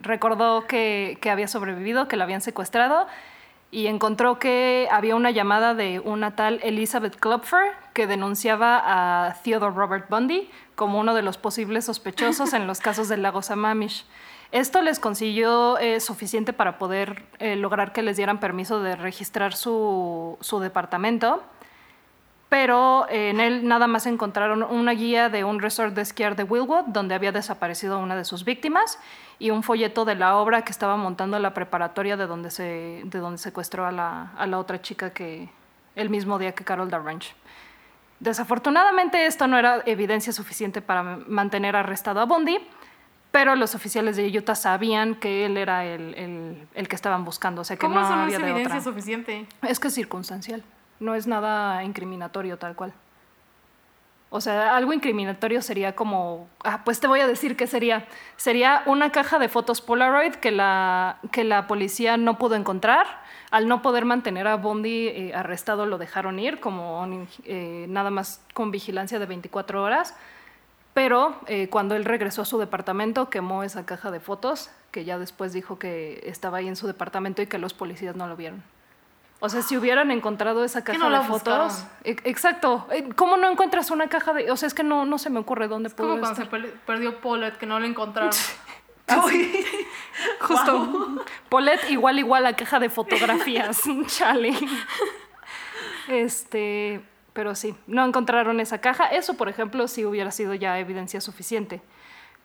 Recordó 0.00 0.66
que, 0.66 1.16
que 1.20 1.30
había 1.30 1.46
sobrevivido, 1.46 2.08
que 2.08 2.16
la 2.16 2.24
habían 2.24 2.40
secuestrado 2.40 3.06
y 3.70 3.86
encontró 3.86 4.38
que 4.38 4.88
había 4.90 5.14
una 5.14 5.30
llamada 5.30 5.74
de 5.74 6.00
una 6.00 6.34
tal 6.34 6.60
Elizabeth 6.62 7.16
Klopfer 7.16 7.72
que 7.92 8.06
denunciaba 8.06 8.82
a 8.84 9.34
Theodore 9.42 9.74
Robert 9.74 10.08
Bundy 10.08 10.50
como 10.74 10.98
uno 10.98 11.14
de 11.14 11.22
los 11.22 11.36
posibles 11.36 11.84
sospechosos 11.84 12.54
en 12.54 12.66
los 12.66 12.80
casos 12.80 13.08
del 13.08 13.22
lago 13.22 13.42
Sammamish. 13.42 14.06
Esto 14.50 14.80
les 14.80 14.98
consiguió 14.98 15.76
eh, 15.78 16.00
suficiente 16.00 16.54
para 16.54 16.78
poder 16.78 17.24
eh, 17.38 17.56
lograr 17.56 17.92
que 17.92 18.02
les 18.02 18.16
dieran 18.16 18.40
permiso 18.40 18.80
de 18.80 18.96
registrar 18.96 19.54
su, 19.54 20.38
su 20.40 20.58
departamento, 20.60 21.42
pero 22.48 23.06
eh, 23.10 23.30
en 23.30 23.40
él 23.40 23.66
nada 23.68 23.86
más 23.86 24.06
encontraron 24.06 24.62
una 24.62 24.92
guía 24.92 25.28
de 25.28 25.44
un 25.44 25.60
resort 25.60 25.94
de 25.94 26.02
esquiar 26.02 26.34
de 26.36 26.44
Willwood, 26.44 26.86
donde 26.86 27.14
había 27.14 27.30
desaparecido 27.32 27.98
una 27.98 28.16
de 28.16 28.24
sus 28.24 28.44
víctimas, 28.44 28.98
y 29.38 29.50
un 29.50 29.62
folleto 29.62 30.04
de 30.04 30.14
la 30.14 30.36
obra 30.36 30.62
que 30.62 30.72
estaba 30.72 30.96
montando 30.96 31.38
la 31.38 31.54
preparatoria 31.54 32.16
de 32.16 32.26
donde 32.26 32.50
se, 32.50 33.02
de 33.04 33.18
donde 33.18 33.38
secuestró 33.38 33.86
a 33.86 33.92
la, 33.92 34.32
a 34.36 34.46
la 34.46 34.58
otra 34.58 34.80
chica 34.82 35.10
que 35.10 35.48
el 35.94 36.10
mismo 36.10 36.38
día 36.38 36.52
que 36.52 36.64
Carol 36.64 36.90
Ranch. 36.90 37.34
Desafortunadamente 38.20 39.26
esto 39.26 39.46
no 39.46 39.58
era 39.58 39.82
evidencia 39.86 40.32
suficiente 40.32 40.82
para 40.82 41.02
mantener 41.02 41.76
arrestado 41.76 42.20
a 42.20 42.24
Bundy, 42.24 42.58
pero 43.30 43.54
los 43.54 43.74
oficiales 43.76 44.16
de 44.16 44.26
Utah 44.36 44.56
sabían 44.56 45.14
que 45.14 45.46
él 45.46 45.56
era 45.56 45.84
el, 45.84 46.14
el- 46.14 46.68
el 46.74 46.88
que 46.88 46.96
estaban 46.96 47.24
buscando, 47.24 47.60
o 47.60 47.64
sea 47.64 47.76
que 47.76 47.80
¿Cómo 47.86 47.96
no 48.00 48.06
eso 48.06 48.16
no 48.16 48.22
es 48.26 48.34
había 48.34 48.38
de 48.38 48.50
evidencia 48.52 48.78
otra. 48.78 48.90
suficiente? 48.90 49.46
Es 49.62 49.78
que 49.78 49.88
es 49.88 49.94
circunstancial, 49.94 50.64
no 51.00 51.14
es 51.14 51.26
nada 51.26 51.84
incriminatorio 51.84 52.58
tal 52.58 52.74
cual. 52.74 52.92
O 54.30 54.42
sea, 54.42 54.76
algo 54.76 54.92
incriminatorio 54.92 55.62
sería 55.62 55.96
como, 55.96 56.48
ah, 56.62 56.82
pues 56.84 57.00
te 57.00 57.06
voy 57.06 57.20
a 57.20 57.26
decir 57.26 57.56
qué 57.56 57.66
sería. 57.66 58.06
Sería 58.36 58.82
una 58.84 59.10
caja 59.10 59.38
de 59.38 59.48
fotos 59.48 59.80
Polaroid 59.80 60.34
que 60.34 60.50
la, 60.50 61.18
que 61.32 61.44
la 61.44 61.66
policía 61.66 62.18
no 62.18 62.36
pudo 62.36 62.54
encontrar. 62.54 63.06
Al 63.50 63.68
no 63.68 63.80
poder 63.80 64.04
mantener 64.04 64.46
a 64.46 64.56
Bondi 64.56 65.08
eh, 65.08 65.32
arrestado, 65.34 65.86
lo 65.86 65.96
dejaron 65.96 66.38
ir, 66.38 66.60
como 66.60 67.08
eh, 67.44 67.86
nada 67.88 68.10
más 68.10 68.42
con 68.52 68.70
vigilancia 68.70 69.18
de 69.18 69.24
24 69.24 69.82
horas. 69.82 70.14
Pero 70.92 71.40
eh, 71.46 71.68
cuando 71.70 71.94
él 71.94 72.04
regresó 72.04 72.42
a 72.42 72.44
su 72.44 72.58
departamento, 72.58 73.30
quemó 73.30 73.62
esa 73.62 73.86
caja 73.86 74.10
de 74.10 74.20
fotos, 74.20 74.68
que 74.90 75.06
ya 75.06 75.18
después 75.18 75.54
dijo 75.54 75.78
que 75.78 76.20
estaba 76.26 76.58
ahí 76.58 76.68
en 76.68 76.76
su 76.76 76.86
departamento 76.86 77.40
y 77.40 77.46
que 77.46 77.56
los 77.56 77.72
policías 77.72 78.14
no 78.14 78.26
lo 78.26 78.36
vieron. 78.36 78.62
O 79.40 79.48
sea, 79.48 79.62
si 79.62 79.76
hubieran 79.76 80.10
encontrado 80.10 80.64
esa 80.64 80.82
¿Qué 80.82 80.92
caja 80.92 81.08
no 81.08 81.10
de 81.10 81.24
fotos. 81.28 81.38
buscaron? 81.38 81.70
e- 82.04 82.16
Exacto. 82.24 82.86
Eh, 82.90 83.08
¿Cómo 83.14 83.36
no 83.36 83.48
encuentras 83.50 83.90
una 83.92 84.08
caja 84.08 84.32
de.? 84.32 84.50
O 84.50 84.56
sea, 84.56 84.66
es 84.66 84.74
que 84.74 84.82
no, 84.82 85.04
no 85.04 85.18
se 85.18 85.30
me 85.30 85.38
ocurre 85.38 85.68
dónde 85.68 85.88
Es 85.88 85.94
como 85.94 86.18
cuando 86.18 86.34
se 86.34 86.46
perdió 86.46 87.20
Paulette, 87.20 87.56
que 87.56 87.66
no 87.66 87.78
la 87.78 87.86
encontraron. 87.86 88.32
Justo. 90.40 91.24
Paulette, 91.48 91.88
igual, 91.90 92.18
igual 92.18 92.46
a 92.46 92.54
caja 92.56 92.78
de 92.78 92.90
fotografías. 92.90 93.80
Chale. 94.06 94.54
Este. 96.08 97.00
Pero 97.32 97.54
sí, 97.54 97.76
no 97.86 98.04
encontraron 98.04 98.58
esa 98.60 98.80
caja. 98.80 99.06
Eso, 99.06 99.34
por 99.36 99.48
ejemplo, 99.48 99.86
sí 99.86 100.04
hubiera 100.04 100.30
sido 100.32 100.54
ya 100.54 100.78
evidencia 100.80 101.20
suficiente. 101.20 101.80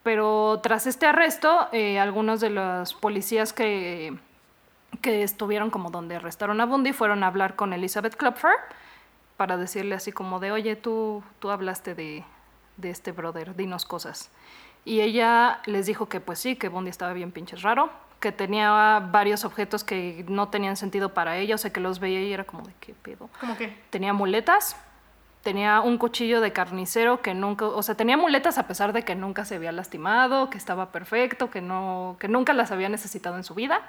Pero 0.04 0.60
tras 0.62 0.86
este 0.86 1.08
arresto, 1.08 1.68
eh, 1.72 1.98
algunos 2.00 2.42
de 2.42 2.50
los 2.52 2.94
policías 2.94 3.54
que, 3.54 4.16
que 5.04 5.22
estuvieron 5.22 5.70
como 5.70 5.92
donde 5.92 6.16
arrestaron 6.16 6.60
a 6.62 6.66
Bundy 6.66 6.94
fueron 6.94 7.24
a 7.24 7.28
hablar 7.28 7.56
con 7.56 7.74
Elizabeth 7.74 8.16
Klopfer 8.16 8.56
para 9.38 9.58
decirle 9.58 9.94
así 9.94 10.12
como 10.12 10.40
de, 10.40 10.52
oye, 10.52 10.76
tú, 10.76 11.24
tú 11.38 11.52
hablaste 11.52 11.94
de, 11.94 12.24
de 12.78 12.90
este 12.90 13.12
brother, 13.12 13.56
dinos 13.56 13.86
cosas. 13.86 14.32
Y 14.86 15.02
ella 15.02 15.60
les 15.66 15.86
dijo 15.86 16.08
que 16.08 16.20
pues 16.20 16.40
sí, 16.40 16.56
que 16.56 16.70
Bundy 16.70 16.90
estaba 16.90 17.14
bien 17.14 17.32
pinches 17.32 17.62
raro, 17.62 17.92
que 18.20 18.32
tenía 18.32 19.02
varios 19.12 19.44
objetos 19.44 19.84
que 19.84 20.26
no 20.30 20.48
tenían 20.48 20.78
sentido 20.78 21.14
para 21.14 21.38
ella, 21.38 21.56
o 21.56 21.58
sea 21.58 21.74
que 21.74 21.82
los 21.82 22.00
veía 22.00 22.22
y 22.22 22.32
era 22.32 22.46
como 22.46 22.64
de 22.64 22.74
qué 22.80 22.94
pedo. 22.94 23.30
¿Cómo 23.42 23.58
que? 23.58 23.78
Tenía 23.90 24.14
muletas, 24.14 24.78
tenía 25.42 25.82
un 25.82 25.98
cuchillo 25.98 26.40
de 26.40 26.54
carnicero 26.54 27.22
que 27.22 27.34
nunca, 27.34 27.66
o 27.66 27.84
sea, 27.84 27.96
tenía 27.96 28.16
muletas 28.16 28.58
a 28.58 28.68
pesar 28.68 28.94
de 28.94 29.04
que 29.04 29.16
nunca 29.16 29.44
se 29.44 29.56
había 29.56 29.74
lastimado, 29.74 30.50
que 30.50 30.58
estaba 30.58 30.94
perfecto, 30.94 31.52
que, 31.52 31.60
no, 31.60 32.16
que 32.18 32.30
nunca 32.30 32.54
las 32.54 32.72
había 32.72 32.88
necesitado 32.88 33.36
en 33.36 33.44
su 33.44 33.54
vida. 33.54 33.82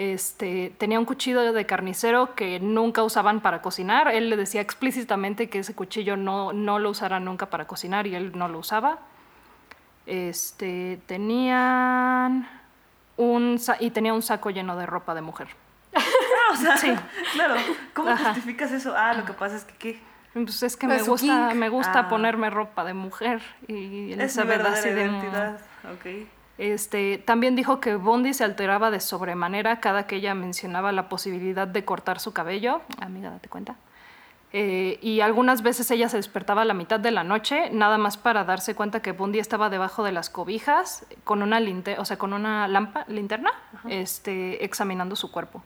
Este, 0.00 0.72
tenía 0.78 1.00
un 1.00 1.04
cuchillo 1.04 1.52
de 1.52 1.66
carnicero 1.66 2.36
que 2.36 2.60
nunca 2.60 3.02
usaban 3.02 3.40
para 3.40 3.60
cocinar. 3.62 4.06
Él 4.14 4.30
le 4.30 4.36
decía 4.36 4.60
explícitamente 4.60 5.50
que 5.50 5.58
ese 5.58 5.74
cuchillo 5.74 6.16
no, 6.16 6.52
no 6.52 6.78
lo 6.78 6.90
usara 6.90 7.18
nunca 7.18 7.46
para 7.46 7.66
cocinar 7.66 8.06
y 8.06 8.14
él 8.14 8.30
no 8.36 8.46
lo 8.46 8.60
usaba. 8.60 9.00
Este, 10.06 11.00
tenían 11.06 12.48
un 13.16 13.60
y 13.80 13.90
tenía 13.90 14.14
un 14.14 14.22
saco 14.22 14.50
lleno 14.50 14.76
de 14.76 14.86
ropa 14.86 15.16
de 15.16 15.20
mujer. 15.20 15.48
o 16.52 16.56
sea, 16.56 16.76
Sí. 16.76 16.94
claro. 17.32 17.56
¿Cómo 17.92 18.10
Ajá. 18.10 18.26
justificas 18.26 18.70
eso? 18.70 18.94
Ah, 18.96 19.14
lo 19.14 19.24
que 19.24 19.32
pasa 19.32 19.56
es 19.56 19.64
que 19.64 19.74
¿qué? 19.74 20.00
Pues 20.32 20.62
es 20.62 20.76
que 20.76 20.86
me 20.86 21.02
gusta, 21.02 21.54
me 21.54 21.68
gusta 21.70 21.98
Ah. 22.00 22.08
ponerme 22.08 22.50
ropa 22.50 22.84
de 22.84 22.94
mujer 22.94 23.42
y 23.66 23.72
Es 23.74 23.80
mi 23.80 24.12
Elizabeth 24.12 24.60
así 24.64 24.90
verdadera 24.90 24.94
de, 24.94 25.08
"Mm". 25.10 25.56
Este, 26.58 27.18
también 27.18 27.54
dijo 27.54 27.78
que 27.80 27.94
Bondi 27.94 28.34
se 28.34 28.42
alteraba 28.44 28.90
de 28.90 28.98
sobremanera 29.00 29.78
cada 29.80 30.06
que 30.06 30.16
ella 30.16 30.34
mencionaba 30.34 30.90
la 30.90 31.08
posibilidad 31.08 31.68
de 31.68 31.84
cortar 31.84 32.18
su 32.18 32.32
cabello. 32.32 32.82
Amiga, 33.00 33.30
date 33.30 33.48
cuenta. 33.48 33.76
Eh, 34.52 34.98
y 35.02 35.20
algunas 35.20 35.62
veces 35.62 35.90
ella 35.90 36.08
se 36.08 36.16
despertaba 36.16 36.62
a 36.62 36.64
la 36.64 36.72
mitad 36.74 36.98
de 36.98 37.10
la 37.10 37.22
noche, 37.22 37.68
nada 37.70 37.98
más 37.98 38.16
para 38.16 38.44
darse 38.44 38.74
cuenta 38.74 39.00
que 39.02 39.12
Bondi 39.12 39.38
estaba 39.38 39.68
debajo 39.68 40.02
de 40.04 40.10
las 40.10 40.30
cobijas 40.30 41.06
con 41.22 41.42
una 41.42 41.60
linte- 41.60 41.96
o 41.98 42.04
sea, 42.06 42.16
con 42.16 42.32
una 42.32 42.66
lampa, 42.66 43.04
linterna, 43.08 43.50
este, 43.88 44.64
examinando 44.64 45.16
su 45.16 45.30
cuerpo. 45.30 45.62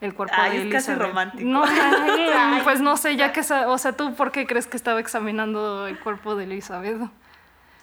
El 0.00 0.14
cuerpo 0.14 0.34
Ay, 0.38 0.56
de 0.56 0.68
es 0.68 0.72
casi 0.72 0.94
romántico. 0.94 1.44
No, 1.46 1.62
pues 2.64 2.80
no 2.80 2.96
sé, 2.96 3.16
ya 3.16 3.32
que, 3.32 3.40
o 3.40 3.76
sea, 3.78 3.92
tú 3.92 4.14
por 4.14 4.32
qué 4.32 4.46
crees 4.46 4.66
que 4.66 4.78
estaba 4.78 4.98
examinando 4.98 5.86
el 5.86 5.98
cuerpo 6.00 6.36
de 6.36 6.44
Elizabeth? 6.44 7.02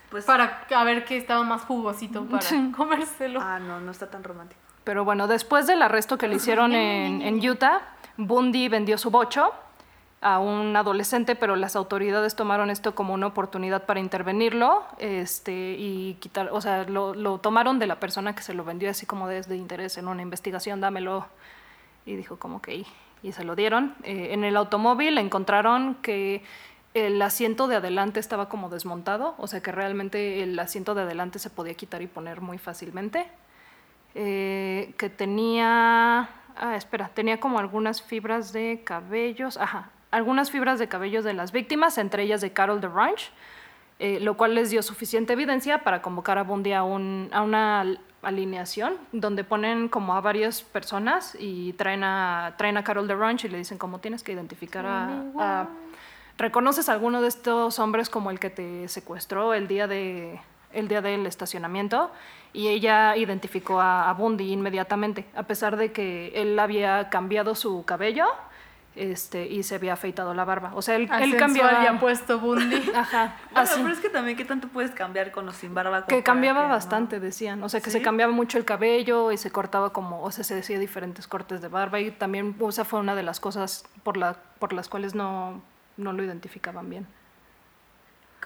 Pues, 0.09 0.25
Para 0.25 0.65
a 0.73 0.83
ver 0.83 1.03
que 1.05 1.17
estaba 1.17 1.43
más 1.43 1.63
jugosito 1.63 2.25
para 2.25 2.41
Sí. 2.41 2.71
comérselo. 2.75 3.39
ah, 3.41 3.59
no, 3.59 3.79
no 3.79 3.91
está 3.91 4.09
tan 4.09 4.23
romántico. 4.23 4.61
Pero 4.83 5.03
bueno, 5.03 5.27
después 5.27 5.67
del 5.67 5.81
arresto 5.81 6.17
que 6.17 6.27
le 6.29 6.35
hicieron 6.35 6.73
en, 6.73 7.21
en 7.21 7.49
Utah, 7.49 7.81
Bundy 8.15 8.69
vendió 8.69 8.97
su 8.97 9.11
bocho 9.11 9.51
a 10.21 10.39
un 10.39 10.75
adolescente, 10.75 11.35
pero 11.35 11.55
las 11.57 11.75
autoridades 11.75 12.35
tomaron 12.35 12.69
esto 12.69 12.95
como 12.95 13.13
una 13.13 13.27
oportunidad 13.27 13.83
para 13.85 13.99
intervenirlo 13.99 14.83
este, 14.97 15.75
y 15.77 16.15
quitar, 16.21 16.49
o 16.51 16.59
sea, 16.61 16.85
lo, 16.85 17.13
lo 17.13 17.37
tomaron 17.39 17.77
de 17.77 17.85
la 17.85 17.99
persona 17.99 18.33
que 18.33 18.41
se 18.43 18.53
lo 18.53 18.63
vendió 18.63 18.89
así 18.89 19.05
como 19.05 19.27
desde 19.27 19.55
interés 19.57 19.97
en 19.97 20.07
una 20.07 20.21
investigación, 20.21 20.79
dámelo. 20.81 21.27
Y 22.05 22.15
dijo 22.15 22.37
como 22.39 22.61
que, 22.61 22.75
y, 22.77 22.87
y 23.21 23.33
se 23.33 23.43
lo 23.43 23.55
dieron. 23.57 23.93
Eh, 24.03 24.29
en 24.31 24.45
el 24.45 24.55
automóvil 24.55 25.17
encontraron 25.17 25.95
que 25.95 26.43
el 27.05 27.21
asiento 27.21 27.67
de 27.67 27.75
adelante 27.75 28.19
estaba 28.19 28.49
como 28.49 28.69
desmontado, 28.69 29.35
o 29.37 29.45
sea 29.47 29.61
que 29.61 29.71
realmente 29.71 30.41
el 30.41 30.57
asiento 30.57 30.95
de 30.95 31.03
adelante 31.03 31.37
se 31.37 31.49
podía 31.49 31.73
quitar 31.75 32.01
y 32.01 32.07
poner 32.07 32.41
muy 32.41 32.57
fácilmente. 32.57 33.27
eh, 34.15 34.93
que 34.97 35.09
tenía, 35.09 36.29
ah, 36.55 36.75
espera, 36.75 37.09
tenía 37.13 37.39
como 37.39 37.59
algunas 37.59 38.01
fibras 38.01 38.51
de 38.53 38.81
cabellos, 38.83 39.57
ajá, 39.57 39.89
algunas 40.11 40.49
fibras 40.49 40.79
de 40.79 40.87
cabellos 40.87 41.23
de 41.23 41.33
las 41.33 41.51
víctimas, 41.51 41.97
entre 41.99 42.23
ellas 42.23 42.41
de 42.41 42.51
Carol 42.51 42.81
de 42.81 42.87
Ranch, 42.87 43.29
eh, 43.99 44.19
lo 44.19 44.35
cual 44.37 44.55
les 44.55 44.69
dio 44.71 44.81
suficiente 44.81 45.33
evidencia 45.33 45.83
para 45.83 46.01
convocar 46.01 46.37
a 46.37 46.43
Bundy 46.43 46.73
a, 46.73 46.83
un, 46.83 47.29
a 47.31 47.41
una 47.43 47.81
al- 47.81 47.99
alineación 48.23 48.95
donde 49.11 49.43
ponen 49.43 49.87
como 49.89 50.15
a 50.15 50.21
varias 50.21 50.61
personas 50.63 51.35
y 51.39 51.73
traen 51.73 52.03
a, 52.03 52.55
traen 52.57 52.77
a 52.77 52.83
Carol 52.83 53.07
de 53.07 53.15
Ranch 53.15 53.45
y 53.45 53.49
le 53.49 53.57
dicen 53.59 53.77
como 53.77 53.99
tienes 53.99 54.23
que 54.23 54.31
identificar 54.31 54.85
a... 54.85 55.23
a- 55.37 55.67
¿Reconoces 56.37 56.89
a 56.89 56.93
alguno 56.93 57.21
de 57.21 57.27
estos 57.29 57.79
hombres 57.79 58.09
como 58.09 58.29
el 58.31 58.39
que 58.39 58.49
te 58.49 58.87
secuestró 58.87 59.53
el 59.53 59.67
día, 59.67 59.87
de, 59.87 60.39
el 60.71 60.87
día 60.87 61.01
del 61.01 61.25
estacionamiento? 61.25 62.11
Y 62.53 62.67
ella 62.69 63.15
identificó 63.17 63.81
a, 63.81 64.09
a 64.09 64.13
Bundy 64.13 64.51
inmediatamente, 64.51 65.25
a 65.35 65.43
pesar 65.43 65.77
de 65.77 65.91
que 65.91 66.31
él 66.35 66.57
había 66.59 67.09
cambiado 67.09 67.55
su 67.55 67.83
cabello 67.85 68.25
este, 68.95 69.45
y 69.47 69.61
se 69.63 69.75
había 69.75 69.93
afeitado 69.93 70.33
la 70.33 70.43
barba. 70.43 70.71
O 70.73 70.81
sea, 70.81 70.95
él, 70.95 71.03
él 71.03 71.11
Ascensual 71.11 71.37
cambiaba... 71.39 71.83
ya 71.83 71.99
puesto 71.99 72.39
Bundy. 72.39 72.91
Ajá, 72.95 73.35
Bueno, 73.51 73.61
así. 73.61 73.79
pero 73.81 73.93
es 73.93 73.99
que 73.99 74.09
también, 74.09 74.37
¿qué 74.37 74.45
tanto 74.45 74.67
puedes 74.69 74.91
cambiar 74.91 75.31
con 75.31 75.45
los 75.45 75.55
sin 75.55 75.73
barba? 75.73 76.05
Que 76.05 76.23
cambiaba 76.23 76.61
que 76.61 76.67
no? 76.67 76.73
bastante, 76.73 77.19
decían. 77.19 77.61
O 77.63 77.69
sea, 77.69 77.79
que 77.79 77.91
¿Sí? 77.91 77.97
se 77.99 78.01
cambiaba 78.03 78.31
mucho 78.33 78.57
el 78.57 78.65
cabello 78.65 79.31
y 79.31 79.37
se 79.37 79.51
cortaba 79.51 79.91
como, 79.91 80.23
o 80.23 80.31
sea, 80.31 80.43
se 80.43 80.55
decía 80.55 80.79
diferentes 80.79 81.27
cortes 81.27 81.61
de 81.61 81.67
barba 81.67 81.99
y 81.99 82.09
también, 82.11 82.55
o 82.59 82.71
sea, 82.71 82.85
fue 82.85 82.99
una 82.99 83.13
de 83.13 83.23
las 83.23 83.39
cosas 83.39 83.85
por, 84.03 84.17
la, 84.17 84.35
por 84.59 84.73
las 84.73 84.89
cuales 84.89 85.13
no, 85.13 85.61
no 85.97 86.13
lo 86.13 86.23
identificaban 86.23 86.89
bien. 86.89 87.07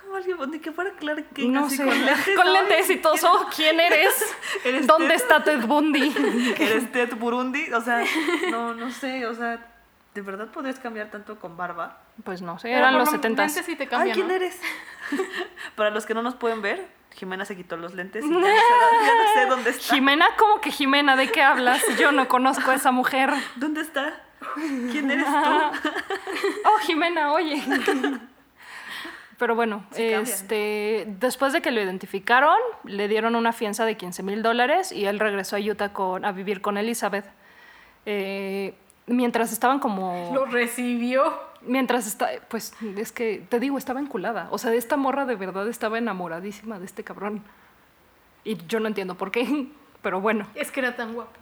¿Cómo 0.01 0.15
alguien 0.15 0.37
ni 0.51 0.59
que 0.59 0.71
fuera 0.71 0.91
Clark 0.91 1.33
Kent 1.33 1.49
No 1.49 1.65
así 1.65 1.77
sé, 1.77 1.83
con 1.85 2.05
lentes? 2.05 2.35
con 2.35 2.53
lentes 2.53 2.89
y 2.89 2.97
todo. 2.97 3.13
"Oh, 3.23 3.49
¿Quién 3.55 3.79
eres? 3.79 4.35
¿Eres 4.65 4.87
¿Dónde 4.87 5.09
Ted? 5.09 5.15
está 5.15 5.43
Ted 5.43 5.65
Bundy? 5.65 6.53
¿Eres 6.57 6.91
Ted 6.91 7.13
Burundi? 7.15 7.71
O 7.73 7.81
sea, 7.81 8.03
no, 8.49 8.73
no 8.73 8.89
sé, 8.89 9.25
o 9.27 9.33
sea, 9.35 9.67
¿de 10.13 10.21
verdad 10.21 10.47
podrías 10.47 10.79
cambiar 10.79 11.11
tanto 11.11 11.39
con 11.39 11.55
barba? 11.57 11.99
Pues 12.23 12.41
no 12.41 12.57
sé, 12.57 12.69
Pero 12.69 12.77
eran 12.79 12.97
los 12.97 13.05
lo- 13.07 13.11
setentas. 13.11 13.47
lentes 13.53 13.65
sí 13.65 13.75
te 13.75 13.83
Ay, 13.83 13.89
cambian, 13.89 14.15
¿quién 14.15 14.27
¿no? 14.27 14.33
eres? 14.33 14.59
Para 15.75 15.89
los 15.91 16.05
que 16.05 16.13
no 16.13 16.21
nos 16.23 16.35
pueden 16.35 16.61
ver, 16.61 16.87
Jimena 17.13 17.43
se 17.45 17.55
quitó 17.57 17.75
los 17.77 17.93
lentes 17.93 18.23
y 18.23 18.29
ya 18.29 18.33
no 18.33 18.41
sé, 18.45 18.53
ya 18.53 19.13
no 19.15 19.33
sé 19.33 19.45
dónde 19.49 19.69
está. 19.71 19.93
Jimena, 19.93 20.27
¿cómo 20.37 20.61
que 20.61 20.71
Jimena? 20.71 21.15
¿De 21.17 21.29
qué 21.31 21.41
hablas? 21.43 21.83
Yo 21.99 22.11
no 22.13 22.27
conozco 22.29 22.71
a 22.71 22.75
esa 22.75 22.91
mujer. 22.91 23.31
¿Dónde 23.57 23.81
está? 23.81 24.21
¿Quién 24.91 25.11
eres 25.11 25.25
tú? 25.25 25.31
Oh, 26.65 26.77
Jimena, 26.81 27.31
oye. 27.33 27.61
Pero 29.37 29.55
bueno, 29.55 29.83
Sí 29.91 30.03
cambian. 30.03 30.21
este, 30.21 31.05
después 31.19 31.51
de 31.51 31.61
que 31.61 31.71
lo 31.71 31.81
identificaron, 31.81 32.57
le 32.83 33.07
dieron 33.07 33.35
una 33.35 33.53
fianza 33.53 33.85
de 33.85 33.97
15 33.97 34.21
mil 34.21 34.43
dólares 34.43 34.91
y 34.91 35.05
él 35.05 35.19
regresó 35.19 35.55
a 35.55 35.59
Utah 35.59 35.93
con, 35.93 36.25
a 36.25 36.31
vivir 36.31 36.61
con 36.61 36.77
Elizabeth. 36.77 37.25
Eh, 38.05 38.75
mientras 39.07 39.51
estaban 39.51 39.79
como... 39.79 40.31
Lo 40.33 40.45
recibió. 40.45 41.33
Mientras 41.63 42.05
está, 42.05 42.29
pues 42.49 42.73
es 42.97 43.11
que 43.11 43.43
te 43.49 43.59
digo, 43.59 43.77
estaba 43.79 43.99
enculada. 43.99 44.47
O 44.51 44.57
sea, 44.59 44.73
esta 44.73 44.95
morra 44.97 45.25
de 45.25 45.35
verdad 45.35 45.67
estaba 45.67 45.97
enamoradísima 45.97 46.77
de 46.79 46.85
este 46.85 47.03
cabrón. 47.03 47.43
Y 48.43 48.57
yo 48.67 48.79
no 48.79 48.87
entiendo 48.87 49.15
por 49.15 49.31
qué, 49.31 49.67
pero 50.03 50.21
bueno. 50.21 50.47
Es 50.53 50.71
que 50.71 50.81
era 50.81 50.95
tan 50.95 51.13
guapo. 51.13 51.40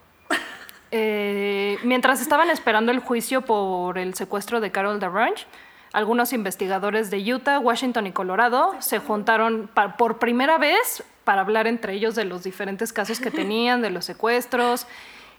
Eh, 0.91 1.77
mientras 1.83 2.21
estaban 2.21 2.49
esperando 2.49 2.91
el 2.91 2.99
juicio 2.99 3.41
por 3.41 3.97
el 3.97 4.13
secuestro 4.15 4.59
de 4.59 4.71
Carol 4.71 4.99
DeRange, 4.99 5.45
algunos 5.93 6.33
investigadores 6.33 7.09
de 7.09 7.33
Utah, 7.33 7.59
Washington 7.59 8.07
y 8.07 8.11
Colorado 8.11 8.75
se 8.79 8.99
juntaron 8.99 9.69
por 9.97 10.19
primera 10.19 10.57
vez 10.57 11.03
para 11.23 11.41
hablar 11.41 11.67
entre 11.67 11.93
ellos 11.93 12.15
de 12.15 12.25
los 12.25 12.43
diferentes 12.43 12.93
casos 12.93 13.19
que 13.19 13.31
tenían, 13.31 13.81
de 13.81 13.89
los 13.89 14.05
secuestros. 14.05 14.87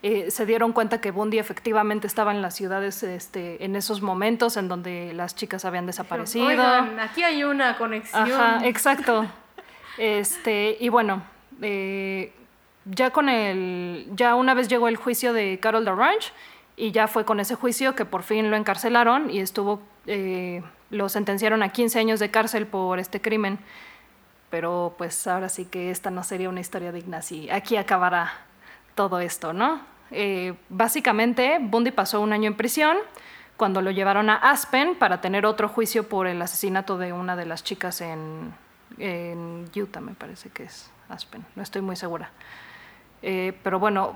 Eh, 0.02 0.30
se 0.30 0.46
dieron 0.46 0.72
cuenta 0.72 1.00
que 1.00 1.10
Bundy 1.10 1.38
efectivamente 1.38 2.06
estaba 2.06 2.32
en 2.32 2.40
las 2.40 2.54
ciudades 2.54 3.02
este, 3.02 3.62
en 3.64 3.76
esos 3.76 4.00
momentos 4.00 4.56
en 4.56 4.66
donde 4.66 5.12
las 5.12 5.34
chicas 5.34 5.64
habían 5.64 5.86
desaparecido. 5.86 6.46
Oigan, 6.46 6.98
aquí 6.98 7.22
hay 7.22 7.44
una 7.44 7.76
conexión. 7.76 8.32
Ajá, 8.32 8.66
exacto. 8.66 9.26
Este, 9.98 10.78
y 10.80 10.88
bueno, 10.88 11.22
eh, 11.60 12.32
ya 12.84 13.10
con 13.10 13.28
el, 13.28 14.08
ya 14.14 14.34
una 14.34 14.54
vez 14.54 14.68
llegó 14.68 14.88
el 14.88 14.96
juicio 14.96 15.32
de 15.32 15.58
Carol 15.60 15.84
DeRange 15.84 16.32
y 16.76 16.92
ya 16.92 17.08
fue 17.08 17.24
con 17.24 17.40
ese 17.40 17.54
juicio 17.54 17.94
que 17.94 18.04
por 18.04 18.22
fin 18.22 18.50
lo 18.50 18.56
encarcelaron 18.56 19.30
y 19.30 19.40
estuvo, 19.40 19.80
eh, 20.06 20.62
lo 20.90 21.08
sentenciaron 21.08 21.62
a 21.62 21.70
15 21.70 21.98
años 21.98 22.20
de 22.20 22.30
cárcel 22.30 22.66
por 22.66 22.98
este 22.98 23.20
crimen. 23.20 23.58
Pero 24.48 24.94
pues 24.98 25.26
ahora 25.26 25.48
sí 25.48 25.66
que 25.66 25.90
esta 25.90 26.10
no 26.10 26.24
sería 26.24 26.48
una 26.48 26.60
historia 26.60 26.90
digna 26.90 27.22
si 27.22 27.50
aquí 27.50 27.76
acabará 27.76 28.32
todo 28.94 29.20
esto, 29.20 29.52
¿no? 29.52 29.80
Eh, 30.10 30.54
básicamente, 30.68 31.58
Bundy 31.60 31.92
pasó 31.92 32.20
un 32.20 32.32
año 32.32 32.48
en 32.48 32.56
prisión 32.56 32.96
cuando 33.56 33.82
lo 33.82 33.90
llevaron 33.90 34.30
a 34.30 34.36
Aspen 34.36 34.96
para 34.96 35.20
tener 35.20 35.46
otro 35.46 35.68
juicio 35.68 36.08
por 36.08 36.26
el 36.26 36.40
asesinato 36.42 36.98
de 36.98 37.12
una 37.12 37.36
de 37.36 37.46
las 37.46 37.62
chicas 37.62 38.00
en 38.00 38.52
Utah, 39.76 40.00
me 40.00 40.14
parece 40.14 40.48
que 40.48 40.64
es 40.64 40.90
Aspen, 41.08 41.44
no 41.54 41.62
estoy 41.62 41.82
muy 41.82 41.94
segura. 41.94 42.30
Eh, 43.22 43.52
pero 43.62 43.78
bueno, 43.78 44.14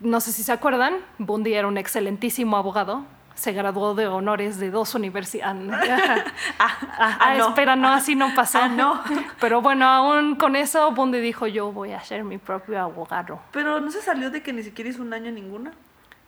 no 0.00 0.20
sé 0.20 0.32
si 0.32 0.42
se 0.42 0.52
acuerdan, 0.52 0.94
Bundy 1.18 1.54
era 1.54 1.66
un 1.66 1.78
excelentísimo 1.78 2.56
abogado, 2.56 3.04
se 3.34 3.52
graduó 3.52 3.94
de 3.94 4.06
honores 4.08 4.58
de 4.58 4.70
dos 4.70 4.94
universidades. 4.94 5.68
Ah, 6.60 6.76
Ah, 6.98 7.18
ah, 7.20 7.34
no. 7.36 7.48
espera, 7.50 7.76
no, 7.76 7.88
así 7.88 8.16
no 8.16 8.34
pasó. 8.34 8.58
Ah, 8.60 8.68
no. 8.68 9.00
Pero 9.40 9.62
bueno, 9.62 9.86
aún 9.86 10.34
con 10.34 10.56
eso, 10.56 10.90
Bundy 10.90 11.20
dijo, 11.20 11.46
yo 11.46 11.70
voy 11.70 11.92
a 11.92 12.00
ser 12.00 12.24
mi 12.24 12.38
propio 12.38 12.80
abogado. 12.80 13.40
Pero 13.52 13.78
no 13.80 13.90
se 13.92 14.02
salió 14.02 14.30
de 14.30 14.42
que 14.42 14.52
ni 14.52 14.64
siquiera 14.64 14.90
hizo 14.90 15.00
un 15.02 15.12
año 15.12 15.30
ninguna. 15.30 15.70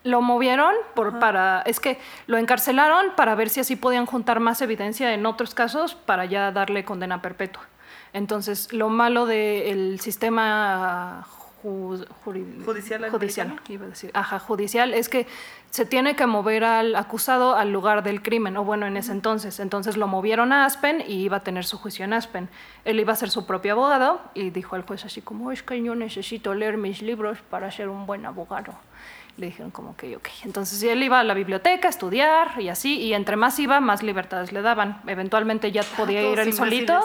Lo 0.05 0.23
movieron 0.23 0.73
por, 0.95 1.19
para, 1.19 1.63
es 1.63 1.81
que 1.81 1.99
lo 2.27 2.39
encarcelaron 2.39 3.07
para 3.17 3.35
ver 3.35 3.51
si 3.51 3.61
así 3.61 3.75
podían 3.77 4.07
juntar 4.07 4.39
más 4.41 4.63
evidencia 4.63 5.13
en 5.13 5.27
otros 5.27 5.53
casos 5.55 5.95
para 5.95 6.25
ya 6.27 6.53
darle 6.53 6.85
condena 6.85 7.21
perpetua. 7.21 7.63
Entonces, 8.13 8.73
lo 8.73 8.89
malo 8.89 9.27
del 9.27 9.99
sistema 10.01 11.27
ju- 11.63 12.07
Judicial 12.65 13.05
judicial, 13.11 13.61
iba 13.69 13.87
a 13.87 13.89
decir, 13.89 14.11
ajá, 14.15 14.39
judicial, 14.39 14.95
es 14.95 15.09
que 15.09 15.27
se 15.71 15.85
tiene 15.87 16.17
que 16.17 16.27
mover 16.27 16.65
al 16.65 16.97
acusado 16.97 17.55
al 17.57 17.73
lugar 17.73 18.03
del 18.03 18.23
crimen, 18.23 18.57
o 18.57 18.65
bueno, 18.65 18.87
en 18.87 18.97
ese 18.97 19.13
entonces. 19.13 19.61
Entonces 19.61 19.97
lo 19.97 20.07
movieron 20.09 20.53
a 20.53 20.65
Aspen 20.65 21.03
y 21.07 21.15
iba 21.23 21.39
a 21.39 21.41
tener 21.41 21.65
su 21.65 21.79
juicio 21.79 22.05
en 22.05 22.13
Aspen. 22.13 22.49
Él 22.85 22.99
iba 23.01 23.13
a 23.13 23.17
ser 23.17 23.31
su 23.31 23.47
propio 23.47 23.73
abogado 23.73 24.21
y 24.35 24.51
dijo 24.51 24.75
al 24.77 24.83
juez 24.83 25.05
así 25.05 25.21
como, 25.23 25.53
es 25.53 25.63
que 25.63 25.81
yo 25.83 25.95
necesito 25.95 26.55
leer 26.55 26.77
mis 26.77 27.03
libros 27.03 27.39
para 27.51 27.71
ser 27.71 27.89
un 27.89 28.07
buen 28.07 28.27
abogado. 28.27 28.75
Le 29.37 29.47
dijeron 29.47 29.71
como 29.71 29.97
que, 29.97 30.17
ok. 30.17 30.29
Entonces 30.45 30.83
él 30.83 31.03
iba 31.03 31.21
a 31.21 31.25
la 31.25 31.35
biblioteca 31.35 31.89
a 31.89 31.91
estudiar 31.91 32.61
y 32.61 32.69
así, 32.69 32.99
y 33.01 33.15
entre 33.15 33.37
más 33.37 33.59
iba, 33.59 33.81
más 33.81 34.03
libertades 34.03 34.53
le 34.53 34.61
daban. 34.61 35.01
Eventualmente 35.07 35.71
ya 35.73 35.83
podía 35.97 36.21
ir 36.23 36.39
él 36.41 36.53
solito 36.53 37.01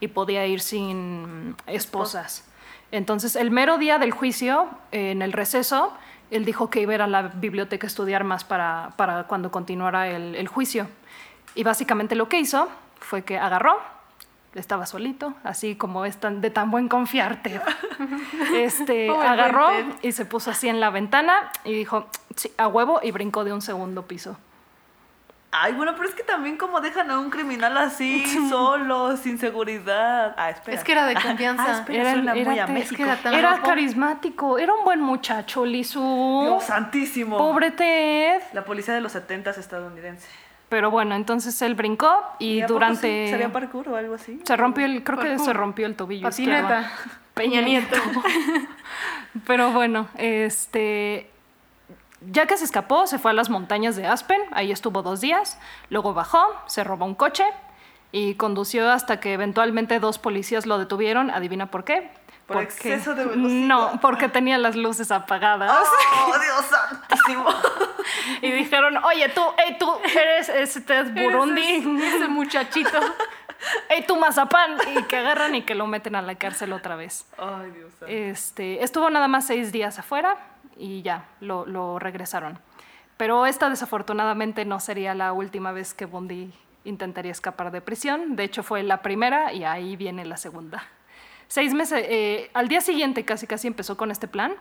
y 0.00 0.08
podía 0.08 0.46
ir 0.46 0.60
sin 0.60 1.54
esposas. 1.66 2.47
Entonces, 2.90 3.36
el 3.36 3.50
mero 3.50 3.78
día 3.78 3.98
del 3.98 4.12
juicio, 4.12 4.68
en 4.92 5.22
el 5.22 5.32
receso, 5.32 5.92
él 6.30 6.44
dijo 6.44 6.70
que 6.70 6.80
iba 6.80 6.92
a 6.92 6.94
ir 6.96 7.02
a 7.02 7.06
la 7.06 7.22
biblioteca 7.22 7.86
a 7.86 7.88
estudiar 7.88 8.24
más 8.24 8.44
para, 8.44 8.92
para 8.96 9.24
cuando 9.24 9.50
continuara 9.50 10.08
el, 10.08 10.34
el 10.34 10.48
juicio. 10.48 10.88
Y 11.54 11.64
básicamente 11.64 12.14
lo 12.14 12.28
que 12.28 12.38
hizo 12.38 12.68
fue 13.00 13.22
que 13.22 13.38
agarró, 13.38 13.78
estaba 14.54 14.86
solito, 14.86 15.34
así 15.44 15.76
como 15.76 16.04
es 16.04 16.18
tan, 16.18 16.40
de 16.40 16.50
tan 16.50 16.70
buen 16.70 16.88
confiarte. 16.88 17.60
Este, 18.54 19.10
agarró 19.10 19.68
y 20.02 20.12
se 20.12 20.24
puso 20.24 20.50
así 20.50 20.68
en 20.68 20.80
la 20.80 20.90
ventana 20.90 21.50
y 21.64 21.72
dijo, 21.72 22.06
sí, 22.34 22.50
a 22.56 22.68
huevo, 22.68 23.00
y 23.02 23.10
brincó 23.10 23.44
de 23.44 23.52
un 23.52 23.60
segundo 23.60 24.06
piso. 24.06 24.36
Ay, 25.50 25.72
bueno, 25.72 25.94
pero 25.96 26.06
es 26.08 26.14
que 26.14 26.22
también 26.22 26.58
como 26.58 26.80
dejan 26.82 27.10
a 27.10 27.18
un 27.18 27.30
criminal 27.30 27.76
así, 27.78 28.22
solo, 28.50 29.16
sin 29.16 29.38
seguridad. 29.38 30.34
Ah, 30.36 30.50
espera. 30.50 30.76
Es 30.76 30.84
que 30.84 30.92
era 30.92 31.06
de 31.06 31.14
confianza. 31.14 31.64
Ah, 31.66 31.78
espera, 31.78 32.12
suena 32.12 32.34
muy 32.34 32.58
a 32.58 32.66
te- 32.66 32.72
México. 32.72 33.02
es 33.02 33.18
que 33.20 33.30
era 33.32 33.38
era 33.38 33.62
carismático, 33.62 34.58
era 34.58 34.74
un 34.74 34.84
buen 34.84 35.00
muchacho, 35.00 35.64
Lizu. 35.64 36.42
Dios 36.44 36.64
santísimo. 36.64 37.38
Pobre 37.38 37.70
Ted. 37.70 38.42
La 38.52 38.64
policía 38.64 38.92
de 38.94 39.00
los 39.00 39.12
70 39.12 39.50
estadounidense. 39.52 40.28
Pero 40.68 40.90
bueno, 40.90 41.14
entonces 41.14 41.62
él 41.62 41.74
brincó 41.74 42.14
y, 42.38 42.60
¿a 42.60 42.66
poco 42.66 42.74
durante... 42.74 43.24
sí? 43.26 43.30
¿Sabía 43.30 43.50
parkour 43.50 43.88
o 43.88 43.96
algo 43.96 44.16
así? 44.16 44.42
Se 44.44 44.54
rompió 44.54 44.84
el, 44.84 45.02
creo 45.02 45.18
que 45.18 45.38
se 45.38 45.54
rompió 45.54 45.86
el 45.86 45.96
tobillo 45.96 46.28
Patineta. 46.28 46.92
Peña 47.32 47.62
Nieto. 47.62 47.96
Pero 49.46 49.70
bueno, 49.72 50.08
este, 50.16 51.30
ya 52.30 52.46
que 52.46 52.56
se 52.56 52.64
escapó, 52.64 53.06
se 53.06 53.18
fue 53.18 53.30
a 53.30 53.34
las 53.34 53.50
montañas 53.50 53.96
de 53.96 54.06
Aspen, 54.06 54.40
ahí 54.52 54.72
estuvo 54.72 55.02
dos 55.02 55.20
días, 55.20 55.58
luego 55.90 56.14
bajó, 56.14 56.44
se 56.66 56.84
robó 56.84 57.04
un 57.04 57.14
coche 57.14 57.44
y 58.12 58.34
condució 58.34 58.90
hasta 58.90 59.20
que 59.20 59.32
eventualmente 59.32 59.98
dos 60.00 60.18
policías 60.18 60.66
lo 60.66 60.78
detuvieron. 60.78 61.30
¿Adivina 61.30 61.70
por 61.70 61.84
qué? 61.84 62.10
Por 62.46 62.62
exceso 62.62 63.14
de 63.14 63.24
velocidad. 63.26 63.66
No, 63.66 64.00
porque 64.00 64.28
tenía 64.28 64.56
las 64.58 64.76
luces 64.76 65.10
apagadas. 65.10 65.70
¡Oh, 65.72 66.38
Dios 66.38 66.64
santísimo! 66.66 67.46
Y 68.40 68.50
dijeron, 68.52 68.96
oye, 69.04 69.28
tú, 69.28 69.42
hey, 69.58 69.76
tú 69.78 69.92
eres 70.14 70.48
este 70.48 71.02
Burundi. 71.02 71.84
Ese, 72.02 72.28
muchachito. 72.28 72.98
¡Ey, 73.90 74.06
tu 74.06 74.16
mazapán! 74.16 74.76
Y 74.96 75.02
que 75.02 75.18
agarran 75.18 75.54
y 75.54 75.62
que 75.62 75.74
lo 75.74 75.86
meten 75.86 76.14
a 76.14 76.22
la 76.22 76.36
cárcel 76.36 76.72
otra 76.72 76.96
vez. 76.96 77.26
Ay, 77.36 77.70
Dios. 77.72 77.92
Este, 78.06 78.82
estuvo 78.82 79.10
nada 79.10 79.28
más 79.28 79.46
seis 79.46 79.72
días 79.72 79.98
afuera 79.98 80.36
y 80.78 81.02
ya, 81.02 81.28
lo, 81.40 81.98
regresaron. 81.98 82.58
Pero 83.16 83.46
esta 83.46 83.68
desafortunadamente 83.68 84.64
no 84.64 84.80
sería 84.80 85.14
la 85.14 85.32
última 85.32 85.72
vez 85.72 85.92
que 85.92 86.06
Bundy 86.06 86.52
intentaría 86.84 87.32
escapar 87.32 87.72
de 87.72 87.80
prisión. 87.80 88.36
De 88.36 88.44
hecho, 88.44 88.62
fue 88.62 88.82
la 88.82 89.02
primera 89.02 89.52
y 89.52 89.64
ahí 89.64 89.96
viene 89.96 90.24
la 90.24 90.36
segunda. 90.36 90.84
Seis 91.48 91.74
meses, 91.74 92.04
eh, 92.08 92.50
al 92.54 92.68
día 92.68 92.80
siguiente 92.80 93.24
casi 93.24 93.46
casi 93.46 93.66
empezó 93.66 93.96
con 93.96 94.10
este 94.10 94.28
plan 94.28 94.54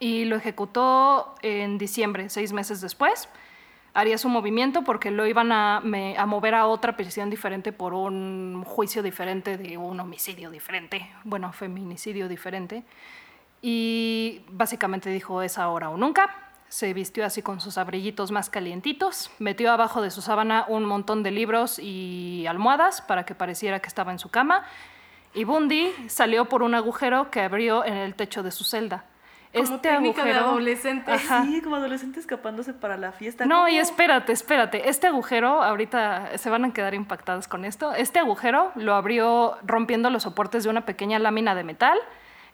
y 0.00 0.24
lo 0.24 0.36
ejecutó 0.36 1.34
en 1.42 1.78
diciembre, 1.78 2.28
seis 2.28 2.52
meses 2.52 2.80
después. 2.80 3.28
Haría 3.94 4.16
su 4.16 4.30
movimiento 4.30 4.84
porque 4.84 5.10
lo 5.10 5.26
iban 5.26 5.52
a, 5.52 5.76
a 5.76 6.26
mover 6.26 6.54
a 6.54 6.66
otra 6.66 6.96
prisión 6.96 7.28
diferente 7.28 7.72
por 7.72 7.92
un 7.92 8.64
juicio 8.64 9.02
diferente 9.02 9.58
de 9.58 9.76
un 9.76 10.00
homicidio 10.00 10.50
diferente, 10.50 11.10
bueno, 11.24 11.52
feminicidio 11.52 12.26
diferente. 12.26 12.84
Y 13.62 14.44
básicamente 14.48 15.08
dijo 15.08 15.40
es 15.40 15.56
ahora 15.56 15.88
o 15.88 15.96
nunca. 15.96 16.34
Se 16.68 16.92
vistió 16.94 17.24
así 17.24 17.42
con 17.42 17.60
sus 17.60 17.78
abriguitos 17.78 18.32
más 18.32 18.50
calientitos, 18.50 19.30
metió 19.38 19.70
abajo 19.70 20.00
de 20.00 20.10
su 20.10 20.22
sábana 20.22 20.64
un 20.68 20.84
montón 20.86 21.22
de 21.22 21.30
libros 21.30 21.78
y 21.78 22.46
almohadas 22.48 23.02
para 23.02 23.24
que 23.24 23.34
pareciera 23.34 23.80
que 23.80 23.88
estaba 23.88 24.10
en 24.10 24.18
su 24.18 24.30
cama. 24.30 24.64
Y 25.34 25.44
Bundy 25.44 25.92
salió 26.08 26.46
por 26.46 26.62
un 26.62 26.74
agujero 26.74 27.30
que 27.30 27.40
abrió 27.40 27.84
en 27.84 27.94
el 27.94 28.14
techo 28.14 28.42
de 28.42 28.50
su 28.50 28.64
celda. 28.64 29.04
Como 29.54 29.80
técnica 29.80 30.24
de 30.24 30.32
adolescente. 30.32 31.12
Ajá. 31.12 31.44
Sí, 31.44 31.60
como 31.60 31.76
adolescente 31.76 32.20
escapándose 32.20 32.72
para 32.72 32.96
la 32.96 33.12
fiesta. 33.12 33.44
No, 33.44 33.68
y 33.68 33.76
espérate, 33.76 34.32
espérate. 34.32 34.88
Este 34.88 35.08
agujero, 35.08 35.62
ahorita 35.62 36.38
se 36.38 36.48
van 36.48 36.64
a 36.64 36.72
quedar 36.72 36.94
impactados 36.94 37.48
con 37.48 37.66
esto. 37.66 37.92
Este 37.92 38.18
agujero 38.18 38.72
lo 38.76 38.94
abrió 38.94 39.58
rompiendo 39.62 40.08
los 40.08 40.22
soportes 40.22 40.64
de 40.64 40.70
una 40.70 40.86
pequeña 40.86 41.18
lámina 41.18 41.54
de 41.54 41.64
metal 41.64 41.98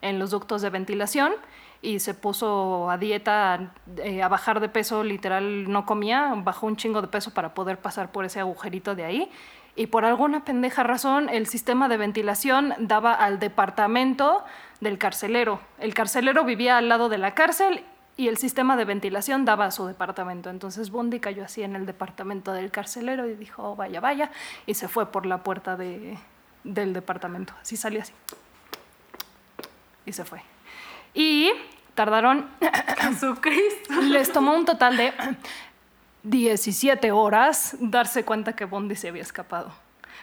en 0.02 0.18
los 0.18 0.30
ductos 0.30 0.62
de 0.62 0.70
ventilación 0.70 1.32
y 1.80 2.00
se 2.00 2.14
puso 2.14 2.90
a 2.90 2.98
dieta, 2.98 3.72
eh, 3.98 4.22
a 4.22 4.28
bajar 4.28 4.60
de 4.60 4.68
peso, 4.68 5.04
literal 5.04 5.70
no 5.70 5.86
comía, 5.86 6.34
bajó 6.36 6.66
un 6.66 6.76
chingo 6.76 7.00
de 7.02 7.08
peso 7.08 7.32
para 7.32 7.54
poder 7.54 7.78
pasar 7.78 8.10
por 8.10 8.24
ese 8.24 8.40
agujerito 8.40 8.94
de 8.94 9.04
ahí. 9.04 9.30
Y 9.76 9.86
por 9.86 10.04
alguna 10.04 10.44
pendeja 10.44 10.82
razón, 10.82 11.28
el 11.28 11.46
sistema 11.46 11.88
de 11.88 11.96
ventilación 11.96 12.74
daba 12.78 13.14
al 13.14 13.38
departamento 13.38 14.44
del 14.80 14.98
carcelero. 14.98 15.60
El 15.78 15.94
carcelero 15.94 16.44
vivía 16.44 16.78
al 16.78 16.88
lado 16.88 17.08
de 17.08 17.18
la 17.18 17.34
cárcel 17.34 17.84
y 18.16 18.26
el 18.26 18.38
sistema 18.38 18.76
de 18.76 18.84
ventilación 18.84 19.44
daba 19.44 19.66
a 19.66 19.70
su 19.70 19.86
departamento. 19.86 20.50
Entonces 20.50 20.90
Bundy 20.90 21.20
cayó 21.20 21.44
así 21.44 21.62
en 21.62 21.76
el 21.76 21.86
departamento 21.86 22.52
del 22.52 22.72
carcelero 22.72 23.28
y 23.28 23.36
dijo, 23.36 23.62
"Oh, 23.62 23.76
vaya, 23.76 24.00
vaya, 24.00 24.32
y 24.66 24.74
se 24.74 24.88
fue 24.88 25.12
por 25.12 25.26
la 25.26 25.44
puerta 25.44 25.76
de, 25.76 26.18
del 26.64 26.92
departamento. 26.92 27.54
Así 27.62 27.76
salió 27.76 28.02
así. 28.02 28.12
Y 30.08 30.12
se 30.14 30.24
fue. 30.24 30.40
Y 31.12 31.52
tardaron, 31.94 32.48
Jesucristo. 32.98 33.94
les 34.02 34.32
tomó 34.32 34.54
un 34.54 34.64
total 34.64 34.96
de 34.96 35.12
17 36.22 37.12
horas 37.12 37.76
darse 37.78 38.24
cuenta 38.24 38.54
que 38.56 38.64
Bundy 38.64 38.96
se 38.96 39.08
había 39.08 39.22
escapado. 39.22 39.70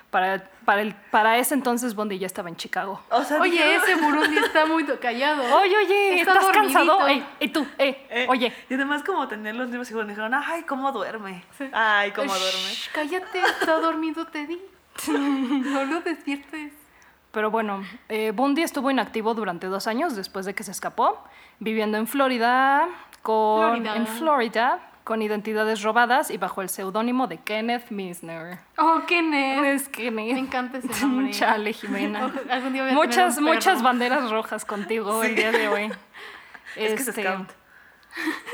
Para, 0.10 0.50
para, 0.64 0.82
el, 0.82 0.96
para 1.12 1.38
ese 1.38 1.54
entonces 1.56 1.94
Bundy 1.94 2.18
ya 2.18 2.28
estaba 2.28 2.48
en 2.48 2.56
Chicago. 2.56 3.02
O 3.10 3.24
sea, 3.24 3.42
Oye, 3.42 3.76
ese 3.76 3.96
Burundi 3.96 4.38
está 4.38 4.66
muy 4.66 4.86
callado. 4.86 5.44
Oye, 5.58 5.76
oye, 5.78 6.20
Está 6.22 6.34
¿estás 6.34 6.52
cansado? 6.54 6.86
dormidito. 7.00 7.08
Ey, 7.08 7.26
y 7.42 7.48
tú, 7.50 7.68
eh, 7.78 8.08
Eh, 8.10 8.26
oye, 8.30 8.54
Y 8.70 8.74
además 8.76 9.04
como 9.04 9.28
tener 9.28 9.56
los 9.56 9.68
libros 9.70 9.90
y 9.92 9.94
bueno, 9.94 10.10
dijeron, 10.10 10.34
ay, 10.34 10.64
cómo 10.64 10.92
duerme. 10.94 11.44
Sí. 11.58 11.66
Ay, 11.74 12.12
cómo 12.12 12.34
Shh, 12.34 12.40
duerme. 12.40 12.74
Cállate, 12.94 13.40
está 13.42 13.80
dormido, 13.80 14.26
te 14.26 14.46
di. 14.48 14.60
No 15.10 15.84
lo 15.86 16.00
despiertes. 16.02 16.72
Pero 17.36 17.52
bueno, 17.52 17.84
eh, 18.08 18.32
Bundy 18.34 18.64
estuvo 18.64 18.90
inactivo 18.90 19.34
durante 19.34 19.68
dos 19.68 19.88
años 19.88 20.16
después 20.16 20.46
de 20.46 20.56
que 20.56 20.64
se 20.64 20.72
escapó, 20.72 21.22
viviendo 21.60 21.98
en 21.98 22.08
Florida, 22.08 22.88
con, 23.22 23.72
Florida. 23.74 23.96
en 23.98 24.08
Florida, 24.08 24.80
con 25.04 25.22
identidades 25.22 25.84
robadas 25.84 26.32
y 26.32 26.38
bajo 26.38 26.62
el 26.62 26.70
seudónimo 26.70 27.28
de 27.28 27.40
Kenneth 27.40 27.92
Misner. 27.92 28.60
Oh, 28.78 29.02
nerd. 29.10 29.66
Es 29.66 29.90
que 29.90 30.12
Me 30.12 30.32
encanta 30.32 30.78
ese 30.78 30.88
nombre. 31.06 31.32
Chale, 31.32 31.74
Jimena. 31.74 32.32
Algún 32.50 32.72
día 32.72 32.84
voy 32.84 32.92
a 32.94 32.96
Muchas, 32.96 33.36
tener 33.36 33.54
muchas 33.54 33.84
banderas 33.84 34.32
rojas 34.32 34.64
contigo 34.64 35.22
el 35.22 35.36
día 35.36 35.52
de 35.52 35.68
hoy. 35.68 35.92
Es 36.78 36.94
que 36.94 37.02
es 37.02 37.08
Este, 37.10 37.24
scout. 37.24 37.50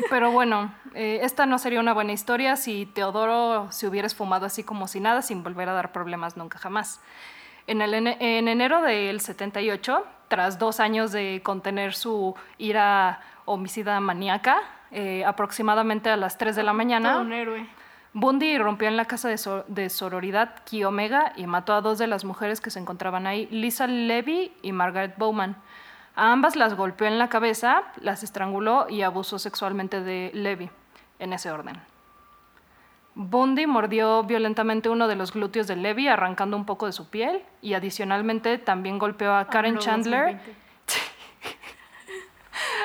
Pero 0.09 0.31
bueno, 0.31 0.73
eh, 0.95 1.19
esta 1.21 1.45
no 1.45 1.59
sería 1.59 1.79
una 1.79 1.93
buena 1.93 2.13
historia 2.13 2.55
si 2.55 2.87
Teodoro 2.87 3.71
se 3.71 3.85
hubiera 3.87 4.07
esfumado 4.07 4.47
así 4.47 4.63
como 4.63 4.87
si 4.87 4.99
nada, 4.99 5.21
sin 5.21 5.43
volver 5.43 5.69
a 5.69 5.73
dar 5.73 5.91
problemas 5.91 6.35
nunca 6.35 6.57
jamás. 6.57 6.99
En, 7.67 7.81
el, 7.81 7.93
ene- 7.93 8.17
en 8.19 8.47
enero 8.47 8.81
del 8.81 9.19
78, 9.21 10.05
tras 10.27 10.57
dos 10.59 10.79
años 10.79 11.11
de 11.11 11.41
contener 11.43 11.93
su 11.93 12.35
ira 12.57 13.21
homicida 13.45 13.99
maníaca, 13.99 14.57
eh, 14.91 15.23
aproximadamente 15.25 16.09
a 16.09 16.17
las 16.17 16.37
3 16.37 16.55
de 16.55 16.63
la 16.63 16.73
mañana, 16.73 17.13
Todo 17.13 17.21
un 17.21 17.33
héroe. 17.33 17.65
Bundy 18.13 18.47
irrumpió 18.47 18.87
en 18.89 18.97
la 18.97 19.05
casa 19.05 19.29
de, 19.29 19.37
so- 19.37 19.63
de 19.67 19.89
sororidad 19.89 20.55
Ki 20.65 20.83
Omega 20.83 21.31
y 21.37 21.47
mató 21.47 21.73
a 21.73 21.81
dos 21.81 21.97
de 21.97 22.07
las 22.07 22.25
mujeres 22.25 22.59
que 22.59 22.69
se 22.69 22.79
encontraban 22.79 23.25
ahí, 23.25 23.47
Lisa 23.51 23.87
Levy 23.87 24.51
y 24.61 24.73
Margaret 24.73 25.15
Bowman. 25.17 25.55
A 26.15 26.33
ambas 26.33 26.57
las 26.57 26.73
golpeó 26.75 27.07
en 27.07 27.17
la 27.17 27.29
cabeza, 27.29 27.83
las 28.01 28.21
estranguló 28.23 28.87
y 28.89 29.01
abusó 29.03 29.39
sexualmente 29.39 30.01
de 30.01 30.29
Levy, 30.33 30.69
en 31.19 31.31
ese 31.31 31.51
orden. 31.51 31.77
Bundy 33.15 33.67
mordió 33.67 34.23
violentamente 34.23 34.89
uno 34.89 35.07
de 35.07 35.15
los 35.15 35.33
glúteos 35.33 35.67
de 35.67 35.75
Levy, 35.75 36.07
arrancando 36.07 36.55
un 36.55 36.65
poco 36.65 36.85
de 36.85 36.93
su 36.93 37.09
piel, 37.09 37.43
y 37.61 37.73
adicionalmente 37.73 38.57
también 38.57 38.99
golpeó 38.99 39.33
a 39.33 39.47
Karen 39.47 39.71
AMLO 39.71 39.81
Chandler 39.81 40.25
2020. 40.37 40.61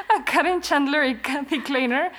a 0.19 0.25
Karen 0.25 0.61
Chandler 0.61 1.05
y 1.07 1.17
Kathy 1.19 1.61
Kleiner. 1.61 2.13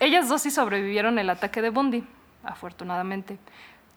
Ellas 0.00 0.28
dos 0.28 0.42
sí 0.42 0.50
sobrevivieron 0.50 1.18
el 1.18 1.28
ataque 1.30 1.60
de 1.60 1.70
Bundy, 1.70 2.04
afortunadamente. 2.42 3.38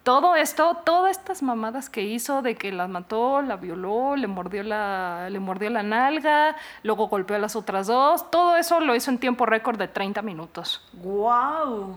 Todo 0.03 0.35
esto, 0.35 0.81
todas 0.85 1.17
estas 1.17 1.41
mamadas 1.41 1.89
que 1.89 2.03
hizo 2.03 2.43
de 2.43 2.53
que 2.55 2.71
las 2.71 2.89
mató, 2.89 3.41
la 3.41 3.55
violó, 3.55 4.15
le 4.15 4.27
mordió 4.27 4.61
la, 4.61 5.29
le 5.31 5.39
mordió 5.39 5.71
la 5.71 5.81
nalga, 5.81 6.55
luego 6.83 7.07
golpeó 7.07 7.37
a 7.37 7.39
las 7.39 7.55
otras 7.55 7.87
dos, 7.87 8.29
todo 8.29 8.55
eso 8.55 8.79
lo 8.81 8.95
hizo 8.95 9.09
en 9.09 9.17
tiempo 9.17 9.47
récord 9.47 9.79
de 9.79 9.87
30 9.87 10.21
minutos. 10.21 10.87
¡Guau! 10.93 11.95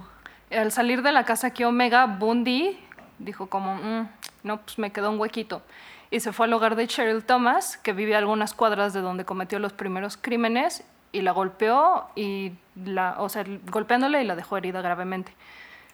Al 0.50 0.72
salir 0.72 1.02
de 1.02 1.12
la 1.12 1.24
casa 1.24 1.48
aquí 1.48 1.64
Omega, 1.64 2.06
Bundy 2.06 2.78
dijo 3.18 3.48
como, 3.48 3.74
"Mm, 3.76 4.08
no, 4.44 4.60
pues 4.62 4.78
me 4.78 4.90
quedó 4.92 5.10
un 5.10 5.18
huequito. 5.20 5.62
Y 6.10 6.20
se 6.20 6.32
fue 6.32 6.46
al 6.46 6.52
hogar 6.54 6.74
de 6.76 6.86
Cheryl 6.86 7.22
Thomas, 7.24 7.76
que 7.76 7.92
vive 7.92 8.14
a 8.14 8.18
algunas 8.18 8.54
cuadras 8.54 8.92
de 8.94 9.00
donde 9.02 9.24
cometió 9.26 9.58
los 9.58 9.72
primeros 9.74 10.16
crímenes, 10.16 10.84
y 11.12 11.20
la 11.22 11.32
golpeó, 11.32 12.06
y 12.16 12.52
la, 12.76 13.16
o 13.18 13.28
sea, 13.28 13.44
golpeándola 13.70 14.22
y 14.22 14.26
la 14.26 14.36
dejó 14.36 14.56
herida 14.56 14.80
gravemente. 14.80 15.34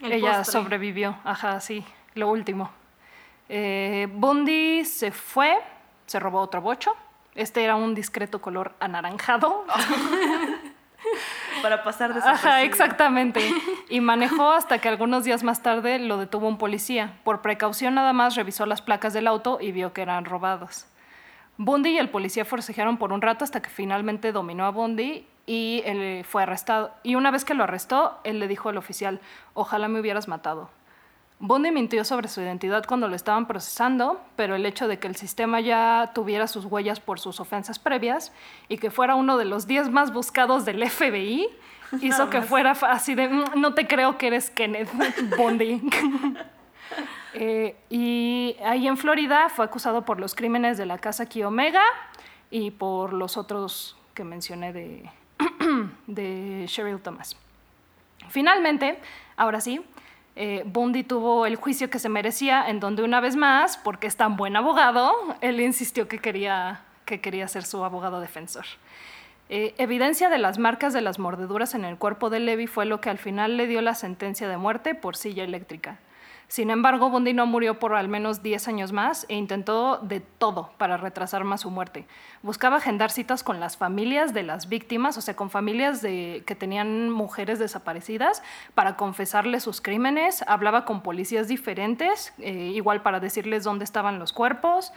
El 0.01 0.13
Ella 0.13 0.39
postre. 0.39 0.53
sobrevivió, 0.53 1.17
ajá, 1.25 1.61
sí, 1.61 1.85
lo 2.15 2.29
último. 2.31 2.71
Eh, 3.49 4.09
Bundy 4.13 4.85
se 4.85 5.11
fue, 5.11 5.57
se 6.07 6.19
robó 6.21 6.41
otro 6.41 6.61
bocho. 6.61 6.95
Este 7.35 7.65
era 7.65 7.75
un 7.77 7.95
discreto 7.95 8.41
color 8.41 8.75
anaranjado. 8.81 9.65
Para 11.63 11.83
pasar 11.83 12.15
de 12.15 12.21
Ajá, 12.21 12.63
exactamente. 12.63 13.41
Y 13.89 14.01
manejó 14.01 14.51
hasta 14.51 14.79
que 14.79 14.89
algunos 14.89 15.25
días 15.25 15.43
más 15.43 15.63
tarde 15.63 15.99
lo 15.99 16.17
detuvo 16.17 16.49
un 16.49 16.59
policía. 16.59 17.19
Por 17.23 17.43
precaución 17.43 17.95
nada 17.95 18.13
más 18.13 18.35
revisó 18.35 18.67
las 18.67 18.83
placas 18.83 19.13
del 19.13 19.27
auto 19.27 19.59
y 19.61 19.73
vio 19.73 19.93
que 19.93 20.03
eran 20.03 20.25
robados. 20.25 20.87
Bundy 21.57 21.91
y 21.91 21.99
el 21.99 22.09
policía 22.09 22.45
forcejearon 22.45 22.97
por 22.97 23.13
un 23.13 23.23
rato 23.23 23.45
hasta 23.45 23.63
que 23.63 23.71
finalmente 23.71 24.33
dominó 24.33 24.65
a 24.65 24.71
Bundy 24.71 25.27
y 25.47 25.83
él 25.85 26.25
fue 26.25 26.43
arrestado. 26.43 26.93
Y 27.03 27.15
una 27.15 27.31
vez 27.31 27.45
que 27.45 27.55
lo 27.55 27.65
arrestó, 27.65 28.19
él 28.25 28.41
le 28.41 28.49
dijo 28.49 28.71
al 28.71 28.79
oficial, 28.79 29.21
ojalá 29.53 29.89
me 29.89 30.01
hubieras 30.01 30.27
matado. 30.27 30.71
Bundy 31.47 31.71
mintió 31.73 32.05
sobre 32.07 32.29
su 32.29 32.41
identidad 32.41 32.87
cuando 32.87 33.07
lo 33.07 33.15
estaban 33.15 33.47
procesando, 33.47 34.19
pero 34.35 34.55
el 34.55 34.65
hecho 34.65 34.89
de 34.89 34.99
que 34.99 35.07
el 35.09 35.15
sistema 35.15 35.61
ya 35.61 36.11
tuviera 36.15 36.47
sus 36.47 36.65
huellas 36.65 37.01
por 37.01 37.21
sus 37.21 37.39
ofensas 37.39 37.79
previas 37.79 38.33
y 38.71 38.79
que 38.79 38.91
fuera 38.91 39.15
uno 39.15 39.37
de 39.37 39.45
los 39.45 39.67
10 39.67 39.91
más 39.91 40.11
buscados 40.11 40.65
del 40.65 40.89
FBI 40.89 41.47
hizo 42.01 42.31
que 42.31 42.41
fuera 42.41 42.71
así 42.71 43.15
de, 43.15 43.29
"Mm, 43.29 43.45
no 43.61 43.75
te 43.75 43.87
creo 43.87 44.17
que 44.17 44.29
eres 44.29 44.49
Kenneth 44.49 44.89
Bundy. 45.37 45.83
Eh, 47.37 47.75
y 47.91 48.55
ahí 48.65 48.87
en 48.87 48.97
Florida 48.97 49.49
fue 49.49 49.65
acusado 49.65 50.05
por 50.05 50.21
los 50.21 50.37
crímenes 50.37 50.79
de 50.79 50.87
la 50.87 50.99
casa 50.99 51.27
Ki 51.27 51.43
Omega 51.43 51.83
y 52.49 52.71
por 52.71 53.13
los 53.13 53.37
otros 53.37 53.97
que 54.15 54.23
mencioné 54.23 54.73
de, 54.73 55.11
de 56.07 56.65
Cheryl 56.69 57.01
Thomas. 57.01 57.37
Finalmente, 58.29 59.01
ahora 59.37 59.61
sí, 59.61 59.81
eh, 60.37 60.63
Bundy 60.67 61.05
tuvo 61.05 61.47
el 61.47 61.57
juicio 61.57 61.91
que 61.91 61.99
se 61.99 62.09
merecía, 62.09 62.69
en 62.69 62.81
donde 62.81 63.03
una 63.03 63.21
vez 63.21 63.37
más, 63.37 63.77
porque 63.77 64.07
es 64.07 64.17
tan 64.17 64.37
buen 64.37 64.57
abogado, 64.57 65.13
él 65.41 65.61
insistió 65.61 66.09
que 66.09 66.19
quería, 66.19 66.83
que 67.05 67.21
quería 67.21 67.47
ser 67.47 67.65
su 67.65 67.85
abogado 67.85 68.21
defensor. 68.21 68.65
Eh, 69.49 69.75
evidencia 69.79 70.31
de 70.31 70.39
las 70.39 70.59
marcas 70.59 70.93
de 70.93 71.03
las 71.03 71.19
mordeduras 71.19 71.75
en 71.75 71.85
el 71.85 71.99
cuerpo 71.99 72.31
de 72.31 72.41
Levy 72.41 72.67
fue 72.67 72.87
lo 72.87 73.01
que 73.01 73.11
al 73.11 73.19
final 73.19 73.57
le 73.57 73.67
dio 73.67 73.83
la 73.83 73.95
sentencia 73.95 74.49
de 74.49 74.57
muerte 74.57 74.95
por 74.95 75.17
silla 75.17 75.45
eléctrica. 75.45 75.99
Sin 76.49 76.71
embargo, 76.71 77.11
Bundy 77.11 77.33
no 77.33 77.47
murió 77.47 77.79
por 77.79 77.95
al 77.95 78.09
menos 78.09 78.43
10 78.43 78.69
años 78.69 78.93
más 78.93 79.27
e 79.29 79.35
intentó 79.35 79.99
de 79.99 80.21
todo 80.21 80.71
para 80.79 80.97
retrasar 80.97 81.45
más 81.45 81.63
su 81.63 81.71
muerte. 81.71 82.07
Buscaba 82.43 82.77
agendar 82.77 83.11
citas 83.11 83.43
con 83.43 83.61
las 83.61 83.77
familias 83.77 84.35
de 84.35 84.43
las 84.43 84.69
víctimas, 84.69 85.17
o 85.17 85.21
sea, 85.21 85.35
con 85.35 85.51
familias 85.51 86.03
de, 86.03 86.43
que 86.47 86.55
tenían 86.55 87.11
mujeres 87.11 87.59
desaparecidas, 87.59 88.43
para 88.75 88.97
confesarles 88.97 89.63
sus 89.63 89.81
crímenes. 89.81 90.45
Hablaba 90.47 90.85
con 90.85 91.03
policías 91.03 91.49
diferentes, 91.49 92.35
eh, 92.39 92.73
igual 92.75 93.03
para 93.03 93.21
decirles 93.21 93.65
dónde 93.65 93.85
estaban 93.85 94.19
los 94.19 94.33
cuerpos. 94.33 94.93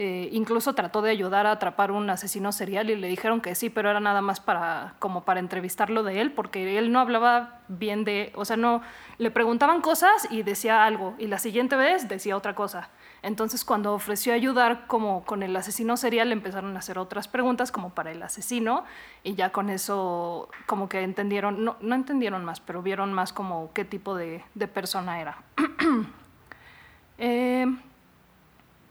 Eh, 0.00 0.28
incluso 0.30 0.74
trató 0.74 1.02
de 1.02 1.10
ayudar 1.10 1.46
a 1.46 1.50
atrapar 1.50 1.90
un 1.90 2.08
asesino 2.08 2.52
serial 2.52 2.88
y 2.88 2.94
le 2.94 3.08
dijeron 3.08 3.40
que 3.40 3.56
sí, 3.56 3.68
pero 3.68 3.90
era 3.90 3.98
nada 3.98 4.22
más 4.22 4.38
para 4.38 4.94
como 5.00 5.24
para 5.24 5.40
entrevistarlo 5.40 6.04
de 6.04 6.20
él, 6.20 6.30
porque 6.30 6.78
él 6.78 6.92
no 6.92 7.00
hablaba 7.00 7.62
bien 7.66 8.04
de, 8.04 8.30
o 8.36 8.44
sea, 8.44 8.56
no 8.56 8.80
le 9.18 9.32
preguntaban 9.32 9.80
cosas 9.80 10.28
y 10.30 10.44
decía 10.44 10.84
algo 10.84 11.16
y 11.18 11.26
la 11.26 11.40
siguiente 11.40 11.74
vez 11.74 12.08
decía 12.08 12.36
otra 12.36 12.54
cosa. 12.54 12.90
Entonces, 13.22 13.64
cuando 13.64 13.92
ofreció 13.92 14.32
ayudar 14.34 14.86
como 14.86 15.24
con 15.24 15.42
el 15.42 15.56
asesino 15.56 15.96
serial, 15.96 16.28
le 16.28 16.34
empezaron 16.34 16.76
a 16.76 16.78
hacer 16.78 16.96
otras 16.96 17.26
preguntas 17.26 17.72
como 17.72 17.90
para 17.90 18.12
el 18.12 18.22
asesino 18.22 18.84
y 19.24 19.34
ya 19.34 19.50
con 19.50 19.68
eso 19.68 20.48
como 20.66 20.88
que 20.88 21.02
entendieron, 21.02 21.64
no, 21.64 21.76
no 21.80 21.96
entendieron 21.96 22.44
más, 22.44 22.60
pero 22.60 22.82
vieron 22.82 23.12
más 23.12 23.32
como 23.32 23.72
qué 23.72 23.84
tipo 23.84 24.14
de, 24.14 24.44
persona 24.72 25.20
era. 25.20 25.38
eh, 27.18 27.66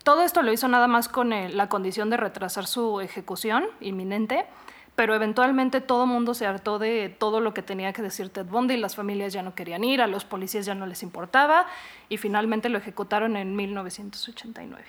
todo 0.07 0.23
esto 0.23 0.41
lo 0.41 0.53
hizo 0.53 0.69
nada 0.69 0.87
más 0.87 1.09
con 1.09 1.33
el, 1.33 1.57
la 1.57 1.67
condición 1.67 2.09
de 2.09 2.15
retrasar 2.15 2.65
su 2.65 3.01
ejecución 3.01 3.65
inminente, 3.81 4.45
pero 4.95 5.13
eventualmente 5.13 5.81
todo 5.81 6.05
el 6.05 6.09
mundo 6.09 6.33
se 6.33 6.47
hartó 6.47 6.79
de 6.79 7.09
todo 7.09 7.41
lo 7.41 7.53
que 7.53 7.61
tenía 7.61 7.91
que 7.91 8.01
decir 8.01 8.29
Ted 8.29 8.45
Bundy, 8.45 8.77
las 8.77 8.95
familias 8.95 9.33
ya 9.33 9.41
no 9.41 9.53
querían 9.53 9.83
ir, 9.83 10.01
a 10.01 10.07
los 10.07 10.23
policías 10.23 10.65
ya 10.65 10.75
no 10.75 10.85
les 10.85 11.03
importaba 11.03 11.65
y 12.07 12.15
finalmente 12.15 12.69
lo 12.69 12.77
ejecutaron 12.77 13.35
en 13.35 13.53
1989. 13.57 14.85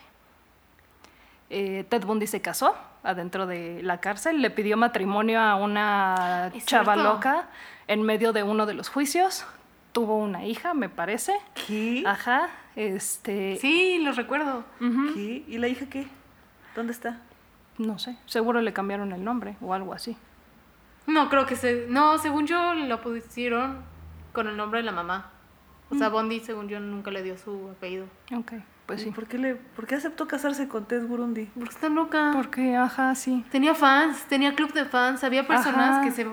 Eh, 1.51 1.85
Ted 1.89 2.05
Bundy 2.05 2.29
se 2.29 2.41
casó 2.41 2.77
adentro 3.03 3.49
de 3.49 3.83
la 3.83 3.99
cárcel, 3.99 4.41
le 4.41 4.51
pidió 4.51 4.77
matrimonio 4.77 5.41
a 5.41 5.57
una 5.57 6.53
chava 6.65 6.95
loca 6.95 7.49
en 7.89 8.03
medio 8.03 8.33
de 8.33 8.45
uno 8.45 8.67
de 8.67 8.75
los 8.75 8.89
juicios. 8.89 9.45
Tuvo 9.91 10.17
una 10.17 10.47
hija, 10.47 10.75
me 10.75 10.89
parece. 10.89 11.35
¿Qué? 11.67 12.05
Ajá, 12.07 12.51
este, 12.79 13.57
Sí, 13.61 13.99
lo 14.05 14.13
recuerdo. 14.13 14.65
¿Y 14.81 15.59
la 15.59 15.67
hija 15.67 15.87
qué? 15.87 16.07
¿Dónde 16.77 16.93
está? 16.93 17.21
No 17.77 17.99
sé, 17.99 18.17
seguro 18.27 18.61
le 18.61 18.73
cambiaron 18.73 19.13
el 19.13 19.25
nombre 19.25 19.57
o 19.61 19.75
algo 19.75 19.95
así. 19.95 20.17
No, 21.07 21.29
creo 21.29 21.45
que 21.47 21.57
se... 21.57 21.87
No, 21.89 22.19
según 22.19 22.47
yo 22.47 22.75
lo 22.75 23.01
pusieron 23.01 23.79
con 24.33 24.47
el 24.47 24.57
nombre 24.57 24.79
de 24.81 24.85
la 24.85 24.93
mamá. 24.93 25.31
O 25.91 25.97
sea, 25.97 26.09
Bondi, 26.09 26.39
según 26.41 26.69
yo, 26.69 26.79
nunca 26.81 27.11
le 27.11 27.23
dio 27.23 27.37
su 27.39 27.71
apellido. 27.71 28.07
Ok, 28.37 28.53
pues 28.87 29.01
¿Y 29.01 29.05
sí. 29.05 29.11
¿Por 29.11 29.27
qué, 29.27 29.39
le, 29.39 29.55
¿Por 29.55 29.87
qué 29.87 29.95
aceptó 29.95 30.29
casarse 30.29 30.69
con 30.69 30.85
Ted 30.85 31.07
Burundi? 31.07 31.47
Porque 31.55 31.71
está 31.71 31.89
loca. 31.89 32.31
Porque, 32.35 32.77
ajá, 32.77 33.15
sí. 33.15 33.45
Tenía 33.51 33.75
fans, 33.75 34.25
tenía 34.29 34.55
club 34.55 34.73
de 34.73 34.85
fans, 34.85 35.25
había 35.25 35.47
personas 35.49 35.97
Ajá. 35.97 36.03
que 36.03 36.11
se 36.13 36.29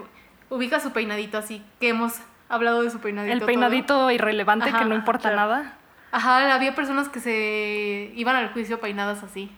ubica 0.50 0.80
su 0.80 0.92
peinadito 0.92 1.38
así, 1.38 1.64
que 1.80 1.90
hemos 1.90 2.20
hablado 2.50 2.84
de 2.84 2.90
su 2.92 3.00
peinadito. 3.00 3.32
El 3.34 3.40
todo. 3.40 3.48
peinadito 3.48 4.12
irrelevante 4.12 4.70
Ajá, 4.70 4.80
que 4.80 4.86
no 4.86 4.96
importa 4.96 5.32
claro. 5.32 5.36
nada. 5.50 5.78
Ajá, 6.16 6.56
había 6.56 6.74
personas 6.76 7.10
que 7.10 7.20
se 7.20 8.14
iban 8.16 8.38
al 8.38 8.54
juicio 8.54 8.80
peinadas 8.80 9.22
así. 9.22 9.52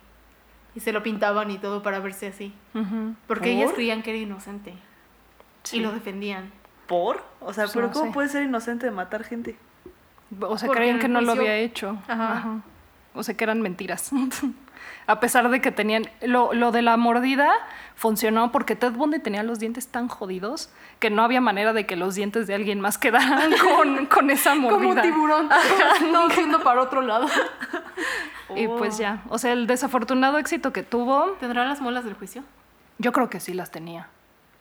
Y 0.74 0.80
se 0.80 0.91
lo 0.91 1.03
pintaban 1.03 1.51
y 1.51 1.60
todo 1.60 1.84
para 1.84 1.99
verse 1.99 2.26
así. 2.26 2.51
Porque 2.74 3.16
¿Por? 3.28 3.47
ellas 3.47 3.74
creían 3.74 4.01
que 4.01 4.10
era 4.10 4.20
inocente. 4.20 4.74
Sí. 5.62 5.78
Y 5.78 5.80
lo 5.82 5.91
defendían. 5.91 6.51
¿Por? 6.88 7.24
O 7.41 7.53
sea, 7.53 7.68
¿pero 7.72 7.88
no 7.88 7.93
cómo 7.93 8.05
sé. 8.08 8.12
puede 8.12 8.30
ser 8.30 8.41
inocente 8.41 8.88
de 8.88 8.91
matar 8.91 9.24
gente? 9.24 9.55
O 10.39 10.58
sea, 10.58 10.66
Porque 10.66 10.80
creían 10.80 10.97
que 10.99 11.08
no 11.08 11.22
lo 11.22 11.34
había 11.34 11.58
hecho. 11.58 11.95
Ajá. 12.08 12.62
O 13.14 13.22
sea, 13.22 13.38
que 13.38 13.43
eran 13.43 13.62
mentiras. 13.62 14.10
A 15.05 15.19
pesar 15.19 15.49
de 15.49 15.61
que 15.61 15.71
tenían... 15.71 16.09
Lo, 16.21 16.53
lo 16.53 16.71
de 16.71 16.82
la 16.82 16.97
mordida 16.97 17.51
funcionó 17.95 18.51
porque 18.51 18.75
Ted 18.75 18.91
Bundy 18.91 19.19
tenía 19.19 19.43
los 19.43 19.59
dientes 19.59 19.88
tan 19.88 20.07
jodidos 20.07 20.69
que 20.99 21.09
no 21.09 21.23
había 21.23 21.41
manera 21.41 21.73
de 21.73 21.86
que 21.86 21.95
los 21.95 22.15
dientes 22.15 22.47
de 22.47 22.55
alguien 22.55 22.80
más 22.82 22.97
quedaran 22.97 23.51
con, 23.75 24.05
con 24.07 24.30
esa 24.30 24.55
mordida. 24.55 24.78
Como 24.78 24.89
un 24.91 25.01
tiburón. 25.01 25.49
Todo 26.11 26.30
yendo 26.30 26.61
para 26.61 26.82
otro 26.82 27.01
lado. 27.01 27.28
Y 28.55 28.67
pues 28.67 28.97
ya. 28.97 29.23
O 29.30 29.38
sea, 29.38 29.53
el 29.53 29.67
desafortunado 29.67 30.38
éxito 30.38 30.71
que 30.73 30.84
tuvo, 30.84 31.32
¿Tendrá 31.39 31.65
las 31.65 31.82
muelas 31.82 32.05
del 32.05 32.13
juicio? 32.13 32.43
yo 32.99 33.11
creo 33.11 33.30
que 33.30 33.39
sí 33.39 33.53
las 33.53 33.71
tenía. 33.71 34.07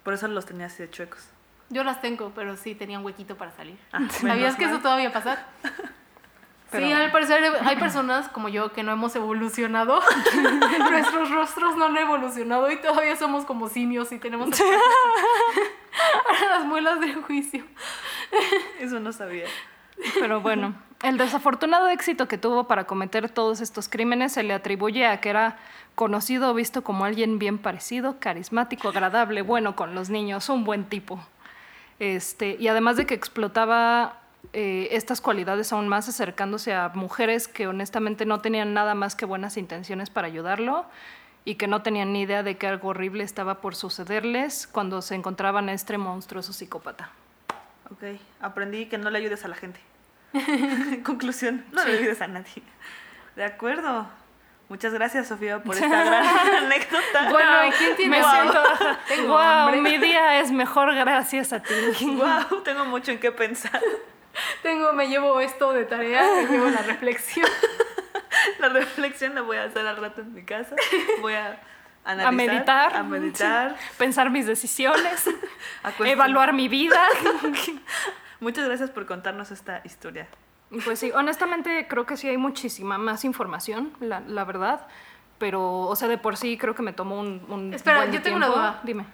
Por 0.03 0.15
eso 0.15 0.29
los 0.29 0.47
tenía 0.47 0.67
así 0.67 0.83
de 0.83 0.91
chuecos. 0.91 1.27
Yo 1.69 1.83
las 1.83 2.01
tengo, 2.01 2.31
pero 2.35 2.57
sí 2.57 2.75
tenía 2.75 2.99
un 2.99 3.05
huequito 3.05 3.37
para 3.37 3.51
salir. 3.51 3.77
Ah, 3.93 4.01
¿Sabías 4.11 4.57
que 4.57 4.65
eso 4.67 4.79
todavía 4.79 5.13
pasa? 5.13 5.47
Pero- 6.77 6.87
Sí, 6.87 6.93
al 6.93 7.11
parecer 7.11 7.43
hay 7.65 7.77
personas 7.77 8.29
como 8.29 8.49
yo 8.49 8.73
que 8.73 8.83
no 8.83 8.93
hemos 8.93 9.15
evolucionado. 9.17 10.01
Nuestros 10.91 11.31
rostros 11.31 11.77
no 11.77 11.87
han 11.87 11.97
evolucionado 11.97 12.71
y 12.71 12.77
todavía 12.77 13.17
somos 13.17 13.45
como 13.45 13.69
simios 13.69 14.13
y 14.13 14.19
tenemos 14.19 14.49
las 16.51 16.65
muelas 16.65 17.01
del 17.01 17.15
juicio. 17.23 17.65
Eso 18.81 19.01
no 19.01 19.13
sabía. 19.13 19.47
Pero 20.21 20.41
bueno, 20.41 20.75
el 21.03 21.17
desafortunado 21.17 21.89
éxito 21.89 22.29
que 22.29 22.37
tuvo 22.39 22.65
para 22.65 22.85
cometer 22.85 23.29
todos 23.31 23.61
estos 23.61 23.89
crímenes 23.89 24.33
se 24.33 24.43
le 24.43 24.53
atribuye 24.53 25.07
a 25.07 25.21
que 25.21 25.31
era 25.31 25.57
conocido 25.95 26.51
o 26.51 26.55
visto 26.55 26.85
como 26.85 27.05
alguien 27.07 27.39
bien 27.39 27.57
parecido, 27.59 28.19
carismático, 28.21 28.89
agradable, 28.91 29.41
bueno 29.43 29.75
con 29.75 29.95
los 29.95 30.11
niños, 30.11 30.49
un 30.51 30.65
buen 30.65 30.85
tipo. 30.85 31.19
Este, 31.99 32.57
y 32.61 32.69
además 32.69 32.99
de 32.99 33.07
que 33.07 33.15
explotaba 33.15 34.19
eh, 34.53 34.89
estas 34.93 35.21
cualidades 35.21 35.73
aún 35.73 35.89
más 35.89 36.09
acercándose 36.09 36.75
a 36.75 36.91
mujeres 36.91 37.49
que 37.49 37.67
honestamente 37.67 38.27
no 38.27 38.41
tenían 38.41 38.75
nada 38.75 38.95
más 38.95 39.15
que 39.15 39.25
buenas 39.25 39.57
intenciones 39.57 40.11
para 40.11 40.27
ayudarlo 40.27 40.87
y 41.45 41.55
que 41.55 41.67
no 41.67 41.83
tenían 41.83 42.13
ni 42.13 42.23
idea 42.23 42.43
de 42.43 42.57
que 42.57 42.67
algo 42.67 42.89
horrible 42.89 43.25
estaba 43.25 43.61
por 43.61 43.77
sucederles 43.77 44.67
cuando 44.67 45.01
se 45.03 45.15
encontraban 45.15 45.69
a 45.69 45.73
este 45.73 45.97
monstruoso 45.99 46.53
psicópata. 46.53 47.11
Ok, 47.91 48.19
aprendí 48.41 48.87
que 48.87 48.99
no 48.99 49.11
le 49.11 49.19
ayudes 49.19 49.45
a 49.45 49.49
la 49.49 49.55
gente. 49.55 49.81
Conclusión, 51.05 51.65
no 51.73 51.85
le 51.85 51.99
ayudes 51.99 52.21
a 52.21 52.27
nadie. 52.27 52.63
De 53.37 53.45
acuerdo. 53.45 54.09
Muchas 54.69 54.93
gracias, 54.93 55.29
Sofía, 55.29 55.63
por 55.63 55.77
esta 55.81 55.87
gran 56.05 56.25
anécdota. 56.65 57.31
Bueno, 57.31 57.67
¿y 57.69 57.71
quién 57.71 57.97
tiene 57.97 58.11
Me 58.19 58.25
hambre? 58.27 58.59
siento, 58.59 58.99
Tengo 59.07 59.29
wow, 59.39 59.81
mi 59.81 59.99
día 59.99 60.41
es 60.41 60.51
mejor 60.51 60.93
gracias 60.95 61.53
a 61.53 61.63
ti. 61.63 61.75
Wow, 62.01 62.63
tengo 62.65 62.85
mucho 62.87 63.13
en 63.13 63.21
qué 63.21 63.31
pensar. 63.31 63.81
Tengo, 64.63 64.93
me 64.93 65.09
llevo 65.09 65.41
esto 65.41 65.73
de 65.73 65.85
tarea, 65.85 66.23
me 66.37 66.47
llevo 66.47 66.69
la 66.69 66.83
reflexión. 66.83 67.49
La 68.59 68.69
reflexión 68.69 69.35
la 69.35 69.43
voy 69.43 69.57
a 69.57 69.65
hacer 69.65 69.87
al 69.87 69.97
rato 69.97 70.21
en 70.21 70.33
mi 70.33 70.45
casa. 70.45 70.77
Voy 71.21 71.35
a 71.35 71.61
analizar, 72.05 72.27
a 72.27 72.33
meditar, 72.33 72.97
a 72.97 73.03
meditar, 73.03 73.77
pensar 73.99 74.31
mis 74.31 74.47
decisiones, 74.47 75.29
evaluar 76.05 76.53
mi 76.53 76.69
vida. 76.69 77.01
Muchas 78.41 78.67
gracias 78.67 78.91
por 78.91 79.07
contarnos 79.07 79.51
esta 79.51 79.81
historia. 79.85 80.29
Pues 80.85 80.99
sí, 80.99 81.11
honestamente 81.13 81.87
creo 81.89 82.07
que 82.07 82.17
sí 82.17 82.29
hay 82.29 82.37
muchísima 82.37 82.99
más 82.99 83.25
información, 83.25 83.93
la, 84.01 84.21
la 84.21 84.45
verdad. 84.45 84.87
Pero, 85.39 85.81
o 85.81 85.97
sea, 85.97 86.09
de 86.09 86.19
por 86.19 86.37
sí 86.37 86.57
creo 86.57 86.75
que 86.75 86.83
me 86.83 86.93
tomó 86.93 87.21
un, 87.21 87.45
un 87.49 87.75
Espera, 87.75 87.99
buen 87.99 88.13
yo 88.13 88.23
tengo 88.23 88.37
una 88.37 88.47
duda. 88.47 88.81
Dime. 88.85 89.05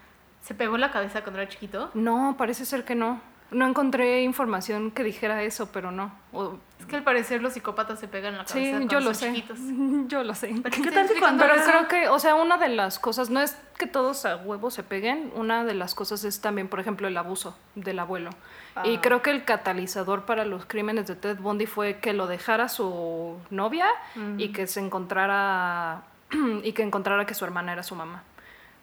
¿Se 0.40 0.54
pegó 0.54 0.74
en 0.74 0.80
la 0.80 0.90
cabeza 0.90 1.22
cuando 1.22 1.40
era 1.40 1.48
chiquito? 1.48 1.90
No, 1.94 2.36
parece 2.36 2.64
ser 2.64 2.84
que 2.84 2.94
no. 2.94 3.20
No 3.52 3.66
encontré 3.68 4.22
información 4.22 4.90
que 4.90 5.04
dijera 5.04 5.42
eso, 5.42 5.70
pero 5.72 5.90
no. 5.92 6.12
O- 6.32 6.56
Es 6.80 6.86
que 6.86 6.96
al 6.96 7.04
parecer 7.04 7.42
los 7.42 7.52
psicópatas 7.52 8.00
se 8.00 8.08
pegan 8.08 8.32
en 8.32 8.38
la 8.38 8.44
cabeza 8.44 8.78
sí, 8.80 8.86
yo 8.88 8.98
lo 9.00 9.14
sé. 9.14 9.26
chiquitos. 9.32 9.58
Yo 10.08 10.24
lo 10.24 10.34
sé. 10.34 10.54
¿Pero 10.62 10.82
¿Qué 10.82 10.90
tal 10.90 11.08
cuando 11.20 11.44
Pero 11.44 11.62
creo 11.64 11.86
que, 11.88 12.08
o 12.08 12.18
sea, 12.18 12.34
una 12.34 12.56
de 12.56 12.68
las 12.68 12.98
cosas, 12.98 13.30
no 13.30 13.40
es 13.40 13.56
que 13.78 13.86
todos 13.86 14.24
a 14.26 14.36
huevo 14.36 14.70
se 14.70 14.82
peguen, 14.82 15.30
una 15.36 15.64
de 15.64 15.74
las 15.74 15.94
cosas 15.94 16.24
es 16.24 16.40
también, 16.40 16.66
por 16.68 16.80
ejemplo, 16.80 17.06
el 17.06 17.16
abuso 17.16 17.56
del 17.76 17.98
abuelo. 18.00 18.30
Y 18.84 18.96
Ah. 18.96 19.00
creo 19.02 19.22
que 19.22 19.30
el 19.30 19.44
catalizador 19.44 20.24
para 20.24 20.44
los 20.44 20.64
crímenes 20.66 21.06
de 21.06 21.14
Ted 21.14 21.38
Bundy 21.38 21.66
fue 21.66 21.98
que 21.98 22.12
lo 22.14 22.26
dejara 22.26 22.68
su 22.68 23.36
novia 23.50 23.86
y 24.38 24.48
que 24.48 24.66
se 24.66 24.80
encontrara 24.80 26.02
y 26.64 26.72
que 26.72 26.82
encontrara 26.82 27.26
que 27.26 27.34
su 27.34 27.44
hermana 27.44 27.72
era 27.74 27.82
su 27.82 27.94
mamá. 27.94 28.22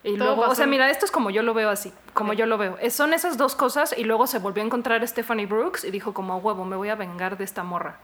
Y 0.04 0.16
Todo 0.18 0.28
luego, 0.28 0.42
o 0.42 0.44
pasó 0.46 0.56
sea, 0.56 0.64
en- 0.64 0.70
mira, 0.70 0.90
esto 0.90 1.06
es 1.06 1.12
como 1.12 1.30
yo 1.30 1.44
lo 1.44 1.54
veo 1.54 1.70
así, 1.70 1.92
como 2.14 2.34
yo 2.34 2.46
lo 2.46 2.58
veo. 2.58 2.78
Eh, 2.80 2.90
Son 2.90 3.14
esas 3.14 3.38
dos 3.38 3.56
cosas 3.56 3.94
y 3.98 4.04
luego 4.06 4.28
se 4.28 4.40
volvió 4.40 4.64
a 4.64 4.66
encontrar 4.66 5.06
Stephanie 5.08 5.46
Brooks 5.46 5.84
y 5.84 5.92
dijo 5.92 6.14
como, 6.14 6.34
"A 6.34 6.38
huevo, 6.38 6.64
me 6.66 6.76
voy 6.78 6.90
a 6.90 6.96
vengar 6.96 7.38
de 7.38 7.44
esta 7.44 7.64
morra. 7.64 7.98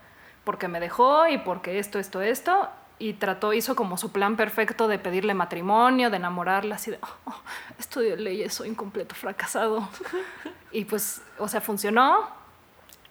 Porque 0.43 0.67
me 0.67 0.79
dejó 0.79 1.27
y 1.27 1.37
porque 1.37 1.79
esto, 1.79 1.97
esto, 1.97 2.21
esto. 2.21 2.69
Y 2.99 3.13
trató, 3.13 3.51
hizo 3.53 3.75
como 3.75 3.97
su 3.97 4.11
plan 4.11 4.35
perfecto 4.37 4.87
de 4.87 4.99
pedirle 4.99 5.33
matrimonio, 5.33 6.09
de 6.09 6.17
enamorarla, 6.17 6.75
así 6.75 6.91
de, 6.91 6.99
"Oh, 7.01 7.29
oh, 7.31 7.35
estudio 7.79 8.15
leyes, 8.15 8.53
soy 8.53 8.69
un 8.69 8.75
completo 8.75 9.15
fracasado. 9.15 9.87
y 10.71 10.85
pues, 10.85 11.21
o 11.39 11.47
sea, 11.47 11.61
funcionó 11.61 12.27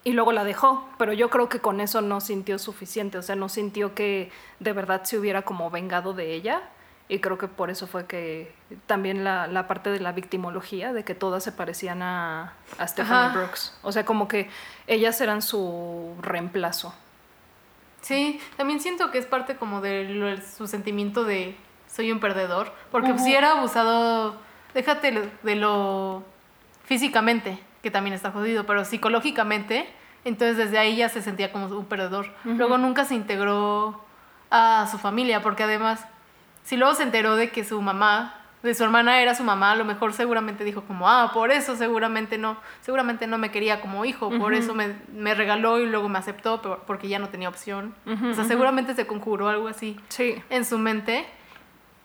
y 0.05 0.13
luego 0.13 0.33
la 0.33 0.45
dejó, 0.45 0.87
pero 0.99 1.13
yo 1.15 1.31
creo 1.31 1.49
que 1.49 1.61
con 1.61 1.81
eso 1.81 2.03
no 2.03 2.21
sintió 2.21 2.59
suficiente, 2.59 3.17
o 3.19 3.23
sea, 3.23 3.37
no 3.37 3.49
sintió 3.49 3.95
que 3.95 4.31
de 4.61 4.73
verdad 4.75 5.05
se 5.05 5.19
hubiera 5.19 5.43
como 5.43 5.71
vengado 5.71 6.13
de 6.13 6.35
ella. 6.35 6.63
Y 7.09 7.19
creo 7.19 7.37
que 7.37 7.49
por 7.49 7.69
eso 7.69 7.87
fue 7.87 8.07
que 8.07 8.55
también 8.87 9.25
la, 9.25 9.47
la 9.47 9.67
parte 9.69 9.91
de 9.91 10.01
la 10.01 10.13
victimología, 10.13 10.93
de 10.95 11.05
que 11.05 11.15
todas 11.15 11.45
se 11.45 11.53
parecían 11.53 12.03
a, 12.03 12.55
a 12.79 12.89
Stephanie 12.89 13.27
Ajá. 13.27 13.37
Brooks. 13.39 13.77
O 13.83 13.93
sea, 13.93 14.05
como 14.07 14.27
que 14.27 14.49
ellas 14.87 15.21
eran 15.21 15.43
su 15.43 16.15
reemplazo. 16.23 16.95
Sí, 18.01 18.41
también 18.57 18.81
siento 18.81 19.11
que 19.11 19.19
es 19.19 19.27
parte 19.27 19.57
como 19.57 19.81
de 19.81 20.05
lo- 20.05 20.37
su 20.43 20.67
sentimiento 20.67 21.25
de 21.25 21.57
soy 21.87 22.11
un 22.13 22.21
perdedor, 22.21 22.73
porque 22.91 23.17
si 23.19 23.35
era 23.35 23.53
abusado, 23.53 24.37
déjate 24.75 25.31
de 25.43 25.55
lo 25.57 26.23
físicamente, 26.85 27.59
que 27.83 27.91
también 27.91 28.15
está 28.15 28.31
jodido, 28.31 28.65
pero 28.67 28.85
psicológicamente, 28.85 29.89
entonces 30.25 30.57
desde 30.57 30.79
ahí 30.79 30.97
ya 30.97 31.09
se 31.09 31.23
sentía 31.23 31.53
como 31.53 31.67
un 31.67 31.87
perdedor. 31.87 32.27
Luego 32.45 32.79
nunca 32.79 33.05
se 33.05 33.15
integró 33.15 34.01
a 34.51 34.87
su 34.91 34.99
familia, 34.99 35.41
porque 35.43 35.63
además, 35.63 36.05
si 36.65 36.77
luego 36.77 36.95
se 36.95 37.05
enteró 37.05 37.37
de 37.37 37.51
que 37.51 37.63
su 37.65 37.81
mamá, 37.81 38.35
de 38.63 38.75
su 38.75 38.83
hermana 38.83 39.21
era 39.21 39.35
su 39.35 39.45
mamá, 39.45 39.73
a 39.73 39.77
lo 39.77 39.85
mejor 39.85 40.13
seguramente 40.15 40.65
dijo 40.65 40.83
como, 40.85 41.09
ah, 41.09 41.31
por 41.35 41.51
eso 41.51 41.77
seguramente 41.77 42.39
no, 42.39 42.57
seguramente 42.81 43.27
no 43.27 43.37
me 43.39 43.51
quería 43.51 43.81
como 43.83 44.05
hijo, 44.07 44.31
por 44.39 44.55
eso 44.55 44.75
me, 44.75 44.97
me 45.13 45.35
regaló 45.35 45.79
y 45.79 45.87
luego 45.87 46.09
me 46.09 46.19
aceptó, 46.19 46.63
pero- 46.63 46.83
porque 46.87 47.09
ya 47.09 47.19
no 47.19 47.29
tenía 47.29 47.49
opción. 47.51 47.95
o 48.07 48.35
sea, 48.35 48.45
seguramente 48.45 48.95
se 48.95 49.07
conjuró 49.07 49.49
algo 49.49 49.69
así 49.69 50.01
Sí. 50.09 50.43
en 50.49 50.65
su 50.65 50.79
mente, 50.79 51.27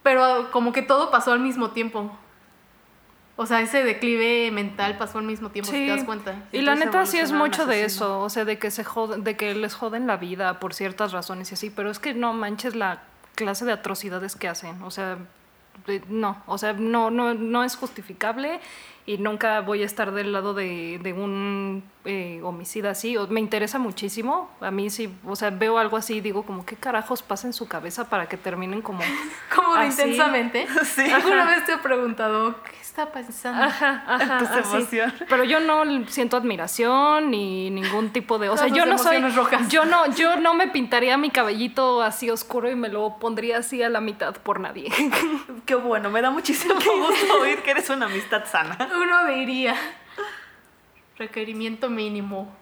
pero 0.02 0.50
como 0.50 0.72
que 0.72 0.82
todo 0.82 1.10
pasó 1.10 1.32
al 1.32 1.40
mismo 1.40 1.70
tiempo. 1.70 2.14
O 3.36 3.46
sea, 3.46 3.62
ese 3.62 3.82
declive 3.84 4.50
mental 4.50 4.98
pasó 4.98 5.16
al 5.16 5.24
mismo 5.24 5.48
tiempo, 5.48 5.70
si 5.70 5.78
te 5.78 5.86
das 5.86 6.04
cuenta. 6.04 6.34
Y 6.52 6.60
la 6.60 6.74
neta 6.74 7.06
sí 7.06 7.18
es 7.18 7.32
mucho 7.32 7.64
de 7.64 7.84
eso, 7.86 8.20
o 8.20 8.28
sea, 8.28 8.44
de 8.44 8.58
que 8.58 8.70
se 8.70 8.84
joden, 8.84 9.24
de 9.24 9.34
que 9.38 9.54
les 9.54 9.74
joden 9.74 10.06
la 10.06 10.18
vida 10.18 10.60
por 10.60 10.74
ciertas 10.74 11.12
razones 11.12 11.50
y 11.50 11.54
así, 11.54 11.70
pero 11.70 11.90
es 11.90 11.98
que 11.98 12.12
no 12.12 12.34
manches 12.34 12.74
la 12.76 13.00
clase 13.40 13.64
de 13.64 13.72
atrocidades 13.72 14.36
que 14.36 14.48
hacen, 14.48 14.82
o 14.82 14.90
sea, 14.90 15.16
no, 16.08 16.42
o 16.46 16.58
sea, 16.58 16.74
no, 16.74 17.10
no, 17.10 17.32
no 17.32 17.64
es 17.64 17.74
justificable 17.74 18.60
y 19.06 19.18
nunca 19.18 19.60
voy 19.60 19.82
a 19.82 19.86
estar 19.86 20.12
del 20.12 20.32
lado 20.32 20.54
de, 20.54 20.98
de 21.02 21.12
un 21.12 21.82
eh, 22.04 22.40
homicida 22.42 22.90
así, 22.90 23.16
o- 23.16 23.26
me 23.28 23.40
interesa 23.40 23.78
muchísimo, 23.78 24.50
a 24.60 24.70
mí 24.70 24.88
sí, 24.90 25.12
o 25.26 25.36
sea, 25.36 25.50
veo 25.50 25.78
algo 25.78 25.96
así 25.96 26.16
y 26.16 26.20
digo 26.20 26.44
como, 26.44 26.64
¿qué 26.64 26.76
carajos 26.76 27.22
pasa 27.22 27.46
en 27.46 27.52
su 27.52 27.66
cabeza 27.68 28.08
para 28.08 28.26
que 28.28 28.36
terminen 28.36 28.82
como... 28.82 29.00
Como 29.54 29.74
así? 29.74 30.00
intensamente. 30.02 30.66
Sí. 30.84 31.02
¿Alguna 31.10 31.44
vez 31.44 31.64
te 31.66 31.72
he 31.72 31.78
preguntado 31.78 32.54
qué 32.62 32.76
está 32.80 33.06
pensando? 33.12 33.62
Ajá, 33.64 34.02
ajá, 34.06 34.38
Tus. 34.62 34.86
Pero 35.28 35.44
yo 35.44 35.60
no 35.60 35.82
siento 36.08 36.36
admiración 36.36 37.30
ni 37.30 37.70
ningún 37.70 38.10
tipo 38.10 38.38
de, 38.38 38.48
o 38.48 38.56
sea, 38.56 38.68
yo 38.68 38.86
no 38.86 38.98
soy, 38.98 39.20
rojas. 39.30 39.68
yo 39.68 39.84
no, 39.84 40.06
yo 40.14 40.36
no 40.36 40.54
me 40.54 40.68
pintaría 40.68 41.16
mi 41.16 41.30
cabellito 41.30 42.02
así 42.02 42.30
oscuro 42.30 42.70
y 42.70 42.76
me 42.76 42.88
lo 42.88 43.18
pondría 43.18 43.58
así 43.58 43.82
a 43.82 43.88
la 43.88 44.00
mitad 44.00 44.34
por 44.36 44.60
nadie. 44.60 44.90
Qué 45.66 45.74
bueno, 45.74 46.10
me 46.10 46.20
da 46.22 46.30
muchísimo 46.30 46.74
gusto 46.74 47.40
oír 47.40 47.58
que 47.62 47.70
eres 47.72 47.90
una 47.90 48.06
amistad 48.06 48.44
sana. 48.46 48.76
Uno 48.94 49.26
diría. 49.26 49.74
Requerimiento 51.18 51.90
mínimo. 51.90 52.54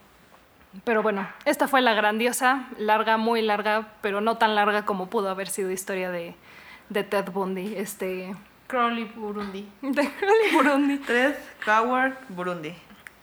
Pero 0.85 1.03
bueno, 1.03 1.29
esta 1.45 1.67
fue 1.69 1.81
la 1.81 1.95
grandiosa, 1.95 2.67
larga, 2.79 3.17
muy 3.17 3.41
larga, 3.43 3.89
pero 4.03 4.21
no 4.21 4.37
tan 4.37 4.55
larga 4.55 4.85
como 4.85 5.09
pudo 5.09 5.31
haber 5.31 5.49
sido 5.49 5.71
historia 5.71 6.11
de, 6.11 6.35
de 6.89 7.05
Ted 7.05 7.31
Bundy, 7.33 7.75
este, 7.77 8.35
Crowley 8.67 9.05
Burundi. 9.05 9.69
de 9.81 10.11
Burundi. 10.53 10.99
Ted 11.07 11.35
Howard 11.67 12.15
Burundi. 12.29 12.75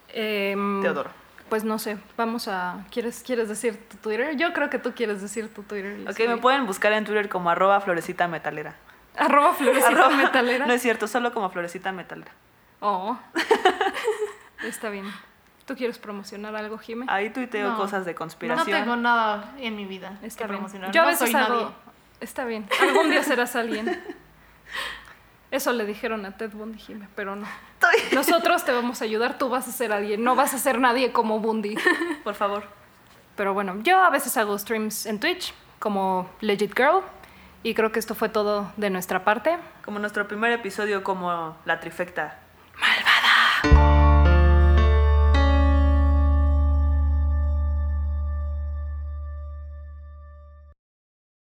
Em, 0.08 0.82
Teodoro. 0.82 1.10
Pues 1.48 1.62
no 1.62 1.78
sé, 1.78 1.98
vamos 2.16 2.48
a, 2.48 2.84
¿quieres, 2.90 3.22
¿quieres 3.24 3.48
decir 3.48 3.76
tu 3.88 3.96
Twitter? 3.98 4.36
Yo 4.36 4.52
creo 4.52 4.68
que 4.68 4.80
tú 4.80 4.92
quieres 4.94 5.22
decir 5.22 5.52
tu 5.54 5.62
Twitter. 5.62 6.04
Ok, 6.10 6.18
me 6.26 6.38
pueden 6.38 6.66
buscar 6.66 6.92
en 6.94 7.04
Twitter 7.04 7.28
como 7.28 7.50
arroba 7.50 7.80
florecita 7.80 8.26
metalera. 8.26 8.74
Arroba 9.16 9.54
florecita 9.54 9.88
Arroba- 9.90 10.16
metalera. 10.16 10.66
No 10.66 10.72
es 10.72 10.82
cierto, 10.82 11.06
solo 11.06 11.32
como 11.32 11.48
florecita 11.50 11.92
metalera. 11.92 12.32
Oh. 12.80 13.18
Está 14.64 14.90
bien. 14.90 15.06
¿Tú 15.66 15.74
quieres 15.74 15.98
promocionar 15.98 16.54
algo, 16.54 16.78
Jime? 16.78 17.06
Ahí 17.08 17.30
tuiteo 17.30 17.70
No. 17.72 17.76
cosas 17.76 18.04
de 18.04 18.12
No 18.12 18.18
conspiración. 18.18 18.66
tengo 18.80 18.96
nada 18.96 19.52
en 19.58 19.74
mi 19.76 19.84
vida 19.84 20.18
Está 20.22 20.44
que 20.44 20.48
bien. 20.52 20.58
promocionar. 20.58 20.92
Yo 20.92 21.02
a 21.02 21.04
no 21.04 21.10
veces 21.10 21.30
soy 21.30 21.40
hago... 21.40 21.54
nadie. 21.54 21.68
Está 22.20 22.44
bien. 22.44 22.68
Algún 22.80 23.10
día 23.10 23.22
serás 23.22 23.56
alguien. 23.56 24.00
Eso 25.50 25.72
le 25.72 25.84
dijeron 25.86 26.24
a 26.26 26.36
Ted 26.36 26.50
Bundy, 26.52 26.78
Jime, 26.78 27.08
pero 27.14 27.36
no. 27.36 27.46
Estoy- 27.80 28.14
Nosotros 28.14 28.64
te 28.64 28.72
vamos 28.72 29.00
a 29.00 29.04
ayudar, 29.04 29.38
tú 29.38 29.48
vas 29.48 29.66
a 29.68 29.72
ser 29.72 29.92
alguien. 29.92 30.22
No 30.24 30.34
vas 30.34 30.54
a 30.54 30.58
ser 30.58 30.78
nadie 30.78 31.12
como 31.12 31.40
Bundy. 31.40 31.76
Por 32.24 32.34
favor. 32.34 32.64
Pero 33.36 33.52
bueno, 33.54 33.76
yo 33.82 34.02
a 34.02 34.10
veces 34.10 34.36
hago 34.36 34.58
streams 34.58 35.06
en 35.06 35.20
Twitch 35.20 35.52
como 35.78 36.28
Legit 36.40 36.74
Girl. 36.76 37.00
Y 37.62 37.74
creo 37.74 37.90
que 37.90 37.98
esto 37.98 38.14
fue 38.14 38.28
todo 38.28 38.72
de 38.76 38.90
nuestra 38.90 39.24
parte. 39.24 39.58
Como 39.84 39.98
nuestro 39.98 40.26
primer 40.28 40.52
episodio 40.52 41.02
como 41.02 41.56
la 41.64 41.80
trifecta 41.80 42.38
malvado. 42.80 43.15